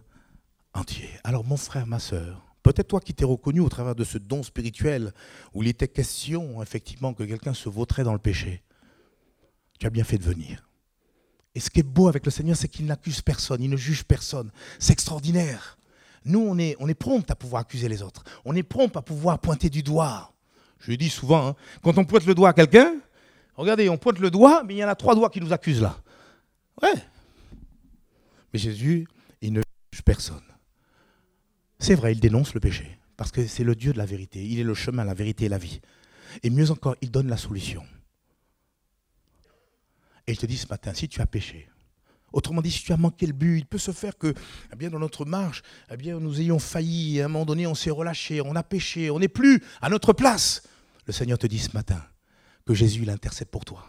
entier. 0.73 1.09
Alors 1.23 1.45
mon 1.45 1.57
frère, 1.57 1.87
ma 1.87 1.99
soeur, 1.99 2.52
peut-être 2.63 2.87
toi 2.87 2.99
qui 2.99 3.13
t'es 3.13 3.25
reconnu 3.25 3.59
au 3.59 3.69
travers 3.69 3.93
de 3.93 4.03
ce 4.03 4.17
don 4.17 4.41
spirituel, 4.41 5.13
où 5.53 5.61
il 5.61 5.69
était 5.69 5.87
question 5.87 6.63
effectivement 6.63 7.13
que 7.13 7.23
quelqu'un 7.23 7.53
se 7.53 7.69
vautrait 7.69 8.03
dans 8.03 8.13
le 8.13 8.19
péché, 8.19 8.63
tu 9.79 9.85
as 9.85 9.89
bien 9.89 10.03
fait 10.03 10.17
de 10.17 10.23
venir. 10.23 10.67
Et 11.55 11.59
ce 11.59 11.69
qui 11.69 11.81
est 11.81 11.83
beau 11.83 12.07
avec 12.07 12.25
le 12.25 12.31
Seigneur, 12.31 12.57
c'est 12.57 12.67
qu'il 12.67 12.85
n'accuse 12.85 13.21
personne, 13.21 13.61
il 13.61 13.69
ne 13.69 13.77
juge 13.77 14.03
personne. 14.03 14.49
C'est 14.79 14.93
extraordinaire. 14.93 15.77
Nous, 16.25 16.39
on 16.39 16.57
est, 16.57 16.75
on 16.79 16.91
prompt 16.93 17.29
à 17.29 17.35
pouvoir 17.35 17.61
accuser 17.61 17.89
les 17.89 18.01
autres. 18.01 18.23
On 18.45 18.55
est 18.55 18.63
prompt 18.63 18.95
à 18.95 19.01
pouvoir 19.01 19.39
pointer 19.39 19.69
du 19.69 19.83
doigt. 19.83 20.33
Je 20.79 20.91
le 20.91 20.97
dis 20.97 21.09
souvent, 21.09 21.49
hein, 21.49 21.55
quand 21.83 21.97
on 21.97 22.05
pointe 22.05 22.25
le 22.25 22.33
doigt 22.33 22.49
à 22.49 22.53
quelqu'un, 22.53 22.95
regardez, 23.55 23.89
on 23.89 23.97
pointe 23.97 24.19
le 24.19 24.31
doigt, 24.31 24.63
mais 24.65 24.75
il 24.75 24.77
y 24.77 24.83
en 24.83 24.87
a 24.87 24.95
trois 24.95 25.15
doigts 25.15 25.29
qui 25.29 25.41
nous 25.41 25.53
accusent 25.53 25.81
là. 25.81 25.97
Ouais. 26.81 26.93
Mais 28.51 28.59
Jésus, 28.59 29.07
il 29.41 29.53
ne 29.53 29.61
juge 29.91 30.01
personne. 30.03 30.41
C'est 31.83 31.95
vrai, 31.95 32.13
il 32.13 32.19
dénonce 32.21 32.53
le 32.53 32.61
péché, 32.61 32.97
parce 33.17 33.29
que 33.29 33.45
c'est 33.45 33.65
le 33.65 33.75
Dieu 33.75 33.91
de 33.91 33.97
la 33.97 34.05
vérité. 34.05 34.41
Il 34.41 34.57
est 34.57 34.63
le 34.63 34.73
chemin, 34.73 35.03
la 35.03 35.13
vérité 35.13 35.47
et 35.47 35.49
la 35.49 35.57
vie. 35.57 35.81
Et 36.41 36.49
mieux 36.49 36.71
encore, 36.71 36.95
il 37.01 37.11
donne 37.11 37.27
la 37.27 37.35
solution. 37.35 37.83
Et 40.25 40.31
il 40.31 40.37
te 40.37 40.45
dit 40.45 40.55
ce 40.55 40.67
matin, 40.67 40.93
si 40.93 41.09
tu 41.09 41.19
as 41.19 41.25
péché, 41.25 41.67
autrement 42.31 42.61
dit, 42.61 42.71
si 42.71 42.85
tu 42.85 42.93
as 42.93 42.97
manqué 42.97 43.27
le 43.27 43.33
but, 43.33 43.57
il 43.57 43.65
peut 43.65 43.77
se 43.77 43.91
faire 43.91 44.17
que, 44.17 44.33
eh 44.71 44.75
bien, 44.77 44.89
dans 44.89 44.97
notre 44.97 45.25
marche, 45.25 45.61
eh 45.91 45.97
bien, 45.97 46.21
nous 46.21 46.39
ayons 46.39 46.57
failli, 46.57 47.19
à 47.19 47.25
un 47.25 47.27
moment 47.27 47.43
donné, 47.43 47.67
on 47.67 47.75
s'est 47.75 47.91
relâché, 47.91 48.39
on 48.39 48.55
a 48.55 48.63
péché, 48.63 49.11
on 49.11 49.19
n'est 49.19 49.27
plus 49.27 49.61
à 49.81 49.89
notre 49.89 50.13
place. 50.13 50.63
Le 51.05 51.11
Seigneur 51.11 51.37
te 51.37 51.47
dit 51.47 51.59
ce 51.59 51.73
matin 51.73 52.01
que 52.65 52.73
Jésus, 52.73 53.01
il 53.01 53.09
intercède 53.09 53.49
pour 53.49 53.65
toi. 53.65 53.85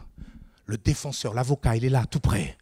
Le 0.65 0.77
défenseur, 0.77 1.33
l'avocat, 1.33 1.77
il 1.77 1.85
est 1.85 1.89
là, 1.89 2.05
tout 2.05 2.19
près. 2.19 2.57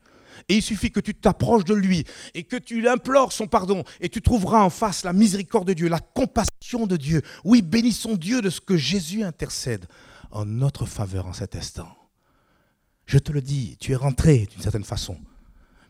Et 0.50 0.56
il 0.56 0.62
suffit 0.62 0.91
que 0.91 1.00
tu 1.00 1.13
t'approches 1.13 1.65
de 1.65 1.74
lui 1.74 2.06
et 2.34 2.43
que 2.43 2.56
tu 2.56 2.88
implores 2.88 3.32
son 3.32 3.48
pardon 3.48 3.84
et 4.02 4.10
tu 4.10 4.22
trouveras 4.22 4.62
en 4.62 4.69
face 4.69 5.04
la 5.04 5.13
miséricorde 5.13 5.67
de 5.67 5.74
Dieu, 5.74 5.88
la 5.88 6.00
compassion 6.00 6.88
de 6.88 6.98
Dieu. 6.98 7.22
Oui, 7.43 7.62
bénissons 7.62 8.15
Dieu 8.15 8.41
de 8.41 8.50
ce 8.50 8.62
que 8.62 8.78
Jésus 8.78 9.24
intercède 9.24 9.86
en 10.32 10.46
notre 10.46 10.86
faveur 10.86 11.28
en 11.28 11.34
cet 11.34 11.56
instant. 11.56 11.96
Je 13.06 13.19
te 13.19 13.32
le 13.32 13.41
dis, 13.41 13.78
tu 13.80 13.91
es 13.91 13.96
rentré 13.96 14.48
d'une 14.52 14.62
certaine 14.62 14.84
façon, 14.84 15.17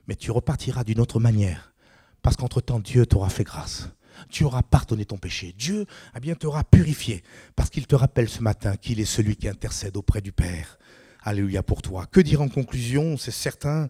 mais 0.08 0.16
tu 0.16 0.32
repartiras 0.32 0.84
d'une 0.84 1.00
autre 1.00 1.20
manière 1.20 1.74
parce 2.22 2.36
qu'entre-temps, 2.38 2.80
Dieu 2.80 3.06
t'aura 3.06 3.30
fait 3.30 3.44
grâce 3.44 3.90
tu 4.30 4.44
auras 4.44 4.62
pardonné 4.62 5.06
ton 5.06 5.18
péché. 5.18 5.54
Dieu 5.58 5.86
eh 6.16 6.20
bien, 6.20 6.36
t'aura 6.36 6.64
purifié 6.64 7.24
parce 7.56 7.70
qu'il 7.70 7.88
te 7.88 7.96
rappelle 7.96 8.30
ce 8.30 8.42
matin 8.42 8.76
qu'il 8.76 9.00
est 9.00 9.06
celui 9.06 9.36
qui 9.36 9.48
intercède 9.48 9.98
auprès 9.98 10.22
du 10.22 10.32
Père. 10.32 10.78
Alléluia 11.22 11.64
pour 11.64 11.82
toi. 11.82 12.06
Que 12.06 12.20
dire 12.20 12.42
en 12.42 12.50
conclusion? 12.50 13.18
C'est 13.18 13.32
certain. 13.32 13.90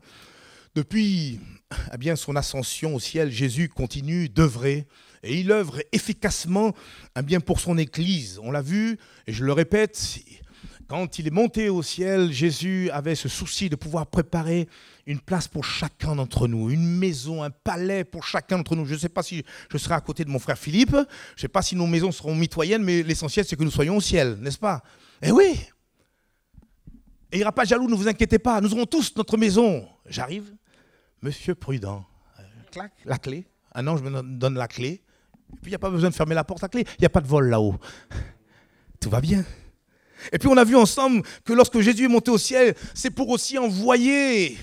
Depuis 0.75 1.39
eh 1.93 1.97
bien, 1.97 2.15
son 2.15 2.36
ascension 2.36 2.95
au 2.95 2.99
ciel, 2.99 3.29
Jésus 3.29 3.69
continue 3.69 4.27
d'œuvrer 4.27 4.88
et 5.21 5.39
il 5.39 5.51
œuvre 5.51 5.81
efficacement 5.91 6.73
eh 7.17 7.21
bien, 7.21 7.39
pour 7.39 7.59
son 7.59 7.77
Église. 7.77 8.39
On 8.41 8.51
l'a 8.51 8.62
vu, 8.62 8.97
et 9.27 9.33
je 9.33 9.45
le 9.45 9.53
répète, 9.53 10.19
quand 10.88 11.19
il 11.19 11.27
est 11.27 11.31
monté 11.31 11.69
au 11.69 11.83
ciel, 11.83 12.31
Jésus 12.31 12.89
avait 12.91 13.15
ce 13.15 13.29
souci 13.29 13.69
de 13.69 13.75
pouvoir 13.75 14.07
préparer 14.07 14.67
une 15.05 15.19
place 15.19 15.47
pour 15.47 15.63
chacun 15.63 16.15
d'entre 16.15 16.47
nous, 16.47 16.69
une 16.71 16.86
maison, 16.86 17.43
un 17.43 17.51
palais 17.51 18.03
pour 18.03 18.25
chacun 18.25 18.57
d'entre 18.57 18.75
nous. 18.75 18.86
Je 18.86 18.95
ne 18.95 18.99
sais 18.99 19.09
pas 19.09 19.23
si 19.23 19.43
je 19.71 19.77
serai 19.77 19.93
à 19.93 20.01
côté 20.01 20.25
de 20.25 20.29
mon 20.29 20.39
frère 20.39 20.57
Philippe, 20.57 20.91
je 20.91 20.97
ne 20.97 21.41
sais 21.41 21.47
pas 21.47 21.62
si 21.62 21.75
nos 21.75 21.88
maisons 21.88 22.12
seront 22.12 22.36
mitoyennes, 22.36 22.83
mais 22.83 23.03
l'essentiel 23.03 23.45
c'est 23.45 23.55
que 23.55 23.63
nous 23.63 23.71
soyons 23.71 23.97
au 23.97 24.01
ciel, 24.01 24.38
n'est-ce 24.41 24.57
pas? 24.57 24.81
Eh 25.21 25.31
oui 25.31 25.55
Et 27.31 27.33
il 27.33 27.38
n'y 27.38 27.43
aura 27.43 27.53
pas 27.53 27.65
jaloux, 27.65 27.88
ne 27.88 27.95
vous 27.95 28.07
inquiétez 28.07 28.39
pas, 28.39 28.59
nous 28.59 28.73
aurons 28.73 28.86
tous 28.86 29.15
notre 29.15 29.38
maison. 29.38 29.88
J'arrive, 30.07 30.51
monsieur 31.23 31.55
prudent, 31.55 32.05
euh, 32.39 32.43
clac, 32.71 32.91
la 33.05 33.17
clé, 33.17 33.47
un 33.73 33.88
ange 33.88 34.01
me 34.01 34.21
donne 34.21 34.55
la 34.55 34.67
clé, 34.67 35.01
et 35.53 35.57
puis 35.62 35.67
il 35.67 35.69
n'y 35.69 35.75
a 35.75 35.79
pas 35.79 35.89
besoin 35.89 36.09
de 36.09 36.15
fermer 36.15 36.36
la 36.36 36.43
porte 36.43 36.63
à 36.63 36.69
clé, 36.69 36.86
il 36.97 37.01
n'y 37.01 37.05
a 37.05 37.09
pas 37.09 37.21
de 37.21 37.27
vol 37.27 37.49
là-haut. 37.49 37.75
Tout 38.99 39.09
va 39.09 39.21
bien. 39.21 39.43
Et 40.31 40.38
puis 40.38 40.47
on 40.47 40.57
a 40.57 40.63
vu 40.63 40.75
ensemble 40.75 41.23
que 41.43 41.53
lorsque 41.53 41.79
Jésus 41.79 42.05
est 42.05 42.09
monté 42.09 42.29
au 42.29 42.38
ciel, 42.38 42.75
c'est 42.93 43.09
pour 43.09 43.29
aussi 43.29 43.57
envoyer 43.57 44.57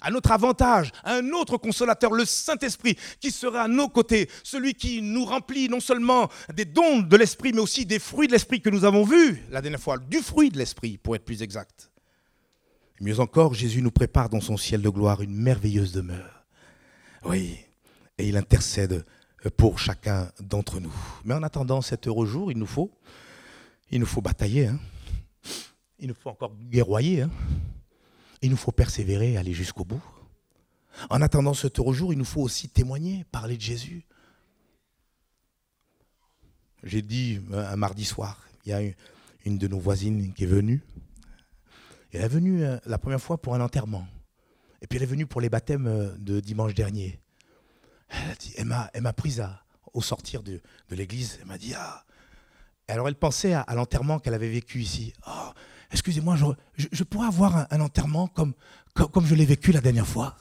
à 0.00 0.10
notre 0.10 0.30
avantage, 0.30 0.92
un 1.04 1.30
autre 1.30 1.56
consolateur, 1.56 2.12
le 2.12 2.24
Saint-Esprit, 2.24 2.96
qui 3.20 3.30
sera 3.30 3.62
à 3.62 3.68
nos 3.68 3.88
côtés, 3.88 4.28
celui 4.44 4.74
qui 4.74 5.02
nous 5.02 5.24
remplit 5.24 5.68
non 5.68 5.80
seulement 5.80 6.28
des 6.54 6.64
dons 6.64 7.00
de 7.00 7.16
l'Esprit, 7.16 7.52
mais 7.52 7.60
aussi 7.60 7.86
des 7.86 7.98
fruits 7.98 8.28
de 8.28 8.32
l'Esprit 8.32 8.60
que 8.60 8.70
nous 8.70 8.84
avons 8.84 9.04
vus 9.04 9.42
la 9.50 9.60
dernière 9.62 9.80
fois, 9.80 9.98
du 9.98 10.18
fruit 10.18 10.50
de 10.50 10.58
l'Esprit, 10.58 10.98
pour 10.98 11.16
être 11.16 11.24
plus 11.24 11.42
exact. 11.42 11.90
Mieux 13.00 13.20
encore, 13.20 13.54
Jésus 13.54 13.82
nous 13.82 13.90
prépare 13.90 14.28
dans 14.28 14.40
son 14.40 14.56
ciel 14.56 14.82
de 14.82 14.88
gloire 14.88 15.22
une 15.22 15.34
merveilleuse 15.34 15.92
demeure. 15.92 16.44
Oui, 17.24 17.58
et 18.18 18.28
il 18.28 18.36
intercède 18.36 19.04
pour 19.56 19.78
chacun 19.78 20.30
d'entre 20.40 20.80
nous. 20.80 20.94
Mais 21.24 21.34
en 21.34 21.42
attendant 21.42 21.82
cet 21.82 22.06
heureux 22.06 22.26
jour, 22.26 22.50
il 22.50 22.58
nous 22.58 22.66
faut, 22.66 22.90
batailler, 24.22 24.68
hein. 24.68 24.78
il 25.98 26.08
nous 26.08 26.14
faut 26.14 26.30
encore 26.30 26.54
guerroyer. 26.70 27.22
Hein. 27.22 27.30
Il 28.42 28.50
nous 28.50 28.56
faut 28.56 28.72
persévérer, 28.72 29.36
aller 29.36 29.52
jusqu'au 29.52 29.84
bout. 29.84 30.02
En 31.10 31.20
attendant 31.20 31.54
ce 31.54 31.68
heureux 31.78 31.94
jour, 31.94 32.12
il 32.12 32.18
nous 32.18 32.24
faut 32.24 32.42
aussi 32.42 32.68
témoigner, 32.68 33.24
parler 33.30 33.56
de 33.56 33.62
Jésus. 33.62 34.04
J'ai 36.82 37.02
dit 37.02 37.40
euh, 37.52 37.70
un 37.70 37.76
mardi 37.76 38.04
soir, 38.04 38.46
il 38.64 38.70
y 38.70 38.72
a 38.72 38.80
une 39.44 39.58
de 39.58 39.68
nos 39.68 39.78
voisines 39.78 40.32
qui 40.32 40.44
est 40.44 40.48
venue. 40.48 40.82
Elle 42.16 42.24
est 42.24 42.28
venue 42.28 42.64
euh, 42.64 42.78
la 42.86 42.96
première 42.96 43.20
fois 43.20 43.36
pour 43.36 43.54
un 43.54 43.60
enterrement. 43.60 44.06
Et 44.80 44.86
puis 44.86 44.96
elle 44.96 45.02
est 45.02 45.06
venue 45.06 45.26
pour 45.26 45.42
les 45.42 45.50
baptêmes 45.50 45.86
euh, 45.86 46.16
de 46.18 46.40
dimanche 46.40 46.74
dernier. 46.74 47.20
Elle, 48.56 48.64
m'a 48.64 49.12
prise 49.12 49.44
au 49.92 50.00
sortir 50.00 50.42
de, 50.42 50.62
l'église. 50.90 51.38
Elle 51.40 51.46
m'a 51.46 51.58
dit 51.58 51.74
Ah. 51.76 52.04
Alors 52.88 53.08
elle 53.08 53.16
pensait 53.16 53.52
à, 53.52 53.66
l'enterrement 53.74 54.18
qu'elle 54.18 54.32
avait 54.32 54.48
vécu 54.48 54.80
ici. 54.80 55.12
Oh, 55.26 55.50
excusez-moi, 55.90 56.36
je, 56.76 57.04
pourrais 57.04 57.26
avoir 57.26 57.66
un, 57.70 57.80
enterrement 57.80 58.28
comme, 58.28 58.54
comme, 58.94 59.26
je 59.26 59.34
l'ai 59.34 59.44
vécu 59.44 59.72
la 59.72 59.80
dernière 59.82 60.06
fois? 60.06 60.36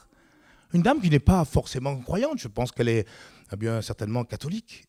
Une 0.74 0.82
dame 0.82 1.02
qui 1.02 1.10
n'est 1.10 1.20
pas 1.20 1.44
forcément 1.44 1.98
croyante, 1.98 2.40
je 2.40 2.48
pense 2.48 2.72
qu'elle 2.72 2.90
est 2.90 3.08
eh 3.52 3.56
bien 3.58 3.82
certainement 3.82 4.24
catholique, 4.24 4.86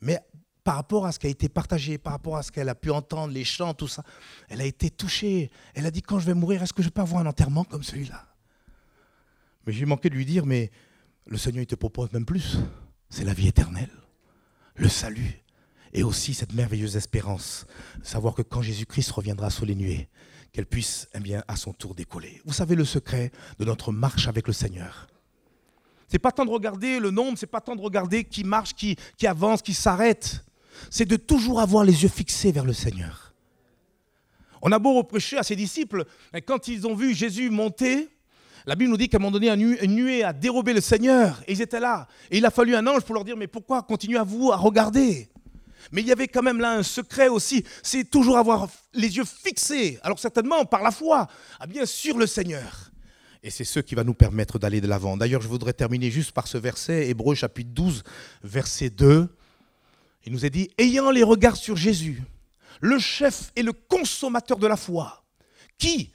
Mais 0.00 0.20
par 0.66 0.74
rapport 0.74 1.06
à 1.06 1.12
ce 1.12 1.20
qui 1.20 1.28
a 1.28 1.30
été 1.30 1.48
partagé, 1.48 1.96
par 1.96 2.12
rapport 2.12 2.36
à 2.36 2.42
ce 2.42 2.50
qu'elle 2.50 2.68
a 2.68 2.74
pu 2.74 2.90
entendre, 2.90 3.32
les 3.32 3.44
chants, 3.44 3.72
tout 3.72 3.86
ça, 3.86 4.02
elle 4.48 4.60
a 4.60 4.64
été 4.64 4.90
touchée. 4.90 5.48
Elle 5.74 5.86
a 5.86 5.92
dit, 5.92 6.02
quand 6.02 6.18
je 6.18 6.26
vais 6.26 6.34
mourir, 6.34 6.60
est-ce 6.60 6.72
que 6.72 6.82
je 6.82 6.88
peux 6.88 7.02
avoir 7.02 7.22
un 7.22 7.26
enterrement 7.26 7.62
comme 7.62 7.84
celui-là? 7.84 8.26
Mais 9.64 9.72
j'ai 9.72 9.86
manqué 9.86 10.10
de 10.10 10.16
lui 10.16 10.26
dire, 10.26 10.44
mais 10.44 10.72
le 11.26 11.38
Seigneur, 11.38 11.62
il 11.62 11.68
te 11.68 11.76
propose 11.76 12.12
même 12.12 12.24
plus. 12.24 12.58
C'est 13.10 13.22
la 13.22 13.32
vie 13.32 13.46
éternelle, 13.46 13.92
le 14.74 14.88
salut, 14.88 15.40
et 15.92 16.02
aussi 16.02 16.34
cette 16.34 16.52
merveilleuse 16.52 16.96
espérance, 16.96 17.64
savoir 18.02 18.34
que 18.34 18.42
quand 18.42 18.60
Jésus-Christ 18.60 19.12
reviendra 19.12 19.50
sur 19.50 19.66
les 19.66 19.76
nuées, 19.76 20.08
qu'elle 20.50 20.66
puisse 20.66 21.06
eh 21.14 21.20
bien, 21.20 21.44
à 21.46 21.54
son 21.54 21.74
tour 21.74 21.94
décoller. 21.94 22.42
Vous 22.44 22.52
savez 22.52 22.74
le 22.74 22.84
secret 22.84 23.30
de 23.60 23.64
notre 23.64 23.92
marche 23.92 24.26
avec 24.26 24.48
le 24.48 24.52
Seigneur. 24.52 25.06
C'est 26.08 26.18
pas 26.18 26.32
tant 26.32 26.44
de 26.44 26.50
regarder 26.50 26.98
le 26.98 27.12
nombre, 27.12 27.38
c'est 27.38 27.46
pas 27.46 27.60
tant 27.60 27.76
de 27.76 27.80
regarder 27.80 28.24
qui 28.24 28.42
marche, 28.42 28.74
qui, 28.74 28.96
qui 29.16 29.28
avance, 29.28 29.62
qui 29.62 29.72
s'arrête 29.72 30.42
c'est 30.90 31.04
de 31.04 31.16
toujours 31.16 31.60
avoir 31.60 31.84
les 31.84 32.02
yeux 32.02 32.08
fixés 32.08 32.52
vers 32.52 32.64
le 32.64 32.72
Seigneur. 32.72 33.34
On 34.62 34.72
a 34.72 34.78
beau 34.78 34.94
reprocher 34.94 35.38
à 35.38 35.42
ses 35.42 35.56
disciples, 35.56 36.04
quand 36.46 36.68
ils 36.68 36.86
ont 36.86 36.94
vu 36.94 37.14
Jésus 37.14 37.50
monter, 37.50 38.08
la 38.66 38.74
Bible 38.74 38.90
nous 38.90 38.96
dit 38.96 39.08
qu'à 39.08 39.18
un 39.18 39.20
moment 39.20 39.30
donné, 39.30 39.48
une 39.50 39.94
nuée 39.94 40.24
a 40.24 40.32
dérobé 40.32 40.72
le 40.72 40.80
Seigneur, 40.80 41.40
et 41.46 41.52
ils 41.52 41.62
étaient 41.62 41.78
là. 41.78 42.08
Et 42.30 42.38
il 42.38 42.46
a 42.46 42.50
fallu 42.50 42.74
un 42.74 42.84
ange 42.86 43.02
pour 43.02 43.14
leur 43.14 43.24
dire, 43.24 43.36
mais 43.36 43.46
pourquoi 43.46 43.82
continuez 43.82 44.18
à 44.18 44.24
vous 44.24 44.50
à 44.50 44.56
regarder? 44.56 45.28
Mais 45.92 46.00
il 46.00 46.08
y 46.08 46.12
avait 46.12 46.26
quand 46.26 46.42
même 46.42 46.58
là 46.58 46.72
un 46.72 46.82
secret 46.82 47.28
aussi, 47.28 47.64
c'est 47.82 48.10
toujours 48.10 48.38
avoir 48.38 48.68
les 48.92 49.16
yeux 49.18 49.24
fixés, 49.24 50.00
alors 50.02 50.18
certainement 50.18 50.64
par 50.64 50.82
la 50.82 50.90
foi, 50.90 51.28
ah 51.60 51.66
bien 51.68 51.86
sur 51.86 52.18
le 52.18 52.26
Seigneur. 52.26 52.90
Et 53.44 53.50
c'est 53.50 53.62
ce 53.62 53.78
qui 53.78 53.94
va 53.94 54.02
nous 54.02 54.14
permettre 54.14 54.58
d'aller 54.58 54.80
de 54.80 54.88
l'avant. 54.88 55.16
D'ailleurs, 55.16 55.42
je 55.42 55.46
voudrais 55.46 55.72
terminer 55.72 56.10
juste 56.10 56.32
par 56.32 56.48
ce 56.48 56.58
verset, 56.58 57.08
Hébreu 57.08 57.36
chapitre 57.36 57.70
12, 57.72 58.02
verset 58.42 58.90
2. 58.90 59.28
Il 60.26 60.32
nous 60.32 60.44
est 60.44 60.50
dit, 60.50 60.70
ayant 60.76 61.10
les 61.10 61.22
regards 61.22 61.56
sur 61.56 61.76
Jésus, 61.76 62.20
le 62.80 62.98
chef 62.98 63.52
et 63.54 63.62
le 63.62 63.72
consommateur 63.72 64.58
de 64.58 64.66
la 64.66 64.76
foi, 64.76 65.24
qui, 65.78 66.12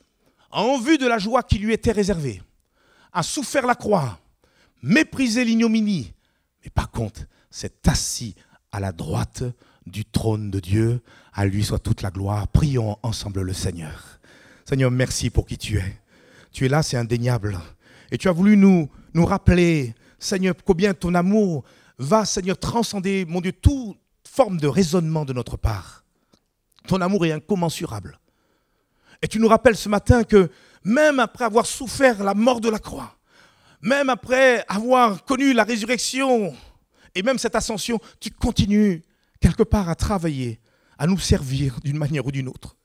en 0.51 0.78
vue 0.80 0.97
de 0.97 1.07
la 1.07 1.18
joie 1.18 1.43
qui 1.43 1.57
lui 1.57 1.74
était 1.74 1.93
réservée, 1.93 2.41
a 3.14 3.24
souffert 3.24 3.66
la 3.66 3.76
croix, 3.76 4.20
méprisé 4.84 5.45
l'ignominie, 5.45 6.14
mais 6.64 6.70
par 6.70 6.91
contre 6.91 7.22
s'est 7.49 7.74
assis 7.88 8.36
à 8.72 8.80
la 8.80 8.91
droite 8.91 9.43
du 9.86 10.05
trône 10.05 10.51
de 10.51 10.59
Dieu. 10.59 11.01
À 11.34 11.45
lui 11.45 11.64
soit 11.64 11.80
toute 11.80 12.01
la 12.01 12.12
gloire. 12.12 12.47
Prions 12.49 12.97
ensemble 13.03 13.41
le 13.41 13.53
Seigneur. 13.53 14.20
Seigneur, 14.66 14.91
merci 14.91 15.30
pour 15.30 15.45
qui 15.45 15.57
tu 15.57 15.78
es. 15.78 16.01
Tu 16.51 16.66
es 16.66 16.70
là, 16.70 16.84
c'est 16.84 16.97
indéniable. 16.97 17.57
Et 18.12 18.18
tu 18.18 18.28
as 18.28 18.34
voulu 18.34 18.57
nous, 18.57 18.89
nous 19.14 19.26
rappeler, 19.26 19.95
Seigneur, 20.20 20.55
combien 20.66 20.93
ton 20.93 21.16
amour 21.16 21.64
va, 22.02 22.26
Seigneur, 22.26 22.58
transcender, 22.58 23.26
mon 23.26 23.41
Dieu, 23.41 23.52
toute 23.52 23.97
forme 24.28 24.58
de 24.58 24.68
raisonnement 24.68 25.26
de 25.26 25.34
notre 25.34 25.58
part. 25.58 26.04
Ton 26.88 26.99
amour 27.02 27.26
est 27.26 27.32
incommensurable. 27.32 28.20
Et 29.22 29.28
tu 29.28 29.39
nous 29.39 29.47
rappelles 29.47 29.78
ce 29.78 29.88
matin 29.88 30.24
que 30.24 30.49
même 30.84 31.20
après 31.20 31.45
avoir 31.45 31.66
souffert 31.66 32.24
la 32.24 32.34
mort 32.34 32.60
de 32.60 32.70
la 32.70 32.80
croix, 32.80 33.16
même 33.82 34.10
après 34.10 34.66
avoir 34.68 35.24
connu 35.26 35.54
la 35.54 35.64
résurrection 35.64 36.56
et 37.14 37.22
même 37.22 37.38
cette 37.38 37.56
ascension, 37.56 37.99
tu 38.20 38.32
continues 38.32 39.04
quelque 39.39 39.64
part 39.64 39.89
à 39.89 39.95
travailler, 39.95 40.60
à 40.97 41.06
nous 41.08 41.20
servir 41.20 41.80
d'une 41.84 41.97
manière 41.97 42.26
ou 42.26 42.32
d'une 42.32 42.47
autre. 42.47 42.76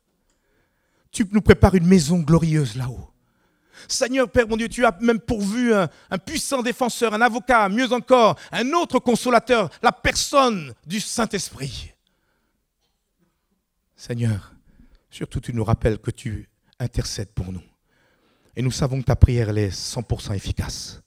Tu 1.11 1.27
nous 1.33 1.41
prépares 1.41 1.75
une 1.75 1.87
maison 1.87 2.19
glorieuse 2.19 2.77
là-haut. 2.77 3.09
Seigneur 3.89 4.31
Père 4.31 4.49
mon 4.49 4.57
Dieu, 4.57 4.69
tu 4.69 4.85
as 4.85 4.97
même 5.01 5.21
pourvu 5.21 5.73
un, 5.75 5.89
puissant 6.25 6.63
défenseur, 6.63 7.15
un 7.15 7.21
avocat, 7.21 7.69
mieux 7.69 7.93
encore, 7.93 8.37
un 8.53 8.73
autre 8.73 8.99
consolateur, 8.99 9.71
la 9.83 9.93
personne 9.93 10.73
du 10.87 11.01
Saint-Esprit. 11.01 11.93
Seigneur, 13.95 14.53
surtout 15.11 15.41
tu 15.41 15.53
nous 15.53 15.65
rappelles 15.65 15.99
que 15.99 16.11
tu 16.11 16.49
intercèdes 16.79 17.33
pour 17.33 17.53
nous. 17.53 17.63
Et 18.55 18.63
nous 18.63 18.71
savons 18.71 19.01
que 19.01 19.07
ta 19.07 19.17
prière 19.17 19.57
est 19.57 19.69
100% 19.69 20.35
efficace 20.35 21.01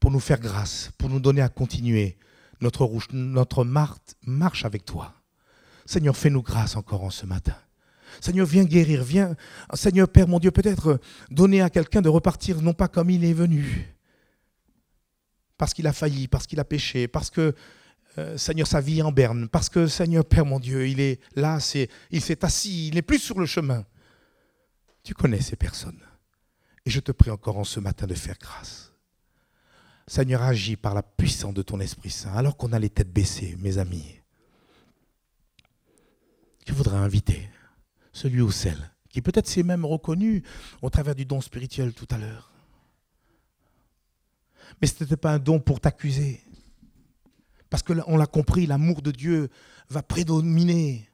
pour 0.00 0.10
nous 0.10 0.20
faire 0.20 0.40
grâce, 0.40 0.90
pour 0.98 1.08
nous 1.08 1.20
donner 1.20 1.42
à 1.42 1.48
continuer 1.48 2.18
notre, 2.60 2.88
notre 3.12 3.64
marche 3.64 4.64
avec 4.64 4.84
toi. 4.84 5.14
Seigneur, 5.86 6.16
fais-nous 6.16 6.42
grâce 6.42 6.76
encore 6.76 7.04
en 7.04 7.10
ce 7.10 7.24
matin. 7.24 7.56
Seigneur, 8.20 8.46
viens 8.46 8.64
guérir, 8.64 9.04
viens, 9.04 9.36
Seigneur 9.74 10.08
Père 10.08 10.28
mon 10.28 10.38
Dieu, 10.38 10.50
peut-être 10.50 11.00
donner 11.30 11.62
à 11.62 11.70
quelqu'un 11.70 12.02
de 12.02 12.08
repartir 12.08 12.60
non 12.62 12.72
pas 12.72 12.88
comme 12.88 13.10
il 13.10 13.24
est 13.24 13.32
venu, 13.32 13.94
parce 15.56 15.74
qu'il 15.74 15.86
a 15.86 15.92
failli, 15.92 16.28
parce 16.28 16.46
qu'il 16.46 16.60
a 16.60 16.64
péché, 16.64 17.08
parce 17.08 17.30
que, 17.30 17.54
euh, 18.16 18.36
Seigneur, 18.36 18.66
sa 18.66 18.80
vie 18.80 19.00
est 19.00 19.02
en 19.02 19.12
berne, 19.12 19.48
parce 19.48 19.68
que, 19.68 19.86
Seigneur 19.86 20.24
Père 20.24 20.46
mon 20.46 20.60
Dieu, 20.60 20.88
il 20.88 21.00
est 21.00 21.20
là, 21.34 21.60
c'est, 21.60 21.88
il 22.10 22.20
s'est 22.20 22.44
assis, 22.44 22.88
il 22.88 22.94
n'est 22.94 23.02
plus 23.02 23.18
sur 23.18 23.38
le 23.38 23.46
chemin. 23.46 23.84
Tu 25.02 25.14
connais 25.14 25.40
ces 25.40 25.56
personnes. 25.56 26.00
Et 26.84 26.90
je 26.90 27.00
te 27.00 27.12
prie 27.12 27.30
encore 27.30 27.58
en 27.58 27.64
ce 27.64 27.80
matin 27.80 28.06
de 28.06 28.14
faire 28.14 28.36
grâce. 28.40 28.92
Seigneur, 30.06 30.42
agis 30.42 30.76
par 30.76 30.94
la 30.94 31.02
puissance 31.02 31.52
de 31.52 31.62
ton 31.62 31.80
Esprit 31.80 32.10
Saint, 32.10 32.32
alors 32.32 32.56
qu'on 32.56 32.72
a 32.72 32.78
les 32.78 32.88
têtes 32.88 33.12
baissées, 33.12 33.56
mes 33.58 33.76
amis. 33.76 34.20
Je 36.66 36.72
voudrais 36.72 36.96
inviter 36.96 37.48
celui 38.18 38.40
ou 38.40 38.50
celle 38.50 38.90
qui 39.08 39.22
peut-être 39.22 39.48
s'est 39.48 39.62
même 39.62 39.84
reconnu 39.84 40.42
au 40.82 40.90
travers 40.90 41.14
du 41.14 41.24
don 41.24 41.40
spirituel 41.40 41.92
tout 41.94 42.08
à 42.10 42.18
l'heure. 42.18 42.52
Mais 44.80 44.86
ce 44.86 45.02
n'était 45.02 45.16
pas 45.16 45.32
un 45.32 45.38
don 45.38 45.60
pour 45.60 45.80
t'accuser. 45.80 46.42
Parce 47.70 47.82
qu'on 47.82 48.16
l'a 48.16 48.26
compris, 48.26 48.66
l'amour 48.66 49.02
de 49.02 49.10
Dieu 49.10 49.48
va 49.88 50.02
prédominer. 50.02 51.08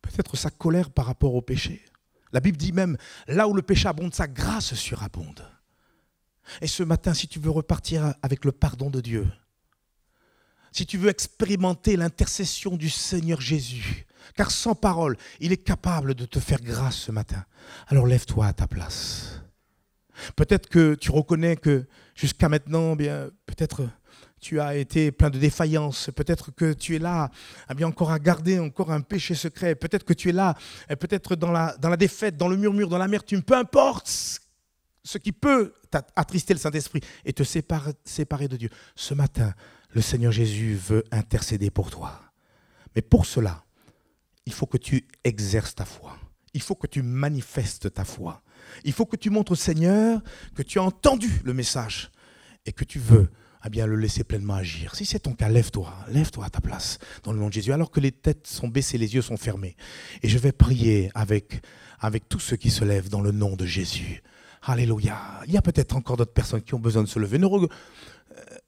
Peut-être 0.00 0.36
sa 0.36 0.50
colère 0.50 0.90
par 0.90 1.06
rapport 1.06 1.34
au 1.34 1.42
péché. 1.42 1.84
La 2.32 2.40
Bible 2.40 2.56
dit 2.56 2.72
même, 2.72 2.96
là 3.26 3.48
où 3.48 3.54
le 3.54 3.62
péché 3.62 3.86
abonde, 3.86 4.14
sa 4.14 4.26
grâce 4.26 4.74
surabonde. 4.74 5.46
Et 6.60 6.66
ce 6.66 6.82
matin, 6.82 7.14
si 7.14 7.28
tu 7.28 7.38
veux 7.38 7.50
repartir 7.50 8.14
avec 8.22 8.44
le 8.44 8.52
pardon 8.52 8.90
de 8.90 9.00
Dieu, 9.00 9.26
si 10.72 10.84
tu 10.84 10.98
veux 10.98 11.08
expérimenter 11.08 11.96
l'intercession 11.96 12.76
du 12.76 12.90
Seigneur 12.90 13.40
Jésus, 13.40 14.06
car 14.36 14.50
sans 14.50 14.74
parole, 14.74 15.16
il 15.40 15.52
est 15.52 15.64
capable 15.64 16.14
de 16.14 16.24
te 16.24 16.38
faire 16.38 16.60
grâce 16.60 16.96
ce 16.96 17.12
matin. 17.12 17.44
Alors 17.88 18.06
lève-toi 18.06 18.46
à 18.46 18.52
ta 18.52 18.66
place. 18.66 19.40
Peut-être 20.36 20.68
que 20.68 20.94
tu 20.94 21.10
reconnais 21.10 21.56
que 21.56 21.86
jusqu'à 22.14 22.48
maintenant, 22.48 22.96
bien, 22.96 23.30
peut-être 23.46 23.88
tu 24.44 24.60
as 24.60 24.76
été 24.76 25.10
plein 25.10 25.30
de 25.30 25.38
défaillances. 25.38 26.10
Peut-être 26.14 26.50
que 26.50 26.74
tu 26.74 26.96
es 26.96 26.98
là, 26.98 27.30
eh 27.70 27.74
bien, 27.74 27.86
encore 27.86 28.10
à 28.10 28.18
garder 28.18 28.58
encore 28.58 28.92
un 28.92 29.00
péché 29.00 29.34
secret. 29.34 29.74
Peut-être 29.74 30.04
que 30.04 30.12
tu 30.12 30.28
es 30.28 30.32
là, 30.32 30.54
eh, 30.90 30.96
peut-être 30.96 31.34
dans 31.34 31.50
la, 31.50 31.96
défaite, 31.96 32.36
dans 32.36 32.48
le 32.48 32.58
murmure, 32.58 32.90
dans 32.90 32.98
l'amertume. 32.98 33.42
Peu 33.42 33.54
importe 33.54 34.06
ce 35.02 35.18
qui 35.18 35.32
peut 35.32 35.72
attrister 36.14 36.52
le 36.52 36.58
Saint-Esprit 36.58 37.00
et 37.24 37.32
te 37.32 37.42
séparer 37.42 38.48
de 38.48 38.56
Dieu. 38.56 38.68
Ce 38.94 39.14
matin, 39.14 39.54
le 39.92 40.02
Seigneur 40.02 40.32
Jésus 40.32 40.74
veut 40.74 41.04
intercéder 41.10 41.70
pour 41.70 41.90
toi. 41.90 42.20
Mais 42.94 43.02
pour 43.02 43.24
cela, 43.24 43.63
il 44.46 44.52
faut 44.52 44.66
que 44.66 44.78
tu 44.78 45.06
exerces 45.24 45.74
ta 45.74 45.84
foi. 45.84 46.16
Il 46.52 46.62
faut 46.62 46.74
que 46.74 46.86
tu 46.86 47.02
manifestes 47.02 47.92
ta 47.92 48.04
foi. 48.04 48.42
Il 48.84 48.92
faut 48.92 49.06
que 49.06 49.16
tu 49.16 49.30
montres 49.30 49.52
au 49.52 49.56
Seigneur 49.56 50.22
que 50.54 50.62
tu 50.62 50.78
as 50.78 50.82
entendu 50.82 51.40
le 51.44 51.54
message 51.54 52.10
et 52.66 52.72
que 52.72 52.84
tu 52.84 52.98
veux 52.98 53.28
eh 53.66 53.70
bien, 53.70 53.86
le 53.86 53.96
laisser 53.96 54.24
pleinement 54.24 54.54
agir. 54.54 54.94
Si 54.94 55.06
c'est 55.06 55.20
ton 55.20 55.32
cas, 55.32 55.48
lève-toi, 55.48 55.92
lève-toi 56.08 56.44
à 56.44 56.50
ta 56.50 56.60
place 56.60 56.98
dans 57.22 57.32
le 57.32 57.38
nom 57.38 57.48
de 57.48 57.52
Jésus, 57.54 57.72
alors 57.72 57.90
que 57.90 58.00
les 58.00 58.12
têtes 58.12 58.46
sont 58.46 58.68
baissées, 58.68 58.98
les 58.98 59.14
yeux 59.14 59.22
sont 59.22 59.38
fermés. 59.38 59.74
Et 60.22 60.28
je 60.28 60.36
vais 60.36 60.52
prier 60.52 61.10
avec, 61.14 61.62
avec 61.98 62.28
tous 62.28 62.40
ceux 62.40 62.56
qui 62.56 62.70
se 62.70 62.84
lèvent 62.84 63.08
dans 63.08 63.22
le 63.22 63.32
nom 63.32 63.56
de 63.56 63.64
Jésus. 63.64 64.22
Alléluia. 64.62 65.18
Il 65.46 65.52
y 65.52 65.56
a 65.56 65.62
peut-être 65.62 65.96
encore 65.96 66.18
d'autres 66.18 66.32
personnes 66.32 66.60
qui 66.60 66.74
ont 66.74 66.78
besoin 66.78 67.02
de 67.02 67.08
se 67.08 67.18
lever. 67.18 67.38
Euh, 67.42 67.66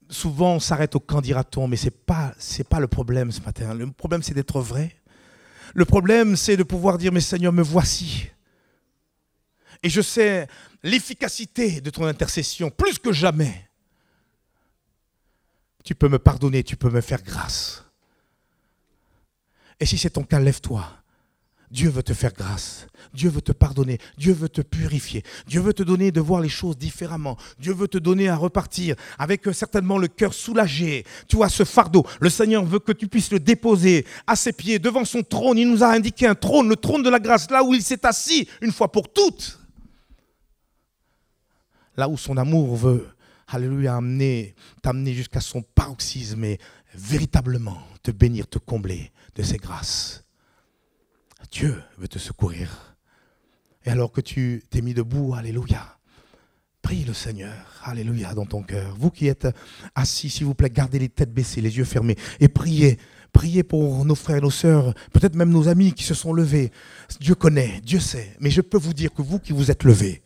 souvent, 0.09 0.55
on 0.55 0.59
s'arrête 0.59 0.95
au 0.95 0.99
quand 0.99 1.21
dira-t-on, 1.21 1.67
mais 1.67 1.77
ce 1.77 1.85
n'est 1.85 1.91
pas, 1.91 2.33
pas 2.67 2.79
le 2.79 2.87
problème 2.87 3.31
ce 3.31 3.41
matin. 3.41 3.75
Le 3.75 3.91
problème, 3.91 4.23
c'est 4.23 4.33
d'être 4.33 4.59
vrai 4.61 4.95
le 5.73 5.85
problème, 5.85 6.35
c'est 6.35 6.57
de 6.57 6.63
pouvoir 6.63 6.97
dire, 6.97 7.11
mais 7.11 7.21
Seigneur, 7.21 7.53
me 7.53 7.63
voici. 7.63 8.29
Et 9.83 9.89
je 9.89 10.01
sais 10.01 10.47
l'efficacité 10.83 11.81
de 11.81 11.89
ton 11.89 12.05
intercession, 12.05 12.69
plus 12.69 12.99
que 12.99 13.11
jamais. 13.11 13.69
Tu 15.83 15.95
peux 15.95 16.09
me 16.09 16.19
pardonner, 16.19 16.63
tu 16.63 16.75
peux 16.75 16.89
me 16.89 17.01
faire 17.01 17.21
grâce. 17.21 17.83
Et 19.79 19.85
si 19.85 19.97
c'est 19.97 20.09
ton 20.11 20.23
cas, 20.23 20.39
lève-toi 20.39 20.85
Dieu 21.69 21.89
veut 21.89 22.03
te 22.03 22.13
faire 22.13 22.33
grâce. 22.33 22.87
Dieu 23.13 23.29
veut 23.29 23.41
te 23.41 23.51
pardonner. 23.51 23.97
Dieu 24.17 24.33
veut 24.33 24.47
te 24.47 24.61
purifier. 24.61 25.23
Dieu 25.47 25.59
veut 25.59 25.73
te 25.73 25.83
donner 25.83 26.11
de 26.11 26.21
voir 26.21 26.39
les 26.39 26.49
choses 26.49 26.77
différemment. 26.77 27.37
Dieu 27.59 27.73
veut 27.73 27.89
te 27.89 27.97
donner 27.97 28.29
à 28.29 28.37
repartir 28.37 28.95
avec 29.19 29.47
euh, 29.47 29.53
certainement 29.53 29.97
le 29.97 30.07
cœur 30.07 30.33
soulagé. 30.33 31.05
Tu 31.27 31.35
vois 31.35 31.49
ce 31.49 31.65
fardeau. 31.65 32.05
Le 32.21 32.29
Seigneur 32.29 32.63
veut 32.63 32.79
que 32.79 32.93
tu 32.93 33.07
puisses 33.07 33.31
le 33.31 33.39
déposer 33.39 34.05
à 34.27 34.35
ses 34.35 34.53
pieds 34.53 34.79
devant 34.79 35.03
son 35.03 35.23
trône. 35.23 35.57
Il 35.57 35.69
nous 35.69 35.83
a 35.83 35.87
indiqué 35.87 36.25
un 36.25 36.35
trône, 36.35 36.69
le 36.69 36.77
trône 36.77 37.03
de 37.03 37.09
la 37.09 37.19
grâce, 37.19 37.49
là 37.51 37.63
où 37.63 37.73
il 37.73 37.81
s'est 37.81 38.05
assis 38.05 38.47
une 38.61 38.71
fois 38.71 38.91
pour 38.91 39.11
toutes. 39.11 39.59
Là 41.97 42.07
où 42.07 42.17
son 42.17 42.37
amour 42.37 42.75
veut 42.75 43.07
Alléluia, 43.49 43.95
amener, 43.95 44.55
t'amener 44.81 45.13
jusqu'à 45.13 45.39
son 45.39 45.61
paroxysme 45.61 46.43
et 46.43 46.59
véritablement 46.93 47.81
te 48.03 48.11
bénir, 48.11 48.45
te 48.47 48.57
combler 48.59 49.11
de 49.35 49.43
ses 49.43 49.57
grâces. 49.57 50.26
Dieu 51.51 51.81
veut 51.97 52.07
te 52.07 52.19
secourir. 52.19 52.95
Et 53.85 53.89
alors 53.89 54.11
que 54.11 54.21
tu 54.21 54.63
t'es 54.69 54.81
mis 54.81 54.93
debout, 54.93 55.33
Alléluia, 55.33 55.97
prie 56.81 57.05
le 57.05 57.13
Seigneur, 57.13 57.81
Alléluia, 57.83 58.33
dans 58.33 58.45
ton 58.45 58.63
cœur. 58.63 58.95
Vous 58.97 59.11
qui 59.11 59.27
êtes 59.27 59.47
assis, 59.95 60.29
s'il 60.29 60.45
vous 60.45 60.55
plaît, 60.55 60.69
gardez 60.69 60.99
les 60.99 61.09
têtes 61.09 61.33
baissées, 61.33 61.61
les 61.61 61.77
yeux 61.77 61.85
fermés 61.85 62.17
et 62.39 62.47
priez. 62.47 62.97
Priez 63.33 63.61
pour 63.61 64.03
nos 64.03 64.15
frères 64.15 64.37
et 64.37 64.41
nos 64.41 64.49
sœurs, 64.49 64.95
peut-être 65.13 65.35
même 65.35 65.51
nos 65.51 65.67
amis 65.67 65.93
qui 65.93 66.03
se 66.03 66.15
sont 66.15 66.33
levés. 66.33 66.71
Dieu 67.19 67.35
connaît, 67.35 67.81
Dieu 67.83 67.99
sait. 67.99 68.35
Mais 68.39 68.49
je 68.49 68.61
peux 68.61 68.77
vous 68.77 68.93
dire 68.93 69.13
que 69.13 69.21
vous 69.21 69.37
qui 69.37 69.53
vous 69.53 69.69
êtes 69.69 69.83
levés, 69.83 70.23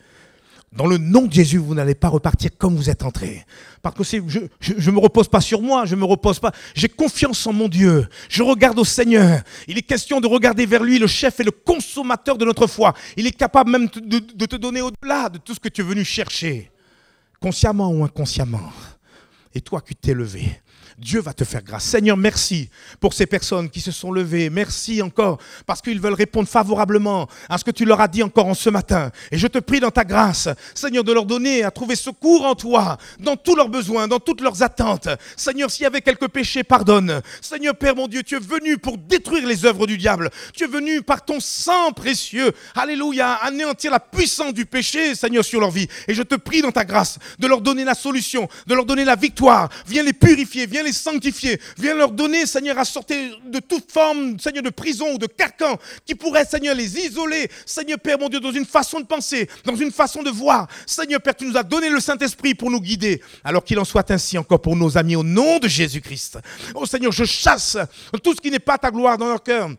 dans 0.72 0.86
le 0.86 0.98
nom 0.98 1.24
de 1.24 1.34
Jésus, 1.34 1.58
vous 1.58 1.76
n'allez 1.76 1.96
pas 1.96 2.08
repartir 2.08 2.52
comme 2.58 2.76
vous 2.76 2.90
êtes 2.90 3.04
entré. 3.04 3.46
Parce 3.82 3.96
que 3.96 4.04
je 4.04 4.90
ne 4.90 4.92
me 4.92 5.00
repose 5.00 5.28
pas 5.28 5.42
sur 5.42 5.62
moi, 5.62 5.86
je 5.86 5.96
me 5.96 6.06
repose 6.06 6.40
pas. 6.40 6.52
J'ai 6.74 6.88
confiance 6.88 7.46
en 7.46 7.52
mon 7.52 7.68
Dieu. 7.68 8.08
Je 8.30 8.42
regarde 8.42 8.80
au 8.80 8.86
Seigneur. 8.86 9.42
Il 9.68 9.78
est 9.78 9.82
question 9.82 10.22
de 10.22 10.28
regarder 10.28 10.66
vers 10.66 10.84
lui, 10.84 10.98
le 10.98 11.08
chef 11.08 11.42
et 11.42 11.44
le 11.44 11.52
consommateur 11.52 12.38
de 12.38 12.46
notre 12.46 12.68
foi. 12.68 12.94
Il 13.18 13.28
est 13.28 13.32
capable 13.32 13.72
même 13.72 13.88
de, 13.88 14.20
de 14.20 14.46
te 14.46 14.56
donner 14.56 14.82
au-delà 14.82 15.28
de 15.28 15.40
tout 15.40 15.54
ce 15.54 15.60
que 15.60 15.68
tu 15.68 15.82
es 15.82 15.84
venu 15.84 16.06
chercher, 16.06 16.72
consciemment 17.42 17.92
ou 17.92 18.06
inconsciemment. 18.06 18.72
Et 19.54 19.60
toi 19.60 19.82
qui 19.82 19.96
t'es 19.96 20.14
levé, 20.14 20.62
Dieu 20.98 21.22
va 21.22 21.34
te 21.34 21.44
faire 21.44 21.64
grâce. 21.64 21.84
Seigneur, 21.84 22.18
merci 22.18 22.70
pour 23.00 23.14
ces 23.14 23.26
personnes 23.26 23.70
qui 23.70 23.82
se 23.82 23.92
sont 23.92 24.12
levées. 24.12 24.50
Merci 24.50 25.02
encore 25.02 25.40
parce 25.66 25.82
qu'ils 25.82 26.00
veulent 26.00 26.14
répondre 26.14 26.48
favorablement 26.48 27.28
à 27.50 27.58
ce 27.58 27.64
que 27.64 27.72
tu 27.72 27.86
leur 27.86 28.02
as 28.02 28.08
dit 28.08 28.24
encore 28.24 28.48
en 28.48 28.54
ce 28.54 28.70
matin. 28.70 29.12
Et 29.32 29.38
je 29.38 29.48
te 29.48 29.60
prie 29.60 29.80
dans 29.80 29.92
ta 29.92 30.04
grâce, 30.04 30.50
Seigneur, 30.74 31.04
de 31.04 31.14
leur 31.14 31.26
donner 31.26 31.64
à 31.64 31.72
trouver 31.72 31.96
secours 31.96 32.46
en 32.46 32.56
toi, 32.56 32.98
dans 33.20 33.36
tous 33.36 33.56
leurs 33.56 33.70
besoins, 33.70 34.08
dans 34.08 34.20
toutes 34.20 34.42
leurs 34.42 34.64
attentes. 34.64 35.10
Seigneur, 35.36 35.70
s'il 35.70 35.84
y 35.84 35.88
avait 35.88 36.02
quelques 36.02 36.28
péchés, 36.28 36.64
pardonne. 36.64 37.22
Seigneur 37.42 37.76
Père 37.76 37.96
mon 37.96 38.08
Dieu, 38.08 38.24
tu 38.24 38.36
es 38.36 38.40
venu 38.40 38.78
pour 38.78 38.98
détruire 38.98 39.48
les 39.48 39.66
œuvres 39.66 39.88
du 39.88 39.98
diable. 39.98 40.30
Tu 40.54 40.64
es 40.64 40.68
venu 40.68 41.02
par 41.02 41.24
ton 41.26 41.40
sang 41.40 41.92
précieux, 41.92 42.52
alléluia, 42.76 43.34
anéantir 43.36 43.92
la 43.92 44.00
puissance 44.00 44.54
du 44.54 44.66
péché, 44.66 45.16
Seigneur, 45.16 45.44
sur 45.44 45.60
leur 45.60 45.72
vie. 45.72 45.88
Et 46.08 46.14
je 46.14 46.24
te 46.24 46.36
prie 46.36 46.62
dans 46.62 46.72
ta 46.72 46.86
grâce 46.86 47.20
de 47.40 47.48
leur 47.48 47.62
donner 47.62 47.84
la 47.84 47.96
solution, 47.96 48.48
de 48.68 48.74
leur 48.74 48.86
donner 48.86 49.06
la 49.06 49.16
victoire. 49.16 49.70
Viens 49.88 50.04
les 50.04 50.14
purifier, 50.14 50.66
les 50.84 50.94
sanctifier. 50.94 51.60
Viens 51.78 51.96
leur 51.96 52.12
donner, 52.12 52.46
Seigneur, 52.46 52.78
à 52.78 52.86
sortir 52.86 53.40
de 53.46 53.60
toute 53.60 53.92
forme, 53.92 54.40
Seigneur, 54.40 54.64
de 54.64 54.70
prison 54.70 55.14
ou 55.14 55.18
de 55.18 55.28
carcan 55.28 55.78
qui 56.06 56.16
pourrait, 56.16 56.46
Seigneur, 56.46 56.76
les 56.76 56.98
isoler. 57.00 57.50
Seigneur 57.66 58.00
Père, 58.00 58.20
mon 58.20 58.30
Dieu, 58.30 58.40
dans 58.40 58.52
une 58.52 58.66
façon 58.66 59.00
de 59.00 59.06
penser, 59.06 59.50
dans 59.66 59.76
une 59.76 59.92
façon 59.92 60.24
de 60.24 60.30
voir. 60.30 60.68
Seigneur 60.86 61.22
Père, 61.22 61.36
tu 61.36 61.46
nous 61.46 61.58
as 61.58 61.64
donné 61.64 61.90
le 61.90 62.00
Saint-Esprit 62.00 62.56
pour 62.56 62.72
nous 62.72 62.82
guider. 62.82 63.22
Alors 63.44 63.64
qu'il 63.64 63.80
en 63.80 63.86
soit 63.86 64.10
ainsi 64.12 64.38
encore 64.38 64.62
pour 64.62 64.76
nos 64.76 64.98
amis 64.98 65.16
au 65.16 65.24
nom 65.24 65.60
de 65.60 65.68
Jésus-Christ. 65.68 66.40
Oh 66.76 66.86
Seigneur, 66.86 67.12
je 67.12 67.26
chasse 67.26 67.78
tout 68.24 68.34
ce 68.34 68.42
qui 68.42 68.52
n'est 68.52 68.60
pas 68.60 68.78
ta 68.78 68.92
gloire 68.92 69.18
dans 69.18 69.28
leur 69.28 69.44
cœur 69.44 69.70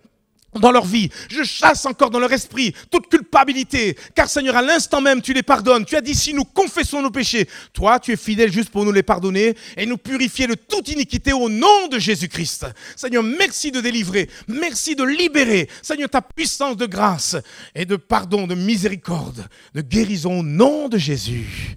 dans 0.61 0.70
leur 0.70 0.84
vie. 0.84 1.09
Je 1.28 1.42
chasse 1.42 1.86
encore 1.86 2.11
dans 2.11 2.18
leur 2.18 2.32
esprit 2.32 2.74
toute 2.90 3.09
culpabilité. 3.09 3.96
Car 4.14 4.28
Seigneur, 4.28 4.57
à 4.57 4.62
l'instant 4.62 5.00
même, 5.00 5.22
tu 5.22 5.32
les 5.32 5.42
pardonnes. 5.42 5.84
Tu 5.84 5.96
as 5.96 6.00
dit, 6.00 6.14
si 6.14 6.34
nous 6.34 6.44
confessons 6.44 7.03
nos 7.03 7.11
péchés, 7.11 7.48
toi, 7.72 7.98
tu 7.98 8.12
es 8.12 8.16
fidèle 8.16 8.53
juste 8.53 8.70
pour 8.70 8.84
nous 8.84 8.92
les 8.92 9.03
pardonner 9.03 9.57
et 9.76 9.86
nous 9.86 9.96
purifier 9.96 10.46
de 10.46 10.55
toute 10.55 10.88
iniquité 10.88 11.32
au 11.32 11.48
nom 11.48 11.88
de 11.90 11.98
Jésus-Christ. 11.98 12.66
Seigneur, 12.96 13.22
merci 13.22 13.70
de 13.70 13.80
délivrer. 13.80 14.28
Merci 14.48 14.94
de 14.94 15.05
libérer. 15.05 15.68
Seigneur, 15.82 16.09
ta 16.09 16.22
puissance 16.22 16.76
de 16.76 16.86
grâce 16.86 17.36
et 17.74 17.84
de 17.84 17.96
pardon, 17.96 18.46
de 18.46 18.55
miséricorde, 18.55 19.46
de 19.74 19.80
guérison 19.80 20.40
au 20.40 20.42
nom 20.42 20.88
de 20.88 20.98
Jésus. 20.98 21.76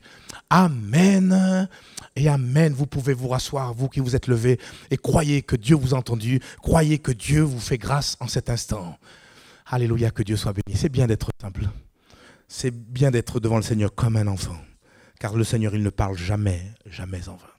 Amen 0.49 1.67
et 2.15 2.29
Amen. 2.29 2.73
Vous 2.73 2.87
pouvez 2.87 3.13
vous 3.13 3.27
rasseoir, 3.27 3.73
vous 3.73 3.89
qui 3.89 3.99
vous 3.99 4.15
êtes 4.15 4.27
levés, 4.27 4.59
et 4.91 4.97
croyez 4.97 5.41
que 5.41 5.55
Dieu 5.55 5.75
vous 5.75 5.93
a 5.93 5.97
entendu, 5.97 6.39
croyez 6.61 6.99
que 6.99 7.11
Dieu 7.11 7.41
vous 7.41 7.59
fait 7.59 7.77
grâce 7.77 8.17
en 8.19 8.27
cet 8.27 8.49
instant. 8.49 8.97
Alléluia, 9.65 10.11
que 10.11 10.23
Dieu 10.23 10.37
soit 10.37 10.53
béni. 10.53 10.77
C'est 10.77 10.89
bien 10.89 11.07
d'être 11.07 11.29
simple. 11.41 11.67
C'est 12.47 12.71
bien 12.71 13.11
d'être 13.11 13.39
devant 13.39 13.57
le 13.57 13.63
Seigneur 13.63 13.93
comme 13.93 14.15
un 14.15 14.27
enfant. 14.27 14.57
Car 15.19 15.35
le 15.35 15.43
Seigneur, 15.43 15.73
il 15.75 15.81
ne 15.83 15.89
parle 15.89 16.17
jamais, 16.17 16.61
jamais 16.85 17.27
en 17.27 17.35
vain. 17.35 17.54